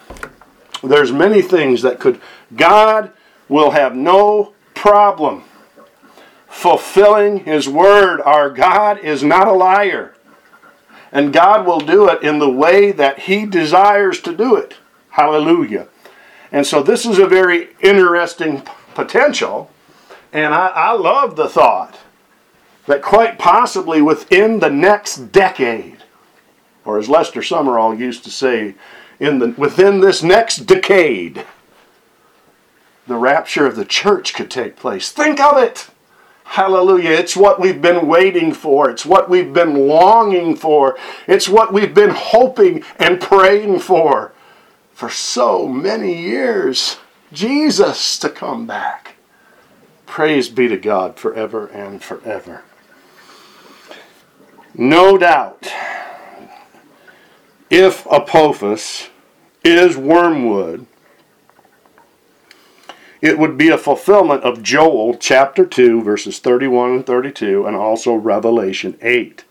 There's 0.82 1.12
many 1.12 1.42
things 1.42 1.82
that 1.82 2.00
could 2.00 2.20
God 2.54 3.12
will 3.48 3.72
have 3.72 3.94
no 3.94 4.54
problem 4.74 5.44
fulfilling 6.46 7.40
his 7.40 7.68
word. 7.68 8.22
Our 8.22 8.48
God 8.48 8.98
is 9.00 9.22
not 9.22 9.46
a 9.46 9.52
liar. 9.52 10.14
And 11.12 11.32
God 11.32 11.66
will 11.66 11.80
do 11.80 12.08
it 12.08 12.22
in 12.22 12.38
the 12.38 12.50
way 12.50 12.92
that 12.92 13.20
he 13.20 13.44
desires 13.44 14.20
to 14.22 14.34
do 14.34 14.56
it. 14.56 14.74
Hallelujah. 15.16 15.88
And 16.52 16.66
so 16.66 16.82
this 16.82 17.06
is 17.06 17.18
a 17.18 17.26
very 17.26 17.68
interesting 17.80 18.62
potential. 18.94 19.70
And 20.30 20.52
I, 20.52 20.66
I 20.66 20.92
love 20.92 21.36
the 21.36 21.48
thought 21.48 21.98
that 22.84 23.00
quite 23.00 23.38
possibly 23.38 24.02
within 24.02 24.58
the 24.58 24.68
next 24.68 25.32
decade, 25.32 26.04
or 26.84 26.98
as 26.98 27.08
Lester 27.08 27.40
Sumrall 27.40 27.98
used 27.98 28.24
to 28.24 28.30
say, 28.30 28.74
in 29.18 29.38
the, 29.38 29.54
within 29.56 30.00
this 30.00 30.22
next 30.22 30.66
decade, 30.66 31.46
the 33.06 33.16
rapture 33.16 33.64
of 33.64 33.76
the 33.76 33.86
church 33.86 34.34
could 34.34 34.50
take 34.50 34.76
place. 34.76 35.10
Think 35.10 35.40
of 35.40 35.56
it! 35.56 35.88
Hallelujah. 36.44 37.12
It's 37.12 37.34
what 37.34 37.58
we've 37.58 37.80
been 37.80 38.06
waiting 38.06 38.52
for. 38.52 38.90
It's 38.90 39.06
what 39.06 39.30
we've 39.30 39.54
been 39.54 39.88
longing 39.88 40.56
for. 40.56 40.98
It's 41.26 41.48
what 41.48 41.72
we've 41.72 41.94
been 41.94 42.10
hoping 42.10 42.84
and 42.98 43.18
praying 43.18 43.78
for 43.78 44.34
for 44.96 45.10
so 45.10 45.68
many 45.68 46.22
years 46.22 46.96
Jesus 47.30 48.18
to 48.18 48.30
come 48.30 48.66
back. 48.66 49.16
Praise 50.06 50.48
be 50.48 50.68
to 50.68 50.78
God 50.78 51.18
forever 51.18 51.66
and 51.66 52.02
forever. 52.02 52.62
No 54.74 55.18
doubt, 55.18 55.70
if 57.68 58.06
Apophis 58.06 59.10
is 59.62 59.98
wormwood, 59.98 60.86
it 63.20 63.38
would 63.38 63.58
be 63.58 63.68
a 63.68 63.76
fulfillment 63.76 64.44
of 64.44 64.62
Joel 64.62 65.14
chapter 65.18 65.66
2, 65.66 66.02
verses 66.02 66.38
31 66.38 66.92
and 66.92 67.06
32, 67.06 67.66
and 67.66 67.76
also 67.76 68.14
Revelation 68.14 68.96
8. 69.02 69.44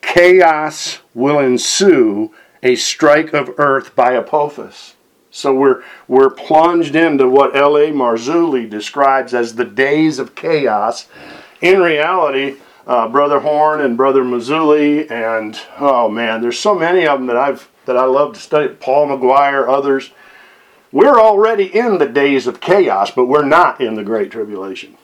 Chaos 0.00 1.00
will 1.12 1.40
ensue 1.40 2.32
a 2.62 2.74
strike 2.76 3.32
of 3.32 3.54
earth 3.58 3.94
by 3.94 4.14
Apophis. 4.14 4.94
So 5.30 5.54
we're, 5.54 5.82
we're 6.08 6.30
plunged 6.30 6.96
into 6.96 7.28
what 7.28 7.56
L.A. 7.56 7.90
Marzulli 7.92 8.68
describes 8.68 9.32
as 9.32 9.54
the 9.54 9.64
days 9.64 10.18
of 10.18 10.34
chaos. 10.34 11.06
In 11.60 11.80
reality, 11.80 12.56
uh, 12.86 13.08
Brother 13.08 13.40
Horn 13.40 13.80
and 13.80 13.96
Brother 13.96 14.24
Marzulli, 14.24 15.10
and 15.10 15.58
oh 15.78 16.08
man, 16.08 16.40
there's 16.40 16.58
so 16.58 16.74
many 16.74 17.06
of 17.06 17.18
them 17.18 17.26
that 17.28 17.36
I've 17.36 17.68
that 17.86 17.96
I 17.96 18.04
love 18.04 18.34
to 18.34 18.40
study. 18.40 18.68
Paul 18.74 19.08
McGuire, 19.08 19.68
others. 19.68 20.10
We're 20.92 21.20
already 21.20 21.66
in 21.66 21.98
the 21.98 22.06
days 22.06 22.48
of 22.48 22.60
chaos, 22.60 23.12
but 23.12 23.26
we're 23.26 23.44
not 23.44 23.80
in 23.80 23.94
the 23.94 24.02
Great 24.02 24.32
Tribulation. 24.32 24.96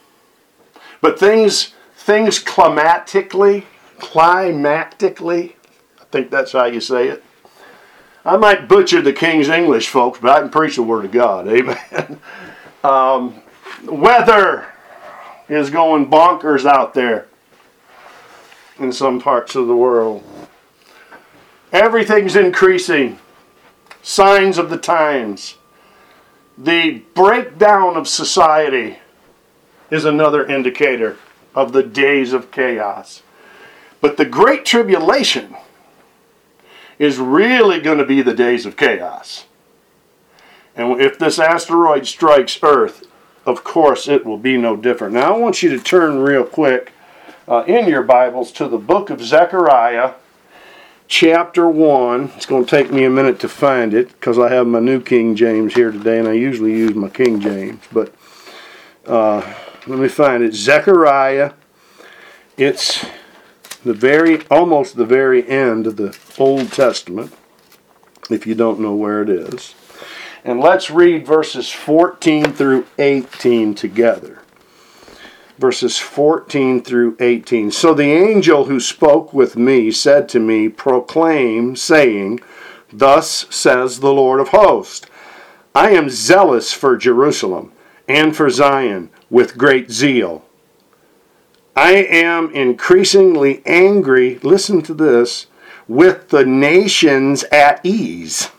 But 1.01 1.19
things 1.19 1.75
things 1.95 2.39
climatically, 2.39 3.67
climactically, 3.99 5.55
I 6.01 6.05
think 6.11 6.31
that's 6.31 6.53
how 6.53 6.65
you 6.65 6.81
say 6.81 7.09
it, 7.09 7.23
I 8.27 8.37
might 8.37 8.67
butcher 8.67 9.01
the 9.01 9.13
King's 9.13 9.49
English, 9.49 9.89
folks, 9.89 10.19
but 10.19 10.31
I 10.31 10.41
can 10.41 10.51
preach 10.51 10.75
the 10.75 10.83
Word 10.83 11.05
of 11.05 11.13
God. 11.13 11.47
Amen. 11.49 12.21
Um, 12.83 13.41
weather 13.85 14.67
is 15.49 15.71
going 15.71 16.11
bonkers 16.11 16.67
out 16.67 16.93
there. 16.93 17.29
in 18.81 18.91
some 18.93 19.21
parts 19.21 19.55
of 19.55 19.69
the 19.69 19.77
world. 19.77 20.25
Everything's 21.73 22.35
increasing. 22.35 23.21
Signs 24.03 24.59
of 24.59 24.71
the 24.71 24.77
times. 24.77 25.57
The 26.59 27.03
breakdown 27.15 27.97
of 27.97 28.09
society 28.09 28.99
is 29.89 30.05
another 30.05 30.45
indicator 30.45 31.17
of 31.55 31.73
the 31.73 31.85
days 31.85 32.33
of 32.33 32.51
chaos. 32.51 33.23
But 34.01 34.17
the 34.17 34.25
Great 34.25 34.65
Tribulation 34.65 35.55
is 36.99 37.19
really 37.19 37.81
going 37.81 37.99
to 37.99 38.05
be 38.05 38.23
the 38.23 38.35
days 38.35 38.67
of 38.67 38.77
chaos. 38.77 39.47
And 40.75 41.01
if 41.01 41.19
this 41.19 41.39
asteroid 41.39 42.07
strikes 42.07 42.59
Earth, 42.63 43.07
of 43.45 43.65
course 43.65 44.09
it 44.09 44.27
will 44.27 44.39
be 44.39 44.57
no 44.57 44.77
different. 44.77 45.15
Now 45.15 45.35
I 45.35 45.39
want 45.39 45.63
you 45.63 45.71
to 45.71 45.83
turn 45.83 46.19
real 46.19 46.45
quick 46.45 46.93
uh, 47.49 47.65
in 47.67 47.89
your 47.89 48.03
Bibles 48.03 48.53
to 48.53 48.69
the 48.69 48.79
book 48.79 49.09
of 49.09 49.23
Zechariah, 49.23 50.15
chapter 51.09 51.69
1. 51.69 52.33
It's 52.37 52.47
going 52.47 52.65
to 52.65 52.71
take 52.71 52.91
me 52.91 53.05
a 53.05 53.11
minute 53.11 53.41
to 53.41 53.49
find 53.49 53.95
it 53.95 54.09
because 54.09 54.39
I 54.39 54.53
have 54.53 54.67
my 54.67 54.81
new 54.81 55.01
King 55.01 55.37
James 55.37 55.75
here 55.75 55.91
today 55.91 56.19
and 56.19 56.29
I 56.29 56.33
usually 56.33 56.73
use 56.73 56.95
my 56.95 57.09
King 57.09 57.41
James. 57.41 57.83
But 57.93 58.15
uh, 59.07 59.55
let 59.87 59.99
me 59.99 60.09
find 60.09 60.43
it. 60.43 60.55
Zechariah, 60.55 61.53
it's 62.57 63.07
the 63.87 63.95
very, 63.95 64.47
almost 64.49 64.97
the 64.97 65.07
very 65.07 65.49
end 65.49 65.87
of 65.87 65.97
the 65.97 66.17
Old 66.39 66.73
Testament, 66.73 67.33
if 68.29 68.47
you 68.47 68.55
don't 68.55 68.81
know 68.81 68.95
where 68.95 69.23
it 69.23 69.31
is. 69.31 69.75
And 70.45 70.61
let's 70.61 70.91
read 70.91 71.27
verses 71.27 71.71
14 71.71 72.53
through 72.53 72.87
18 72.99 73.75
together 73.75 74.43
verses 75.59 75.99
14 75.99 76.83
through 76.83 77.17
18. 77.19 77.71
So 77.71 77.95
the 77.95 78.05
angel 78.05 78.67
who 78.67 78.81
spoke 78.81 79.33
with 79.33 79.57
me 79.57 79.91
said 79.91 80.29
to 80.31 80.41
me, 80.41 80.69
Proclaim, 80.69 81.77
saying, 81.77 82.41
Thus 82.93 83.47
says 83.51 84.01
the 84.01 84.13
Lord 84.13 84.41
of 84.41 84.49
hosts, 84.49 85.07
I 85.75 85.91
am 85.91 86.09
zealous 86.09 86.73
for 86.73 86.97
Jerusalem 86.97 87.73
and 88.09 88.37
for 88.37 88.49
Zion 88.49 89.11
with 89.29 89.59
great 89.59 89.91
zeal. 89.91 90.45
I 91.77 91.93
am 91.93 92.51
increasingly 92.55 93.63
angry, 93.67 94.39
listen 94.43 94.81
to 94.83 94.95
this, 94.95 95.47
with 95.87 96.31
the 96.31 96.47
nations 96.47 97.45
at 97.45 97.85
ease. 97.85 98.51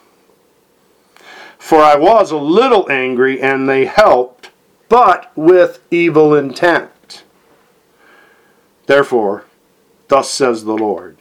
For 1.58 1.82
I 1.82 1.96
was 1.98 2.32
a 2.32 2.38
little 2.38 2.90
angry, 2.92 3.42
and 3.42 3.68
they 3.68 3.86
helped 3.86 4.52
but 4.88 5.32
with 5.36 5.82
evil 5.92 6.34
intent. 6.34 7.24
Therefore, 8.86 9.46
thus 10.08 10.30
says 10.30 10.64
the 10.64 10.78
Lord 10.78 11.18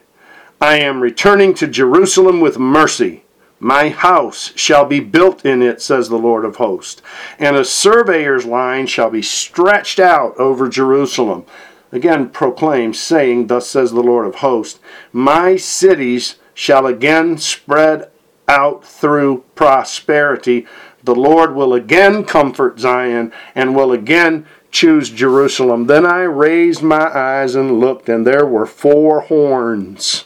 I 0.61 0.79
am 0.79 1.01
returning 1.01 1.53
to 1.55 1.67
Jerusalem 1.67 2.41
with 2.41 2.59
mercy. 2.59 3.25
My 3.59 3.89
house 3.89 4.53
shall 4.55 4.85
be 4.85 5.01
built 5.01 5.45
in 5.45 5.63
it, 5.63 5.81
says 5.81 6.09
the 6.09 6.19
Lord 6.19 6.45
of 6.45 6.57
hosts, 6.57 7.01
and 7.39 7.57
a 7.57 7.65
surveyor's 7.65 8.45
line 8.45 8.87
shall 8.87 9.11
be 9.11 9.23
stretched 9.23 9.99
out 9.99 10.37
over 10.37 10.69
Jerusalem. 10.69 11.47
Again, 11.93 12.31
proclaims, 12.31 12.99
saying, 12.99 13.47
Thus 13.47 13.69
says 13.69 13.93
the 13.93 14.03
Lord 14.03 14.27
of 14.27 14.37
hosts, 14.37 14.81
My 15.13 15.57
cities 15.57 16.37
shall 16.55 16.87
again 16.87 17.39
spread 17.39 18.11
out 18.49 18.85
through 18.85 19.45
prosperity 19.55 20.67
the 21.07 21.15
Lord 21.15 21.55
will 21.55 21.73
again 21.73 22.25
comfort 22.25 22.81
Zion 22.81 23.33
and 23.55 23.77
will 23.77 23.93
again 23.93 24.45
choose 24.73 25.09
Jerusalem. 25.09 25.87
Then 25.87 26.05
I 26.05 26.23
raised 26.23 26.83
my 26.83 27.07
eyes 27.17 27.55
and 27.55 27.79
looked, 27.79 28.09
and 28.09 28.27
there 28.27 28.45
were 28.45 28.67
four 28.67 29.21
horns. 29.21 30.25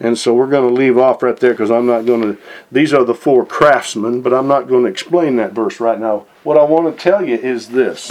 And 0.00 0.18
so 0.18 0.34
we're 0.34 0.50
going 0.50 0.68
to 0.68 0.74
leave 0.74 0.98
off 0.98 1.22
right 1.22 1.36
there 1.36 1.52
because 1.52 1.70
I'm 1.70 1.86
not 1.86 2.04
going 2.04 2.22
to. 2.22 2.38
These 2.72 2.92
are 2.92 3.04
the 3.04 3.14
four 3.14 3.46
craftsmen, 3.46 4.20
but 4.20 4.34
I'm 4.34 4.48
not 4.48 4.68
going 4.68 4.82
to 4.82 4.90
explain 4.90 5.36
that 5.36 5.52
verse 5.52 5.78
right 5.78 5.98
now. 5.98 6.26
What 6.42 6.58
I 6.58 6.64
want 6.64 6.94
to 6.94 7.02
tell 7.02 7.24
you 7.24 7.36
is 7.36 7.68
this. 7.68 8.10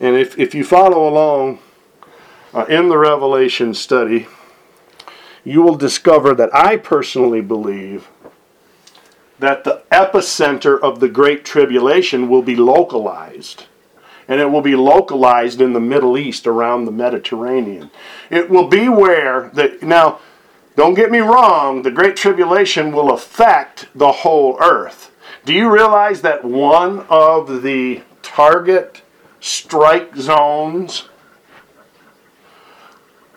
And 0.00 0.16
if, 0.16 0.38
if 0.38 0.54
you 0.54 0.64
follow 0.64 1.06
along 1.06 1.58
uh, 2.54 2.64
in 2.64 2.88
the 2.88 2.96
Revelation 2.98 3.74
study, 3.74 4.26
you 5.44 5.62
will 5.62 5.76
discover 5.76 6.34
that 6.34 6.54
I 6.54 6.76
personally 6.76 7.42
believe 7.42 8.08
that 9.38 9.64
the 9.64 9.82
epicenter 9.90 10.78
of 10.80 11.00
the 11.00 11.08
Great 11.08 11.44
Tribulation 11.44 12.28
will 12.28 12.42
be 12.42 12.56
localized. 12.56 13.66
And 14.28 14.40
it 14.40 14.50
will 14.50 14.62
be 14.62 14.76
localized 14.76 15.60
in 15.60 15.72
the 15.72 15.80
Middle 15.80 16.16
East 16.16 16.46
around 16.46 16.84
the 16.84 16.92
Mediterranean. 16.92 17.90
It 18.30 18.48
will 18.48 18.68
be 18.68 18.88
where 18.88 19.50
the 19.52 19.76
now 19.82 20.20
don't 20.76 20.94
get 20.94 21.10
me 21.10 21.18
wrong, 21.18 21.82
the 21.82 21.90
Great 21.90 22.16
Tribulation 22.16 22.92
will 22.92 23.12
affect 23.12 23.88
the 23.94 24.12
whole 24.12 24.56
earth. 24.62 25.10
Do 25.44 25.52
you 25.52 25.70
realize 25.70 26.22
that 26.22 26.44
one 26.44 27.00
of 27.08 27.62
the 27.62 28.02
target 28.22 29.02
strike 29.40 30.14
zones 30.16 31.08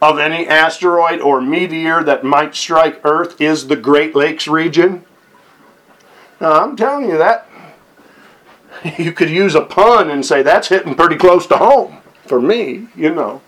of 0.01 0.19
any 0.19 0.47
asteroid 0.47 1.21
or 1.21 1.41
meteor 1.41 2.03
that 2.03 2.23
might 2.23 2.53
strike 2.55 2.99
Earth 3.03 3.39
is 3.39 3.67
the 3.67 3.75
Great 3.75 4.15
Lakes 4.15 4.47
region? 4.47 5.05
Now, 6.41 6.61
I'm 6.61 6.75
telling 6.75 7.09
you 7.09 7.17
that 7.17 7.49
you 8.97 9.13
could 9.13 9.29
use 9.29 9.55
a 9.55 9.61
pun 9.61 10.09
and 10.09 10.25
say 10.25 10.43
that's 10.43 10.67
hitting 10.67 10.95
pretty 10.95 11.15
close 11.15 11.47
to 11.47 11.57
home 11.57 12.01
for 12.27 12.41
me, 12.41 12.87
you 12.95 13.13
know. 13.13 13.41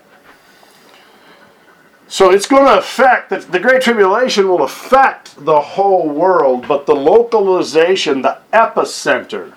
So 2.07 2.29
it's 2.29 2.47
going 2.47 2.65
to 2.65 2.77
affect, 2.77 3.31
the, 3.31 3.39
the 3.39 3.59
Great 3.59 3.81
Tribulation 3.81 4.47
will 4.47 4.63
affect 4.63 5.43
the 5.43 5.59
whole 5.59 6.07
world, 6.07 6.67
but 6.67 6.85
the 6.85 6.95
localization, 6.95 8.21
the 8.21 8.37
epicenter, 8.53 9.53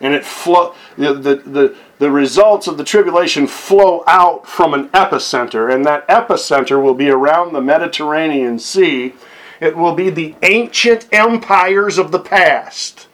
and 0.00 0.14
it 0.14 0.24
flow, 0.24 0.74
the, 0.96 1.14
the, 1.14 1.34
the, 1.36 1.76
the 1.98 2.10
results 2.10 2.66
of 2.66 2.76
the 2.76 2.84
tribulation 2.84 3.46
flow 3.46 4.04
out 4.06 4.46
from 4.46 4.74
an 4.74 4.88
epicenter, 4.90 5.72
and 5.72 5.84
that 5.84 6.06
epicenter 6.08 6.82
will 6.82 6.94
be 6.94 7.08
around 7.08 7.52
the 7.52 7.60
Mediterranean 7.60 8.58
Sea 8.58 9.14
it 9.60 9.76
will 9.76 9.94
be 9.94 10.10
the 10.10 10.34
ancient 10.42 11.06
empires 11.12 11.98
of 11.98 12.12
the 12.12 12.18
past. 12.18 13.08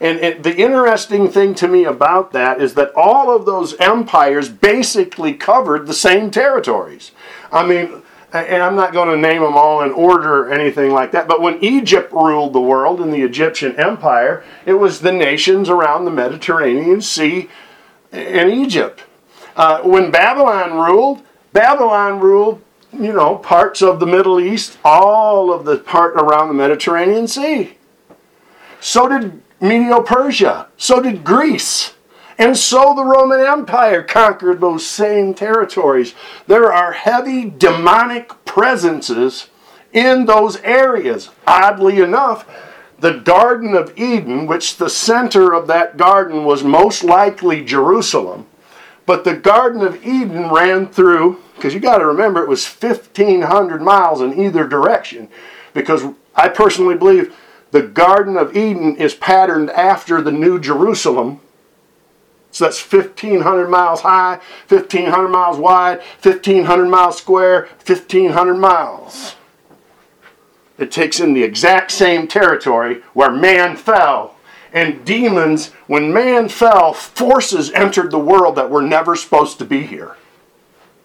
And 0.00 0.18
it, 0.18 0.42
the 0.42 0.54
interesting 0.54 1.28
thing 1.30 1.54
to 1.54 1.68
me 1.68 1.84
about 1.84 2.32
that 2.32 2.60
is 2.60 2.74
that 2.74 2.92
all 2.94 3.34
of 3.34 3.46
those 3.46 3.74
empires 3.76 4.48
basically 4.50 5.32
covered 5.32 5.86
the 5.86 5.94
same 5.94 6.30
territories. 6.30 7.12
I 7.50 7.66
mean, 7.66 8.02
and 8.32 8.62
I'm 8.62 8.76
not 8.76 8.92
going 8.92 9.08
to 9.08 9.16
name 9.16 9.42
them 9.42 9.56
all 9.56 9.82
in 9.82 9.92
order 9.92 10.44
or 10.44 10.52
anything 10.52 10.92
like 10.92 11.12
that, 11.12 11.28
but 11.28 11.40
when 11.40 11.62
Egypt 11.62 12.12
ruled 12.12 12.52
the 12.52 12.60
world 12.60 13.00
in 13.00 13.10
the 13.10 13.22
Egyptian 13.22 13.76
Empire, 13.76 14.44
it 14.64 14.74
was 14.74 15.00
the 15.00 15.12
nations 15.12 15.68
around 15.68 16.04
the 16.04 16.10
Mediterranean 16.10 17.00
Sea 17.00 17.48
and 18.12 18.50
Egypt. 18.50 19.04
Uh, 19.54 19.80
when 19.82 20.10
Babylon 20.10 20.74
ruled, 20.74 21.22
Babylon 21.52 22.20
ruled 22.20 22.62
you 22.92 23.12
know, 23.12 23.36
parts 23.36 23.82
of 23.82 24.00
the 24.00 24.06
Middle 24.06 24.40
East, 24.40 24.78
all 24.84 25.52
of 25.52 25.64
the 25.64 25.78
part 25.78 26.14
around 26.14 26.48
the 26.48 26.54
Mediterranean 26.54 27.28
Sea. 27.28 27.76
So 28.80 29.08
did 29.08 29.42
Medo 29.60 30.02
Persia. 30.02 30.68
So 30.76 31.00
did 31.00 31.24
Greece. 31.24 31.94
And 32.38 32.56
so 32.56 32.94
the 32.94 33.04
Roman 33.04 33.40
Empire 33.40 34.02
conquered 34.02 34.60
those 34.60 34.86
same 34.86 35.32
territories. 35.32 36.14
There 36.46 36.72
are 36.72 36.92
heavy 36.92 37.48
demonic 37.48 38.44
presences 38.44 39.48
in 39.92 40.26
those 40.26 40.56
areas. 40.58 41.30
Oddly 41.46 42.00
enough, 42.00 42.46
the 42.98 43.14
Garden 43.14 43.74
of 43.74 43.98
Eden, 43.98 44.46
which 44.46 44.76
the 44.76 44.90
center 44.90 45.52
of 45.52 45.66
that 45.68 45.96
garden 45.96 46.44
was 46.44 46.62
most 46.62 47.04
likely 47.04 47.64
Jerusalem, 47.64 48.46
but 49.06 49.24
the 49.24 49.34
Garden 49.34 49.82
of 49.82 50.04
Eden 50.04 50.50
ran 50.50 50.88
through 50.88 51.40
because 51.54 51.72
you 51.72 51.80
got 51.80 51.98
to 51.98 52.06
remember 52.06 52.42
it 52.42 52.48
was 52.48 52.66
1,500 52.66 53.80
miles 53.80 54.20
in 54.20 54.38
either 54.38 54.66
direction. 54.66 55.28
Because 55.72 56.04
I 56.34 56.48
personally 56.48 56.96
believe 56.96 57.34
the 57.70 57.82
Garden 57.82 58.36
of 58.36 58.56
Eden 58.56 58.96
is 58.96 59.14
patterned 59.14 59.70
after 59.70 60.20
the 60.20 60.32
New 60.32 60.60
Jerusalem. 60.60 61.40
So 62.56 62.64
that's 62.64 62.90
1,500 62.90 63.68
miles 63.68 64.00
high, 64.00 64.40
1,500 64.68 65.28
miles 65.28 65.58
wide, 65.58 65.98
1,500 66.22 66.86
miles 66.86 67.18
square, 67.18 67.68
1,500 67.84 68.54
miles. 68.54 69.36
It 70.78 70.90
takes 70.90 71.20
in 71.20 71.34
the 71.34 71.42
exact 71.42 71.90
same 71.90 72.26
territory 72.26 73.02
where 73.12 73.30
man 73.30 73.76
fell. 73.76 74.36
And 74.72 75.04
demons, 75.04 75.72
when 75.86 76.14
man 76.14 76.48
fell, 76.48 76.94
forces 76.94 77.70
entered 77.72 78.10
the 78.10 78.18
world 78.18 78.56
that 78.56 78.70
were 78.70 78.80
never 78.80 79.16
supposed 79.16 79.58
to 79.58 79.66
be 79.66 79.82
here. 79.82 80.16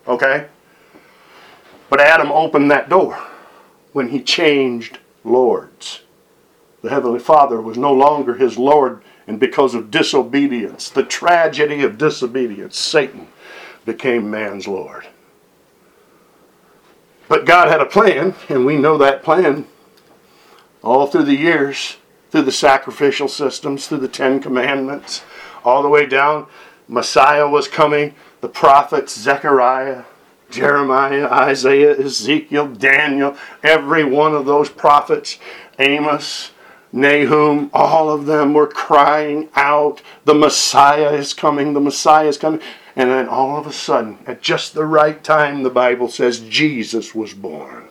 Okay? 0.08 0.48
But 1.90 2.00
Adam 2.00 2.32
opened 2.32 2.72
that 2.72 2.88
door 2.88 3.22
when 3.92 4.08
he 4.08 4.24
changed 4.24 5.00
lords. 5.26 6.04
The 6.82 6.92
Heavenly 6.92 7.20
Father 7.20 7.60
was 7.60 7.78
no 7.78 7.92
longer 7.92 8.36
his 8.36 8.58
Lord, 8.58 9.04
and 9.32 9.40
because 9.40 9.74
of 9.74 9.90
disobedience, 9.90 10.90
the 10.90 11.04
tragedy 11.04 11.84
of 11.84 11.98
disobedience, 11.98 12.78
Satan 12.78 13.30
became 13.86 14.30
man's 14.30 14.68
Lord. 14.68 15.08
But 17.30 17.46
God 17.46 17.70
had 17.70 17.80
a 17.80 17.86
plan, 17.86 18.36
and 18.50 18.66
we 18.66 18.76
know 18.76 18.98
that 18.98 19.24
plan 19.24 19.68
all 20.84 21.08
through 21.08 21.24
the 21.24 21.38
years, 21.38 21.96
through 22.30 22.42
the 22.42 22.52
sacrificial 22.52 23.30
systems, 23.30 23.88
through 23.88 24.00
the 24.00 24.10
Ten 24.10 24.42
Commandments, 24.42 25.24
all 25.64 25.82
the 25.82 25.88
way 25.88 26.06
down. 26.06 26.46
Messiah 26.90 27.48
was 27.48 27.70
coming, 27.70 28.14
the 28.42 28.50
prophets, 28.50 29.18
Zechariah, 29.18 30.04
Jeremiah, 30.50 31.28
Isaiah, 31.28 31.98
Ezekiel, 31.98 32.68
Daniel, 32.68 33.38
every 33.64 34.04
one 34.04 34.36
of 34.36 34.46
those 34.46 34.70
prophets, 34.70 35.40
Amos, 35.80 36.52
Nahum, 36.94 37.70
all 37.74 38.10
of 38.10 38.26
them 38.26 38.54
were 38.54 38.68
crying 38.68 39.50
out, 39.56 40.02
The 40.26 40.34
Messiah 40.34 41.14
is 41.14 41.34
coming, 41.34 41.74
the 41.74 41.80
Messiah 41.80 42.28
is 42.28 42.38
coming. 42.38 42.62
And 42.96 43.10
then 43.10 43.28
all 43.30 43.58
of 43.58 43.66
a 43.66 43.72
sudden, 43.72 44.20
at 44.28 44.42
just 44.42 44.74
the 44.74 44.86
right 44.86 45.24
time, 45.24 45.64
the 45.64 45.70
Bible 45.70 46.10
says 46.10 46.42
Jesus 46.42 47.16
was 47.16 47.34
born. 47.34 47.88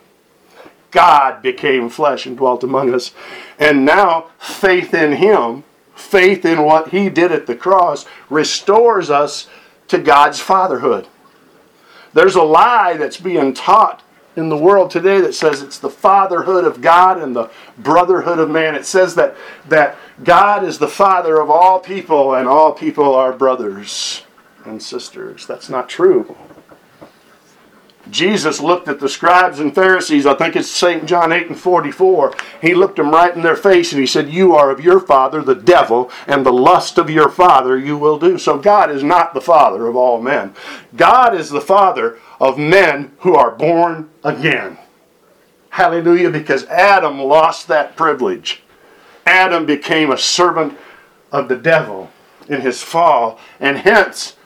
God 0.90 1.40
became 1.40 1.88
flesh 1.88 2.26
and 2.26 2.36
dwelt 2.36 2.62
among 2.62 2.92
us. 2.92 3.12
And 3.58 3.84
now, 3.84 4.30
faith 4.38 4.92
in 4.92 5.12
Him, 5.12 5.64
faith 5.94 6.44
in 6.44 6.62
what 6.62 6.88
He 6.88 7.08
did 7.08 7.32
at 7.32 7.46
the 7.46 7.56
cross, 7.56 8.04
restores 8.28 9.08
us 9.08 9.48
to 9.88 9.98
God's 9.98 10.40
fatherhood. 10.40 11.06
There's 12.12 12.34
a 12.34 12.42
lie 12.42 12.96
that's 12.96 13.18
being 13.18 13.54
taught 13.54 14.02
in 14.40 14.48
the 14.48 14.56
world 14.56 14.90
today 14.90 15.20
that 15.20 15.34
says 15.34 15.62
it's 15.62 15.78
the 15.78 15.90
fatherhood 15.90 16.64
of 16.64 16.80
God 16.80 17.20
and 17.20 17.36
the 17.36 17.50
brotherhood 17.78 18.38
of 18.38 18.50
man. 18.50 18.74
It 18.74 18.86
says 18.86 19.14
that, 19.14 19.36
that 19.68 19.96
God 20.24 20.64
is 20.64 20.78
the 20.78 20.88
father 20.88 21.40
of 21.40 21.50
all 21.50 21.78
people 21.78 22.34
and 22.34 22.48
all 22.48 22.72
people 22.72 23.14
are 23.14 23.32
brothers 23.32 24.22
and 24.64 24.82
sisters. 24.82 25.46
That's 25.46 25.68
not 25.68 25.88
true. 25.88 26.36
Jesus 28.10 28.60
looked 28.60 28.88
at 28.88 28.98
the 28.98 29.08
scribes 29.08 29.60
and 29.60 29.74
Pharisees, 29.74 30.26
I 30.26 30.34
think 30.34 30.56
it's 30.56 30.70
St. 30.70 31.04
John 31.06 31.32
8 31.32 31.48
and 31.48 31.58
44. 31.58 32.34
He 32.60 32.74
looked 32.74 32.96
them 32.96 33.10
right 33.10 33.34
in 33.34 33.42
their 33.42 33.56
face 33.56 33.92
and 33.92 34.00
he 34.00 34.06
said, 34.06 34.30
You 34.30 34.54
are 34.54 34.70
of 34.70 34.80
your 34.80 35.00
father, 35.00 35.42
the 35.42 35.54
devil, 35.54 36.10
and 36.26 36.44
the 36.44 36.52
lust 36.52 36.98
of 36.98 37.10
your 37.10 37.28
father 37.28 37.78
you 37.78 37.96
will 37.96 38.18
do. 38.18 38.38
So 38.38 38.58
God 38.58 38.90
is 38.90 39.02
not 39.02 39.34
the 39.34 39.40
father 39.40 39.86
of 39.86 39.96
all 39.96 40.20
men. 40.20 40.54
God 40.96 41.34
is 41.34 41.50
the 41.50 41.60
father 41.60 42.18
of 42.40 42.58
men 42.58 43.12
who 43.18 43.34
are 43.34 43.50
born 43.50 44.10
again. 44.24 44.78
Hallelujah, 45.68 46.30
because 46.30 46.64
Adam 46.64 47.20
lost 47.20 47.68
that 47.68 47.94
privilege. 47.94 48.62
Adam 49.26 49.66
became 49.66 50.10
a 50.10 50.18
servant 50.18 50.76
of 51.30 51.48
the 51.48 51.56
devil 51.56 52.10
in 52.48 52.60
his 52.62 52.82
fall, 52.82 53.38
and 53.60 53.78
hence 53.78 54.36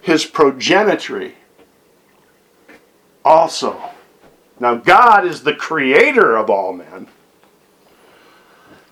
his 0.00 0.24
progenitory 0.24 1.34
also. 3.24 3.80
Now, 4.58 4.74
God 4.74 5.26
is 5.26 5.42
the 5.42 5.54
creator 5.54 6.36
of 6.36 6.50
all 6.50 6.72
men, 6.72 7.08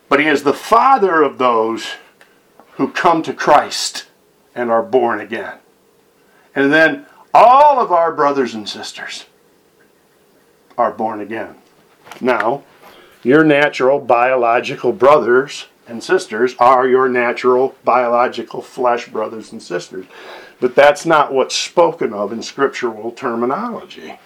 but 0.09 0.21
He 0.21 0.27
is 0.27 0.43
the 0.43 0.55
Father 0.55 1.23
of 1.23 1.39
those 1.39 1.95
who 2.73 2.89
come 2.89 3.23
to 3.23 3.35
Christ 3.35 4.07
and 4.55 4.71
are 4.71 4.83
born 4.83 5.21
again. 5.21 5.59
And 6.55 6.73
then 6.73 7.07
all 7.39 7.81
of 7.81 7.93
our 7.93 8.13
brothers 8.13 8.55
and 8.55 8.69
sisters 8.69 9.27
are 10.77 10.91
born 10.91 11.21
again. 11.21 11.55
Now, 12.21 12.65
your 13.23 13.45
natural 13.45 14.01
biological 14.01 14.93
brothers 14.93 15.67
and 15.87 16.03
sisters 16.03 16.57
are 16.59 16.89
your 16.89 17.09
natural 17.09 17.77
biological 17.85 18.61
flesh 18.61 19.09
brothers 19.09 19.53
and 19.53 19.63
sisters. 19.63 20.07
But 20.59 20.75
that's 20.75 21.07
not 21.07 21.33
what's 21.33 21.55
spoken 21.55 22.13
of 22.13 22.33
in 22.33 22.43
scriptural 22.43 23.13
terminology. 23.13 24.19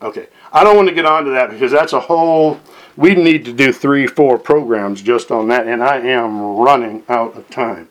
Okay, 0.00 0.28
I 0.52 0.64
don't 0.64 0.76
want 0.76 0.88
to 0.88 0.94
get 0.94 1.04
on 1.04 1.24
to 1.24 1.30
that 1.32 1.50
because 1.50 1.70
that's 1.70 1.92
a 1.92 2.00
whole. 2.00 2.58
We 2.96 3.14
need 3.14 3.44
to 3.44 3.52
do 3.52 3.72
three, 3.72 4.06
four 4.06 4.38
programs 4.38 5.02
just 5.02 5.30
on 5.30 5.48
that, 5.48 5.66
and 5.66 5.82
I 5.82 5.98
am 5.98 6.40
running 6.40 7.02
out 7.10 7.36
of 7.36 7.48
time. 7.50 7.90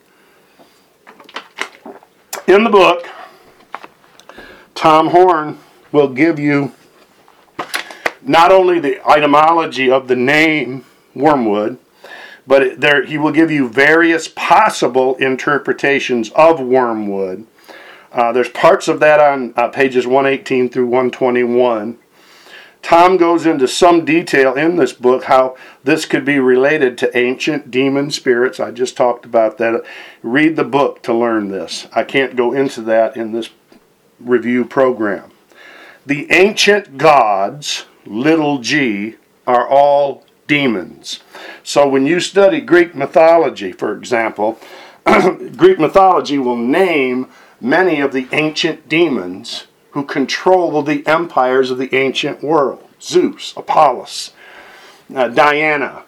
In 2.47 2.63
the 2.63 2.69
book, 2.71 3.07
Tom 4.75 5.07
Horn 5.07 5.57
will 5.91 6.09
give 6.09 6.37
you 6.37 6.73
not 8.21 8.51
only 8.51 8.79
the 8.79 9.01
etymology 9.09 9.89
of 9.89 10.07
the 10.07 10.15
name 10.15 10.85
wormwood, 11.15 11.79
but 12.45 12.79
there 12.79 13.03
he 13.03 13.17
will 13.17 13.31
give 13.31 13.49
you 13.49 13.67
various 13.67 14.27
possible 14.27 15.15
interpretations 15.15 16.29
of 16.31 16.59
wormwood. 16.59 17.47
Uh, 18.11 18.31
there's 18.31 18.49
parts 18.49 18.87
of 18.87 18.99
that 18.99 19.19
on 19.19 19.53
uh, 19.55 19.67
pages 19.69 20.05
118 20.05 20.69
through 20.69 20.85
121. 20.85 21.97
Tom 22.81 23.17
goes 23.17 23.47
into 23.47 23.67
some 23.67 24.05
detail 24.05 24.53
in 24.53 24.75
this 24.75 24.93
book 24.93 25.23
how 25.23 25.55
this 25.83 26.05
could 26.05 26.23
be 26.23 26.37
related 26.37 26.97
to 26.99 27.17
ancient 27.17 27.71
demon 27.71 28.11
spirits. 28.11 28.59
I 28.59 28.69
just 28.69 28.95
talked 28.95 29.25
about 29.25 29.57
that. 29.57 29.83
Read 30.21 30.55
the 30.55 30.63
book 30.63 31.01
to 31.03 31.13
learn 31.13 31.49
this. 31.49 31.87
I 31.93 32.03
can't 32.03 32.35
go 32.35 32.53
into 32.53 32.81
that 32.83 33.17
in 33.17 33.31
this 33.31 33.49
review 34.25 34.65
program. 34.65 35.31
The 36.05 36.31
ancient 36.31 36.97
gods, 36.97 37.85
little 38.05 38.59
g, 38.59 39.15
are 39.47 39.67
all 39.67 40.25
demons. 40.47 41.19
So 41.63 41.87
when 41.87 42.05
you 42.05 42.19
study 42.19 42.61
Greek 42.61 42.95
mythology, 42.95 43.71
for 43.71 43.95
example, 43.95 44.59
Greek 45.05 45.79
mythology 45.79 46.37
will 46.37 46.57
name 46.57 47.27
many 47.61 48.01
of 48.01 48.13
the 48.13 48.27
ancient 48.31 48.89
demons 48.89 49.67
who 49.91 50.03
control 50.03 50.81
the 50.81 51.05
empires 51.07 51.71
of 51.71 51.77
the 51.77 51.93
ancient 51.95 52.43
world 52.43 52.83
Zeus, 53.01 53.53
Apollos, 53.55 54.31
uh, 55.15 55.27
Diana, 55.27 56.03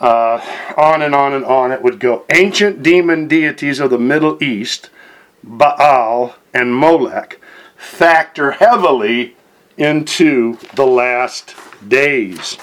uh, 0.00 0.40
on 0.76 1.02
and 1.02 1.14
on 1.14 1.32
and 1.34 1.44
on 1.44 1.72
it 1.72 1.82
would 1.82 2.00
go. 2.00 2.24
Ancient 2.30 2.82
demon 2.82 3.28
deities 3.28 3.80
of 3.80 3.90
the 3.90 3.98
Middle 3.98 4.42
East, 4.42 4.90
Baal 5.42 6.36
and 6.54 6.74
Molech, 6.74 7.38
factor 7.78 8.50
heavily 8.50 9.34
into 9.78 10.58
the 10.74 10.86
last 10.86 11.54
days. 11.86 12.58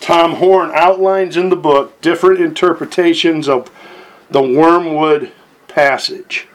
Tom 0.00 0.34
Horn 0.34 0.70
outlines 0.74 1.36
in 1.36 1.48
the 1.48 1.56
book 1.56 2.00
different 2.00 2.40
interpretations 2.40 3.48
of 3.48 3.70
the 4.30 4.42
wormwood 4.42 5.32
passage. 5.66 6.46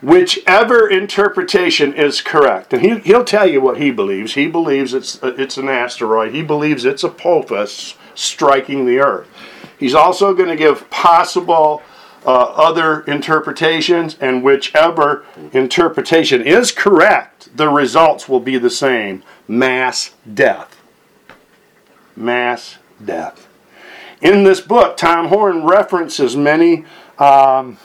Whichever 0.00 0.88
interpretation 0.88 1.92
is 1.92 2.20
correct, 2.20 2.72
and 2.72 2.82
he, 2.82 2.98
he'll 3.00 3.24
tell 3.24 3.48
you 3.48 3.60
what 3.60 3.78
he 3.78 3.90
believes. 3.90 4.34
He 4.34 4.46
believes 4.46 4.94
it's, 4.94 5.18
it's 5.22 5.56
an 5.56 5.68
asteroid, 5.68 6.34
he 6.34 6.42
believes 6.42 6.84
it's 6.84 7.02
Apophis 7.02 7.94
striking 8.14 8.86
the 8.86 8.98
earth. 8.98 9.28
He's 9.78 9.94
also 9.94 10.34
going 10.34 10.48
to 10.48 10.56
give 10.56 10.88
possible 10.90 11.82
uh, 12.26 12.52
other 12.56 13.02
interpretations, 13.02 14.16
and 14.20 14.42
whichever 14.42 15.24
interpretation 15.52 16.42
is 16.42 16.72
correct, 16.72 17.56
the 17.56 17.68
results 17.68 18.28
will 18.28 18.40
be 18.40 18.58
the 18.58 18.70
same 18.70 19.22
mass 19.48 20.14
death 20.34 20.76
mass 22.16 22.78
death. 23.04 23.46
In 24.20 24.44
this 24.44 24.60
book, 24.60 24.96
Tom 24.96 25.28
Horn 25.28 25.64
references 25.64 26.36
many, 26.36 26.84
um, 27.18 27.76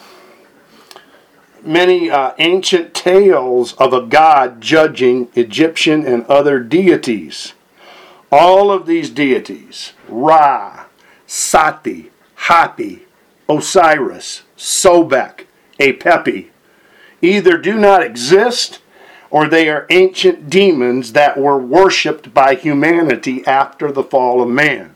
many 1.61 2.09
uh, 2.09 2.33
ancient 2.39 2.93
tales 2.93 3.73
of 3.73 3.93
a 3.93 4.01
god 4.01 4.61
judging 4.61 5.27
Egyptian 5.35 6.05
and 6.05 6.25
other 6.25 6.59
deities. 6.59 7.53
All 8.31 8.71
of 8.71 8.85
these 8.85 9.09
deities, 9.09 9.91
Ra, 10.07 10.85
Sati, 11.27 12.11
Hapi, 12.43 13.01
Osiris, 13.57 14.43
Sobek, 14.57 15.45
Apepi, 15.79 16.49
either 17.21 17.57
do 17.57 17.77
not 17.77 18.03
exist 18.03 18.79
or 19.29 19.47
they 19.47 19.69
are 19.69 19.85
ancient 19.89 20.49
demons 20.49 21.13
that 21.13 21.37
were 21.37 21.57
worshipped 21.57 22.33
by 22.33 22.55
humanity 22.55 23.45
after 23.45 23.91
the 23.91 24.03
fall 24.03 24.41
of 24.41 24.49
man. 24.49 24.93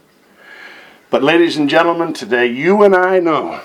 But, 1.10 1.24
ladies 1.24 1.56
and 1.56 1.70
gentlemen, 1.70 2.14
today 2.14 2.48
you 2.48 2.84
and 2.84 2.96
I 2.96 3.20
know 3.20 3.62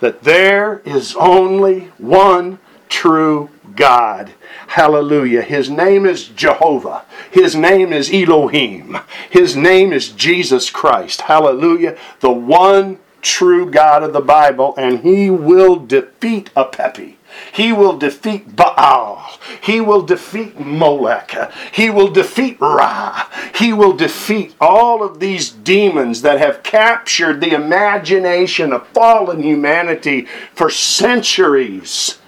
that 0.00 0.22
there 0.22 0.80
is 0.84 1.14
only 1.16 1.90
one 1.98 2.58
true 2.88 3.50
God. 3.76 4.32
Hallelujah. 4.68 5.42
His 5.42 5.68
name 5.68 6.06
is 6.06 6.28
Jehovah. 6.28 7.04
His 7.30 7.54
name 7.54 7.92
is 7.92 8.12
Elohim. 8.12 8.98
His 9.30 9.56
name 9.56 9.92
is 9.92 10.08
Jesus 10.10 10.70
Christ. 10.70 11.22
Hallelujah. 11.22 11.98
The 12.20 12.30
one 12.30 12.98
true 13.24 13.68
God 13.70 14.04
of 14.04 14.12
the 14.12 14.20
Bible, 14.20 14.74
and 14.76 15.00
he 15.00 15.30
will 15.30 15.76
defeat 15.76 16.50
Apepi. 16.54 17.16
He 17.52 17.72
will 17.72 17.96
defeat 17.96 18.54
Baal. 18.54 19.38
He 19.60 19.80
will 19.80 20.02
defeat 20.02 20.60
Molech. 20.60 21.34
He 21.72 21.90
will 21.90 22.08
defeat 22.08 22.58
Ra. 22.60 23.28
He 23.56 23.72
will 23.72 23.96
defeat 23.96 24.54
all 24.60 25.02
of 25.02 25.18
these 25.18 25.50
demons 25.50 26.22
that 26.22 26.38
have 26.38 26.62
captured 26.62 27.40
the 27.40 27.52
imagination 27.52 28.72
of 28.72 28.86
fallen 28.88 29.42
humanity 29.42 30.28
for 30.54 30.70
centuries. 30.70 32.18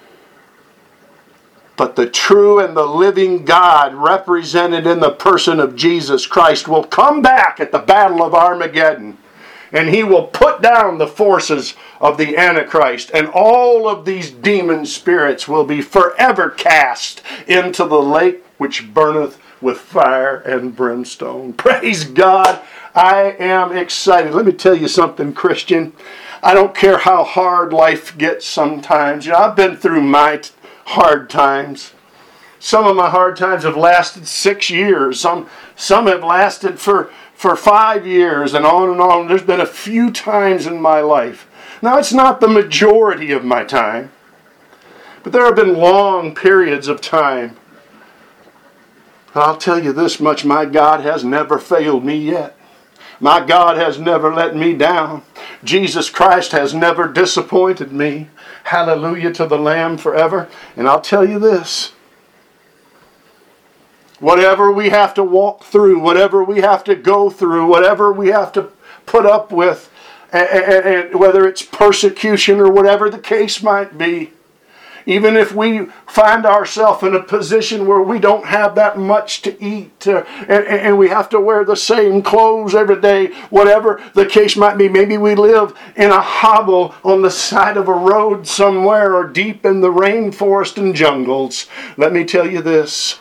But 1.77 1.95
the 1.95 2.09
true 2.09 2.59
and 2.59 2.77
the 2.77 2.87
living 2.87 3.45
God, 3.45 3.95
represented 3.95 4.87
in 4.87 4.99
the 5.01 5.11
person 5.11 5.61
of 5.61 5.77
Jesus 5.77 6.27
Christ, 6.27 6.67
will 6.67 6.85
come 6.85 7.21
back 7.21 7.61
at 7.61 7.71
the 7.71 7.79
Battle 7.79 8.23
of 8.23 8.35
Armageddon 8.35 9.19
and 9.73 9.89
he 9.89 10.03
will 10.03 10.25
put 10.25 10.63
down 10.63 10.99
the 10.99 11.07
forces 11.07 11.75
of 12.01 12.19
the 12.19 12.37
Antichrist, 12.37 13.11
and 13.13 13.29
all 13.29 13.89
of 13.89 14.05
these 14.05 14.31
demon 14.31 14.87
spirits 14.87 15.49
will 15.49 15.65
be 15.65 15.81
forever 15.81 16.51
cast 16.51 17.23
into 17.47 17.85
the 17.85 18.01
lake 18.01 18.45
which 18.59 18.93
burneth 18.93 19.39
with 19.61 19.79
fire 19.79 20.37
and 20.37 20.77
brimstone. 20.77 21.53
Praise 21.55 22.05
God. 22.05 22.63
I 22.95 23.37
am 23.39 23.77
excited. 23.77 24.33
Let 24.33 24.47
me 24.47 24.53
tell 24.53 24.75
you 24.75 24.89
something, 24.89 25.35
Christian. 25.35 25.93
I 26.43 26.55
don't 26.55 26.75
care 26.75 26.99
how 26.99 27.25
hard 27.25 27.73
life 27.73 28.17
gets 28.17 28.47
sometimes. 28.47 29.27
You 29.27 29.33
know, 29.33 29.39
I've 29.39 29.57
been 29.57 29.77
through 29.77 30.03
my 30.03 30.39
t- 30.39 30.51
hard 30.87 31.29
times. 31.29 31.93
Some 32.59 32.87
of 32.87 32.97
my 32.97 33.11
hard 33.11 33.37
times 33.37 33.65
have 33.65 33.77
lasted 33.77 34.27
six 34.27 34.71
years. 34.71 35.21
Some 35.21 35.49
some 35.77 36.07
have 36.07 36.25
lasted 36.25 36.81
for, 36.81 37.11
for 37.37 37.55
five 37.55 38.07
years 38.07 38.55
and 38.55 38.65
on 38.65 38.91
and 38.91 39.01
on. 39.01 39.29
There's 39.29 39.43
been 39.43 39.61
a 39.61 39.67
few 39.67 40.11
times 40.11 40.67
in 40.67 40.81
my 40.81 41.01
life. 41.01 41.47
Now 41.83 41.99
it's 41.99 42.13
not 42.13 42.41
the 42.41 42.49
majority 42.49 43.31
of 43.31 43.45
my 43.45 43.63
time, 43.63 44.11
but 45.23 45.33
there 45.33 45.45
have 45.45 45.55
been 45.55 45.75
long 45.77 46.35
periods 46.35 46.89
of 46.89 47.03
time. 47.03 47.57
I'll 49.35 49.59
tell 49.59 49.83
you 49.83 49.93
this 49.93 50.19
much 50.19 50.47
my 50.47 50.65
God 50.65 51.01
has 51.01 51.23
never 51.23 51.59
failed 51.59 52.05
me 52.07 52.17
yet. 52.17 52.57
My 53.21 53.45
God 53.45 53.77
has 53.77 53.99
never 53.99 54.35
let 54.35 54.57
me 54.57 54.75
down. 54.75 55.23
Jesus 55.63 56.09
Christ 56.09 56.53
has 56.53 56.73
never 56.73 57.07
disappointed 57.07 57.93
me. 57.93 58.29
Hallelujah 58.65 59.33
to 59.35 59.47
the 59.47 59.59
Lamb 59.59 59.99
forever. 59.99 60.49
And 60.75 60.89
I'll 60.89 61.03
tell 61.03 61.29
you 61.29 61.39
this 61.39 61.93
whatever 64.21 64.73
we 64.73 64.89
have 64.91 65.15
to 65.15 65.25
walk 65.25 65.65
through, 65.65 65.99
whatever 65.99 66.43
we 66.43 66.61
have 66.61 66.85
to 66.85 66.95
go 66.95 67.31
through, 67.31 67.67
whatever 67.67 68.13
we 68.13 68.29
have 68.29 68.53
to 68.53 68.71
put 69.05 69.27
up 69.27 69.53
with, 69.53 69.91
and, 70.33 70.49
and, 70.49 70.87
and 70.87 71.21
whether 71.21 71.47
it's 71.47 71.63
persecution 71.63 72.59
or 72.61 72.71
whatever 72.71 73.11
the 73.11 73.19
case 73.19 73.63
might 73.63 73.97
be, 73.97 74.33
even 75.09 75.37
if 75.37 75.55
we 75.55 75.87
find 76.09 76.45
ourselves 76.45 77.05
in 77.05 77.15
a 77.15 77.23
position 77.23 77.87
where 77.87 78.03
we 78.03 78.19
don't 78.19 78.45
have 78.47 78.75
that 78.75 78.99
much 78.99 79.41
to 79.43 79.65
eat 79.65 80.07
and, 80.07 80.27
and, 80.49 80.99
we 80.99 81.09
have 81.09 81.29
to 81.29 81.41
wear 81.41 81.65
the 81.65 81.77
same 81.77 82.21
clothes 82.23 82.75
every 82.75 83.01
day, 83.01 83.29
whatever 83.51 84.03
the 84.15 84.27
case 84.27 84.57
might 84.57 84.77
be, 84.77 84.89
maybe 84.89 85.17
we 85.17 85.37
live 85.37 85.79
in 85.95 86.11
a 86.11 86.21
hovel 86.21 86.93
on 87.05 87.23
the 87.23 87.31
side 87.31 87.77
of 87.77 87.87
a 87.87 87.93
road 87.93 88.49
somewhere 88.49 89.15
or 89.15 89.29
deep 89.29 89.65
in 89.65 89.81
the 89.81 89.93
rainforest 89.93 90.77
and 90.77 90.95
jungles. 90.95 91.67
Let 91.97 92.13
me 92.13 92.25
tell 92.25 92.51
you 92.51 92.61
this 92.61 93.21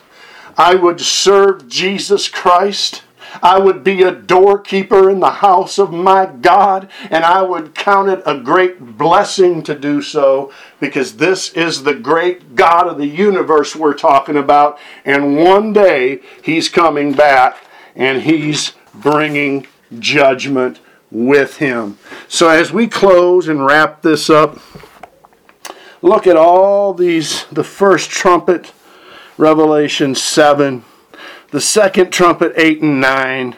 I 0.58 0.76
would 0.76 1.02
serve 1.02 1.68
Jesus 1.68 2.30
Christ. 2.30 3.04
I 3.44 3.60
would 3.60 3.84
be 3.84 4.02
a 4.02 4.12
doorkeeper 4.12 5.10
in 5.10 5.20
the 5.20 5.32
house 5.32 5.78
of 5.78 5.92
my 5.92 6.26
God, 6.26 6.90
and 7.10 7.26
I 7.26 7.42
would 7.42 7.76
count 7.76 8.10
it 8.10 8.24
a 8.26 8.40
great 8.40 8.98
blessing 8.98 9.62
to 9.64 9.78
do 9.78 10.02
so 10.02 10.54
because 10.80 11.18
this 11.18 11.52
is 11.54 11.84
the 11.84 11.94
great 11.94 12.56
God 12.56 12.88
of 12.88 12.98
the 12.98 13.08
universe 13.08 13.76
we're 13.76 13.94
talking 13.94 14.38
about. 14.38 14.80
And 15.04 15.38
one 15.38 15.74
day 15.74 16.22
He's 16.42 16.70
coming 16.70 17.12
back 17.12 17.58
and 17.96 18.22
He's 18.22 18.74
bringing 18.94 19.68
judgment 20.00 20.80
with 21.12 21.58
Him. 21.58 21.98
So 22.30 22.48
as 22.48 22.72
we 22.72 22.88
close 22.88 23.50
and 23.50 23.66
wrap 23.66 24.02
this 24.02 24.30
up, 24.30 24.60
look 26.02 26.26
at 26.26 26.38
all 26.38 26.94
these 26.94 27.46
the 27.46 27.64
first 27.64 28.10
trumpet 28.10 28.72
Revelation 29.38 30.16
7, 30.16 30.84
the 31.52 31.62
second 31.62 32.12
trumpet 32.12 32.54
8 32.56 32.82
and 32.82 33.02
9, 33.02 33.56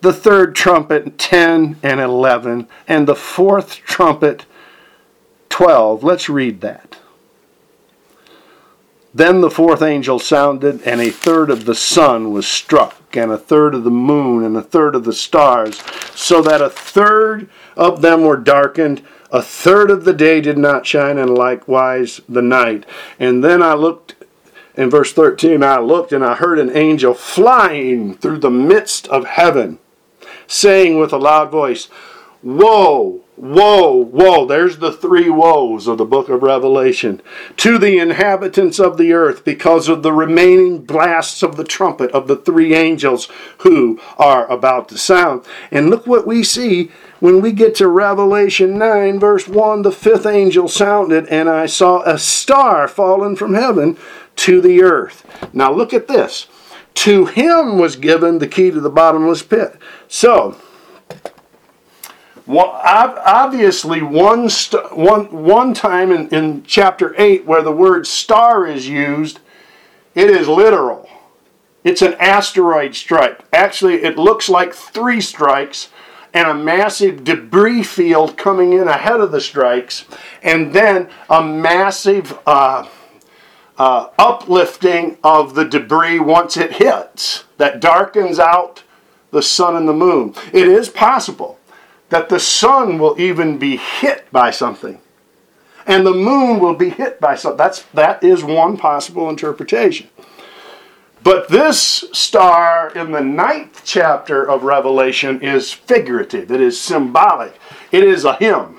the 0.00 0.12
third 0.12 0.54
trumpet 0.54 1.18
10 1.18 1.78
and 1.82 2.00
11, 2.00 2.68
and 2.86 3.08
the 3.08 3.14
fourth 3.14 3.76
trumpet 3.76 4.44
12. 5.48 6.04
Let's 6.04 6.28
read 6.28 6.60
that. 6.60 6.98
Then 9.14 9.40
the 9.40 9.50
fourth 9.50 9.80
angel 9.80 10.18
sounded, 10.18 10.82
and 10.82 11.00
a 11.00 11.08
third 11.08 11.48
of 11.48 11.64
the 11.64 11.74
sun 11.74 12.32
was 12.32 12.48
struck, 12.48 13.16
and 13.16 13.30
a 13.30 13.38
third 13.38 13.74
of 13.74 13.84
the 13.84 13.90
moon, 13.90 14.44
and 14.44 14.56
a 14.56 14.62
third 14.62 14.96
of 14.96 15.04
the 15.04 15.12
stars, 15.12 15.80
so 16.14 16.42
that 16.42 16.60
a 16.60 16.68
third 16.68 17.48
of 17.76 18.02
them 18.02 18.22
were 18.22 18.36
darkened, 18.36 19.02
a 19.30 19.40
third 19.40 19.90
of 19.90 20.04
the 20.04 20.12
day 20.12 20.40
did 20.40 20.58
not 20.58 20.84
shine, 20.84 21.16
and 21.16 21.32
likewise 21.32 22.20
the 22.28 22.42
night. 22.42 22.84
And 23.20 23.42
then 23.42 23.62
I 23.62 23.74
looked 23.74 24.16
in 24.76 24.90
verse 24.90 25.12
13, 25.12 25.62
I 25.62 25.78
looked 25.78 26.12
and 26.12 26.24
I 26.24 26.34
heard 26.34 26.58
an 26.58 26.76
angel 26.76 27.14
flying 27.14 28.14
through 28.14 28.38
the 28.38 28.50
midst 28.50 29.06
of 29.08 29.26
heaven, 29.26 29.78
saying 30.46 30.98
with 30.98 31.12
a 31.12 31.18
loud 31.18 31.50
voice, 31.50 31.88
Woe, 32.42 33.22
woe, 33.36 33.96
woe. 33.96 34.44
There's 34.44 34.78
the 34.78 34.92
three 34.92 35.30
woes 35.30 35.86
of 35.86 35.96
the 35.96 36.04
book 36.04 36.28
of 36.28 36.42
Revelation. 36.42 37.22
To 37.56 37.78
the 37.78 37.98
inhabitants 37.98 38.78
of 38.78 38.98
the 38.98 39.14
earth 39.14 39.44
because 39.44 39.88
of 39.88 40.02
the 40.02 40.12
remaining 40.12 40.84
blasts 40.84 41.42
of 41.42 41.56
the 41.56 41.64
trumpet 41.64 42.10
of 42.10 42.28
the 42.28 42.36
three 42.36 42.74
angels 42.74 43.28
who 43.58 43.98
are 44.18 44.46
about 44.50 44.90
to 44.90 44.98
sound. 44.98 45.46
And 45.70 45.88
look 45.88 46.06
what 46.06 46.26
we 46.26 46.44
see 46.44 46.90
when 47.20 47.40
we 47.40 47.52
get 47.52 47.74
to 47.76 47.88
Revelation 47.88 48.76
9, 48.76 49.18
verse 49.18 49.48
1. 49.48 49.82
The 49.82 49.90
fifth 49.90 50.26
angel 50.26 50.68
sounded, 50.68 51.26
and 51.28 51.48
I 51.48 51.64
saw 51.64 52.02
a 52.02 52.18
star 52.18 52.86
fallen 52.88 53.36
from 53.36 53.54
heaven 53.54 53.96
to 54.36 54.60
the 54.60 54.82
earth. 54.82 55.24
Now 55.52 55.72
look 55.72 55.92
at 55.92 56.08
this. 56.08 56.46
To 56.94 57.26
him 57.26 57.78
was 57.78 57.96
given 57.96 58.38
the 58.38 58.46
key 58.46 58.70
to 58.70 58.80
the 58.80 58.90
bottomless 58.90 59.42
pit. 59.42 59.76
So, 60.08 60.56
obviously, 62.46 64.02
one, 64.02 64.48
st- 64.48 64.96
one, 64.96 65.44
one 65.44 65.74
time 65.74 66.12
in, 66.12 66.28
in 66.28 66.62
chapter 66.64 67.14
8 67.18 67.46
where 67.46 67.62
the 67.62 67.72
word 67.72 68.06
star 68.06 68.66
is 68.66 68.88
used, 68.88 69.40
it 70.14 70.30
is 70.30 70.46
literal. 70.46 71.08
It's 71.82 72.02
an 72.02 72.14
asteroid 72.14 72.94
strike. 72.94 73.40
Actually, 73.52 74.02
it 74.02 74.16
looks 74.16 74.48
like 74.48 74.72
three 74.72 75.20
strikes 75.20 75.90
and 76.32 76.48
a 76.48 76.54
massive 76.54 77.22
debris 77.22 77.82
field 77.82 78.36
coming 78.36 78.72
in 78.72 78.88
ahead 78.88 79.20
of 79.20 79.30
the 79.30 79.40
strikes, 79.40 80.04
and 80.42 80.72
then 80.72 81.08
a 81.30 81.42
massive. 81.42 82.36
Uh, 82.46 82.86
uh, 83.78 84.08
uplifting 84.18 85.18
of 85.24 85.54
the 85.54 85.64
debris 85.64 86.20
once 86.20 86.56
it 86.56 86.74
hits 86.74 87.44
that 87.58 87.80
darkens 87.80 88.38
out 88.38 88.82
the 89.30 89.42
sun 89.42 89.76
and 89.76 89.88
the 89.88 89.92
moon. 89.92 90.34
It 90.52 90.68
is 90.68 90.88
possible 90.88 91.58
that 92.10 92.28
the 92.28 92.38
sun 92.38 92.98
will 92.98 93.18
even 93.20 93.58
be 93.58 93.76
hit 93.76 94.30
by 94.30 94.50
something 94.50 95.00
and 95.86 96.06
the 96.06 96.14
moon 96.14 96.60
will 96.60 96.74
be 96.74 96.90
hit 96.90 97.20
by 97.20 97.34
something. 97.34 97.58
That's, 97.58 97.82
that 97.94 98.22
is 98.22 98.42
one 98.42 98.76
possible 98.76 99.28
interpretation. 99.28 100.08
But 101.22 101.48
this 101.48 102.04
star 102.12 102.90
in 102.94 103.12
the 103.12 103.20
ninth 103.20 103.82
chapter 103.84 104.48
of 104.48 104.62
Revelation 104.62 105.40
is 105.40 105.72
figurative, 105.72 106.50
it 106.50 106.60
is 106.60 106.78
symbolic, 106.78 107.58
it 107.92 108.04
is 108.04 108.24
a 108.24 108.36
him. 108.36 108.73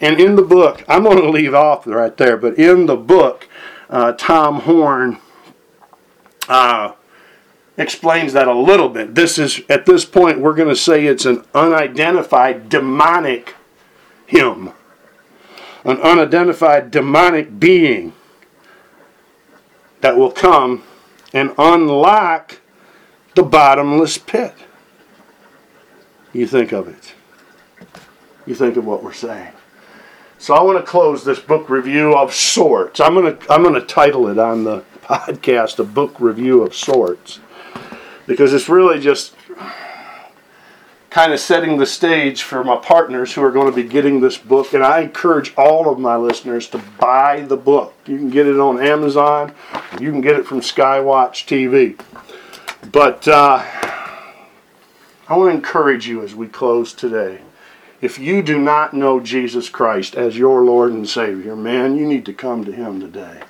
And 0.00 0.20
in 0.20 0.36
the 0.36 0.42
book, 0.42 0.84
I'm 0.88 1.04
going 1.04 1.20
to 1.20 1.30
leave 1.30 1.54
off 1.54 1.86
right 1.86 2.16
there, 2.16 2.36
but 2.36 2.58
in 2.58 2.86
the 2.86 2.96
book, 2.96 3.48
uh, 3.88 4.12
Tom 4.12 4.60
Horn 4.60 5.18
uh, 6.48 6.92
explains 7.78 8.32
that 8.34 8.48
a 8.48 8.54
little 8.54 8.88
bit. 8.88 9.14
This 9.14 9.38
is, 9.38 9.60
at 9.68 9.86
this 9.86 10.04
point, 10.04 10.40
we're 10.40 10.54
going 10.54 10.68
to 10.68 10.76
say 10.76 11.06
it's 11.06 11.24
an 11.24 11.44
unidentified 11.54 12.68
demonic 12.68 13.54
him, 14.26 14.72
an 15.84 15.98
unidentified 16.00 16.90
demonic 16.90 17.58
being 17.58 18.12
that 20.00 20.16
will 20.16 20.30
come 20.30 20.82
and 21.32 21.52
unlock 21.58 22.60
the 23.34 23.42
bottomless 23.42 24.18
pit. 24.18 24.54
You 26.32 26.46
think 26.46 26.72
of 26.72 26.88
it. 26.88 27.14
You 28.46 28.54
think 28.54 28.76
of 28.76 28.84
what 28.84 29.02
we're 29.02 29.12
saying. 29.12 29.52
So 30.38 30.54
I 30.54 30.62
want 30.62 30.78
to 30.78 30.84
close 30.84 31.24
this 31.24 31.38
book 31.38 31.70
review 31.70 32.14
of 32.14 32.34
sorts. 32.34 33.00
I'm 33.00 33.14
going 33.14 33.36
to 33.36 33.52
I'm 33.52 33.62
going 33.62 33.74
to 33.74 33.80
title 33.80 34.28
it 34.28 34.38
on 34.38 34.64
the 34.64 34.84
podcast 35.02 35.78
a 35.78 35.84
book 35.84 36.20
review 36.20 36.62
of 36.62 36.74
sorts 36.74 37.40
because 38.26 38.52
it's 38.52 38.68
really 38.68 39.00
just 39.00 39.34
kind 41.08 41.32
of 41.32 41.40
setting 41.40 41.78
the 41.78 41.86
stage 41.86 42.42
for 42.42 42.62
my 42.62 42.76
partners 42.76 43.32
who 43.32 43.42
are 43.42 43.50
going 43.50 43.70
to 43.70 43.74
be 43.74 43.88
getting 43.88 44.20
this 44.20 44.36
book 44.36 44.74
and 44.74 44.84
I 44.84 45.00
encourage 45.00 45.54
all 45.56 45.90
of 45.90 45.98
my 45.98 46.16
listeners 46.16 46.68
to 46.68 46.82
buy 47.00 47.40
the 47.40 47.56
book. 47.56 47.94
You 48.04 48.18
can 48.18 48.28
get 48.28 48.46
it 48.46 48.60
on 48.60 48.84
Amazon, 48.84 49.54
you 49.98 50.10
can 50.10 50.20
get 50.20 50.36
it 50.36 50.46
from 50.46 50.60
Skywatch 50.60 51.46
TV. 51.46 51.98
But 52.92 53.26
uh, 53.26 53.64
I 55.28 55.36
want 55.36 55.50
to 55.50 55.56
encourage 55.56 56.06
you 56.06 56.22
as 56.22 56.34
we 56.34 56.46
close 56.46 56.92
today 56.92 57.40
If 58.00 58.18
you 58.18 58.42
do 58.42 58.58
not 58.58 58.92
know 58.92 59.20
Jesus 59.20 59.70
Christ 59.70 60.16
as 60.16 60.36
your 60.36 60.62
Lord 60.62 60.92
and 60.92 61.08
Savior, 61.08 61.56
man, 61.56 61.96
you 61.96 62.06
need 62.06 62.26
to 62.26 62.34
come 62.34 62.64
to 62.64 62.72
Him 62.72 63.00
today. 63.00 63.40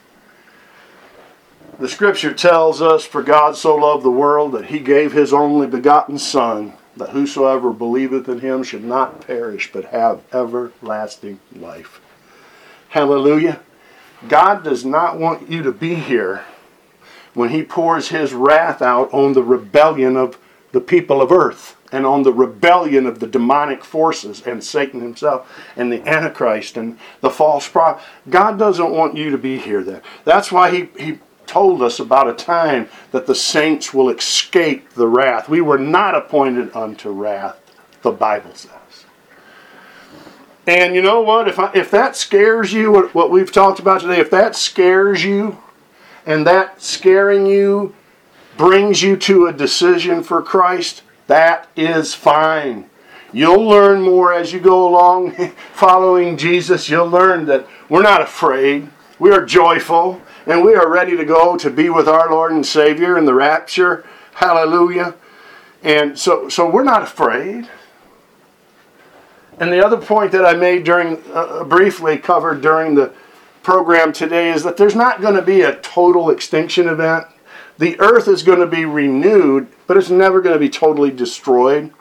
The 1.80 1.88
scripture 1.88 2.32
tells 2.32 2.80
us, 2.80 3.04
For 3.04 3.22
God 3.22 3.56
so 3.56 3.74
loved 3.74 4.04
the 4.04 4.10
world 4.10 4.52
that 4.52 4.66
He 4.66 4.78
gave 4.78 5.12
His 5.12 5.32
only 5.32 5.66
begotten 5.66 6.18
Son, 6.18 6.74
that 6.96 7.10
whosoever 7.10 7.72
believeth 7.72 8.28
in 8.28 8.38
Him 8.38 8.62
should 8.62 8.84
not 8.84 9.26
perish, 9.26 9.72
but 9.72 9.86
have 9.86 10.22
everlasting 10.32 11.40
life. 11.54 12.00
Hallelujah. 12.90 13.60
God 14.28 14.62
does 14.62 14.84
not 14.84 15.18
want 15.18 15.50
you 15.50 15.62
to 15.64 15.72
be 15.72 15.96
here 15.96 16.44
when 17.34 17.50
He 17.50 17.64
pours 17.64 18.08
His 18.08 18.32
wrath 18.32 18.80
out 18.80 19.12
on 19.12 19.32
the 19.32 19.42
rebellion 19.42 20.16
of 20.16 20.38
the 20.70 20.80
people 20.80 21.20
of 21.20 21.32
earth 21.32 21.75
and 21.92 22.04
on 22.04 22.22
the 22.22 22.32
rebellion 22.32 23.06
of 23.06 23.20
the 23.20 23.26
demonic 23.26 23.84
forces 23.84 24.42
and 24.46 24.62
Satan 24.62 25.00
himself 25.00 25.50
and 25.76 25.92
the 25.92 26.06
Antichrist 26.06 26.76
and 26.76 26.98
the 27.20 27.30
false 27.30 27.68
prophet. 27.68 28.04
God 28.28 28.58
doesn't 28.58 28.90
want 28.90 29.16
you 29.16 29.30
to 29.30 29.38
be 29.38 29.58
here 29.58 29.82
then. 29.82 30.02
That's 30.24 30.50
why 30.50 30.70
he, 30.70 30.88
he 30.98 31.18
told 31.46 31.82
us 31.82 32.00
about 32.00 32.28
a 32.28 32.32
time 32.32 32.88
that 33.12 33.26
the 33.26 33.34
saints 33.34 33.94
will 33.94 34.08
escape 34.08 34.92
the 34.94 35.06
wrath. 35.06 35.48
We 35.48 35.60
were 35.60 35.78
not 35.78 36.14
appointed 36.14 36.74
unto 36.74 37.10
wrath, 37.10 37.60
the 38.02 38.10
Bible 38.10 38.54
says. 38.54 38.72
And 40.66 40.96
you 40.96 41.02
know 41.02 41.20
what? 41.20 41.46
If, 41.46 41.60
I, 41.60 41.70
if 41.74 41.90
that 41.92 42.16
scares 42.16 42.72
you, 42.72 42.90
what, 42.90 43.14
what 43.14 43.30
we've 43.30 43.52
talked 43.52 43.78
about 43.78 44.00
today, 44.00 44.18
if 44.18 44.30
that 44.32 44.56
scares 44.56 45.24
you, 45.24 45.58
and 46.26 46.44
that 46.44 46.82
scaring 46.82 47.46
you 47.46 47.94
brings 48.56 49.00
you 49.00 49.16
to 49.16 49.46
a 49.46 49.52
decision 49.52 50.24
for 50.24 50.42
Christ, 50.42 51.02
that 51.26 51.68
is 51.76 52.14
fine. 52.14 52.88
You'll 53.32 53.64
learn 53.64 54.02
more 54.02 54.32
as 54.32 54.52
you 54.52 54.60
go 54.60 54.86
along 54.88 55.32
following 55.74 56.36
Jesus. 56.36 56.88
You'll 56.88 57.08
learn 57.08 57.46
that 57.46 57.66
we're 57.88 58.02
not 58.02 58.22
afraid, 58.22 58.88
we 59.18 59.30
are 59.30 59.44
joyful, 59.44 60.20
and 60.46 60.64
we 60.64 60.74
are 60.74 60.90
ready 60.90 61.16
to 61.16 61.24
go 61.24 61.56
to 61.56 61.70
be 61.70 61.90
with 61.90 62.08
our 62.08 62.30
Lord 62.30 62.52
and 62.52 62.64
Savior 62.64 63.18
in 63.18 63.24
the 63.24 63.34
rapture. 63.34 64.06
Hallelujah. 64.34 65.14
And 65.82 66.18
so, 66.18 66.48
so 66.48 66.68
we're 66.68 66.84
not 66.84 67.02
afraid. 67.02 67.68
And 69.58 69.72
the 69.72 69.84
other 69.84 69.96
point 69.96 70.32
that 70.32 70.44
I 70.44 70.54
made 70.54 70.84
during, 70.84 71.22
uh, 71.32 71.64
briefly 71.64 72.18
covered 72.18 72.60
during 72.60 72.94
the 72.94 73.12
program 73.62 74.12
today 74.12 74.50
is 74.50 74.62
that 74.62 74.76
there's 74.76 74.94
not 74.94 75.20
going 75.20 75.34
to 75.34 75.42
be 75.42 75.62
a 75.62 75.76
total 75.76 76.30
extinction 76.30 76.88
event. 76.88 77.26
The 77.78 77.98
earth 78.00 78.26
is 78.26 78.42
going 78.42 78.60
to 78.60 78.66
be 78.66 78.84
renewed, 78.84 79.68
but 79.86 79.96
it's 79.96 80.10
never 80.10 80.40
going 80.40 80.54
to 80.54 80.60
be 80.60 80.70
totally 80.70 81.10
destroyed. 81.10 81.92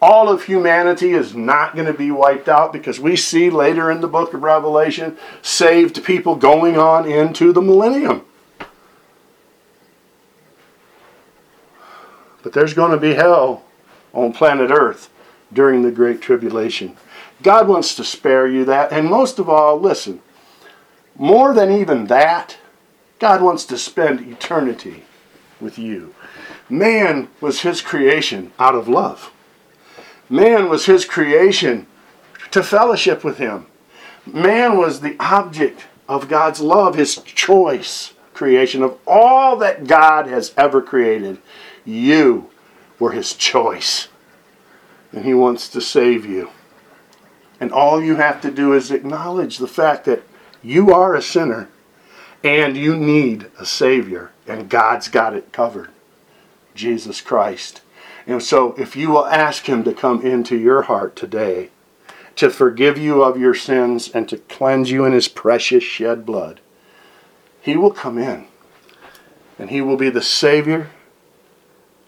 All 0.00 0.28
of 0.28 0.44
humanity 0.44 1.12
is 1.12 1.34
not 1.34 1.74
going 1.74 1.86
to 1.86 1.94
be 1.94 2.10
wiped 2.10 2.48
out 2.48 2.72
because 2.72 3.00
we 3.00 3.16
see 3.16 3.50
later 3.50 3.90
in 3.90 4.00
the 4.00 4.08
book 4.08 4.34
of 4.34 4.42
Revelation 4.42 5.16
saved 5.42 6.04
people 6.04 6.36
going 6.36 6.76
on 6.76 7.10
into 7.10 7.52
the 7.52 7.62
millennium. 7.62 8.24
But 12.42 12.52
there's 12.52 12.74
going 12.74 12.92
to 12.92 12.98
be 12.98 13.14
hell 13.14 13.64
on 14.12 14.32
planet 14.32 14.70
Earth 14.70 15.10
during 15.52 15.82
the 15.82 15.90
Great 15.90 16.20
Tribulation. 16.20 16.96
God 17.42 17.66
wants 17.66 17.96
to 17.96 18.04
spare 18.04 18.46
you 18.46 18.64
that. 18.66 18.92
And 18.92 19.08
most 19.08 19.40
of 19.40 19.48
all, 19.48 19.80
listen, 19.80 20.20
more 21.16 21.52
than 21.52 21.72
even 21.72 22.06
that, 22.06 22.58
God 23.18 23.42
wants 23.42 23.64
to 23.64 23.78
spend 23.78 24.20
eternity 24.20 25.04
with 25.60 25.78
you. 25.78 26.14
Man 26.68 27.28
was 27.40 27.60
his 27.60 27.80
creation 27.80 28.52
out 28.58 28.74
of 28.74 28.88
love. 28.88 29.32
Man 30.28 30.68
was 30.68 30.86
his 30.86 31.04
creation 31.04 31.86
to 32.50 32.62
fellowship 32.62 33.24
with 33.24 33.38
him. 33.38 33.66
Man 34.26 34.76
was 34.76 35.00
the 35.00 35.16
object 35.20 35.86
of 36.08 36.28
God's 36.28 36.60
love, 36.60 36.96
his 36.96 37.16
choice 37.16 38.12
creation 38.36 38.82
of 38.82 38.98
all 39.06 39.56
that 39.56 39.86
God 39.86 40.28
has 40.28 40.52
ever 40.56 40.80
created. 40.80 41.38
You 41.84 42.50
were 42.98 43.12
his 43.12 43.34
choice. 43.34 44.08
And 45.12 45.24
he 45.24 45.34
wants 45.34 45.68
to 45.70 45.80
save 45.80 46.26
you. 46.26 46.50
And 47.58 47.72
all 47.72 48.02
you 48.02 48.16
have 48.16 48.40
to 48.42 48.50
do 48.50 48.74
is 48.74 48.90
acknowledge 48.90 49.58
the 49.58 49.66
fact 49.66 50.04
that 50.04 50.22
you 50.62 50.92
are 50.92 51.14
a 51.14 51.22
sinner 51.22 51.68
and 52.44 52.76
you 52.76 52.96
need 52.96 53.50
a 53.58 53.64
Savior, 53.64 54.30
and 54.46 54.68
God's 54.68 55.08
got 55.08 55.34
it 55.34 55.52
covered 55.52 55.90
Jesus 56.74 57.20
Christ. 57.20 57.80
And 58.26 58.42
so, 58.42 58.74
if 58.74 58.96
you 58.96 59.10
will 59.10 59.26
ask 59.26 59.66
Him 59.66 59.84
to 59.84 59.92
come 59.92 60.24
into 60.24 60.56
your 60.56 60.82
heart 60.82 61.14
today, 61.14 61.70
to 62.36 62.50
forgive 62.50 62.98
you 62.98 63.22
of 63.22 63.38
your 63.38 63.54
sins, 63.54 64.10
and 64.10 64.28
to 64.28 64.38
cleanse 64.38 64.90
you 64.90 65.04
in 65.04 65.12
His 65.12 65.28
precious 65.28 65.84
shed 65.84 66.26
blood, 66.26 66.60
He 67.60 67.76
will 67.76 67.92
come 67.92 68.18
in. 68.18 68.46
And 69.58 69.70
He 69.70 69.80
will 69.80 69.96
be 69.96 70.10
the 70.10 70.22
Savior 70.22 70.90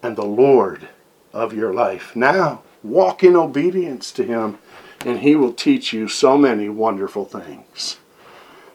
and 0.02 0.16
the 0.16 0.24
Lord 0.24 0.88
of 1.32 1.54
your 1.54 1.72
life. 1.72 2.14
Now, 2.14 2.62
walk 2.82 3.22
in 3.22 3.36
obedience 3.36 4.12
to 4.12 4.24
Him, 4.24 4.58
and 5.04 5.20
He 5.20 5.36
will 5.36 5.52
teach 5.52 5.92
you 5.92 6.08
so 6.08 6.36
many 6.36 6.68
wonderful 6.68 7.24
things. 7.24 7.98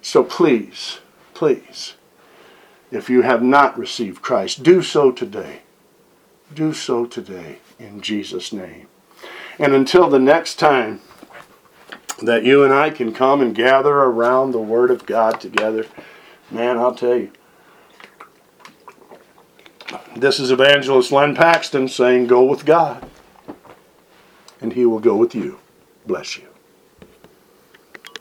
So 0.02 0.24
please, 0.24 1.00
please, 1.34 1.96
if 2.94 3.10
you 3.10 3.24
have 3.24 3.42
not 3.42 3.78
received 3.78 4.22
Christ, 4.22 4.64
do 4.64 4.82
so 4.82 5.12
today. 5.12 5.62
Do 6.54 6.74
so 6.74 7.06
today 7.06 7.58
in 7.80 8.02
Jesus' 8.02 8.54
name. 8.54 8.88
And 9.58 9.74
until 9.74 10.10
the 10.10 10.20
next 10.20 10.56
time 10.56 11.02
that 12.22 12.44
you 12.44 12.64
and 12.64 12.74
I 12.74 12.90
can 12.90 13.14
come 13.14 13.42
and 13.42 13.56
gather 13.56 13.94
around 13.94 14.52
the 14.52 14.60
Word 14.60 14.92
of 14.92 15.06
God 15.06 15.42
together, 15.42 15.88
man, 16.52 16.78
I'll 16.78 16.96
tell 16.96 17.16
you. 17.16 17.32
This 20.16 20.40
is 20.40 20.52
Evangelist 20.52 21.12
Len 21.12 21.36
Paxton 21.36 21.88
saying, 21.88 22.28
Go 22.28 22.44
with 22.44 22.66
God, 22.66 23.10
and 24.62 24.74
He 24.74 24.86
will 24.86 25.00
go 25.00 25.16
with 25.16 25.34
you. 25.34 25.60
Bless 26.06 26.38
you. 26.38 26.53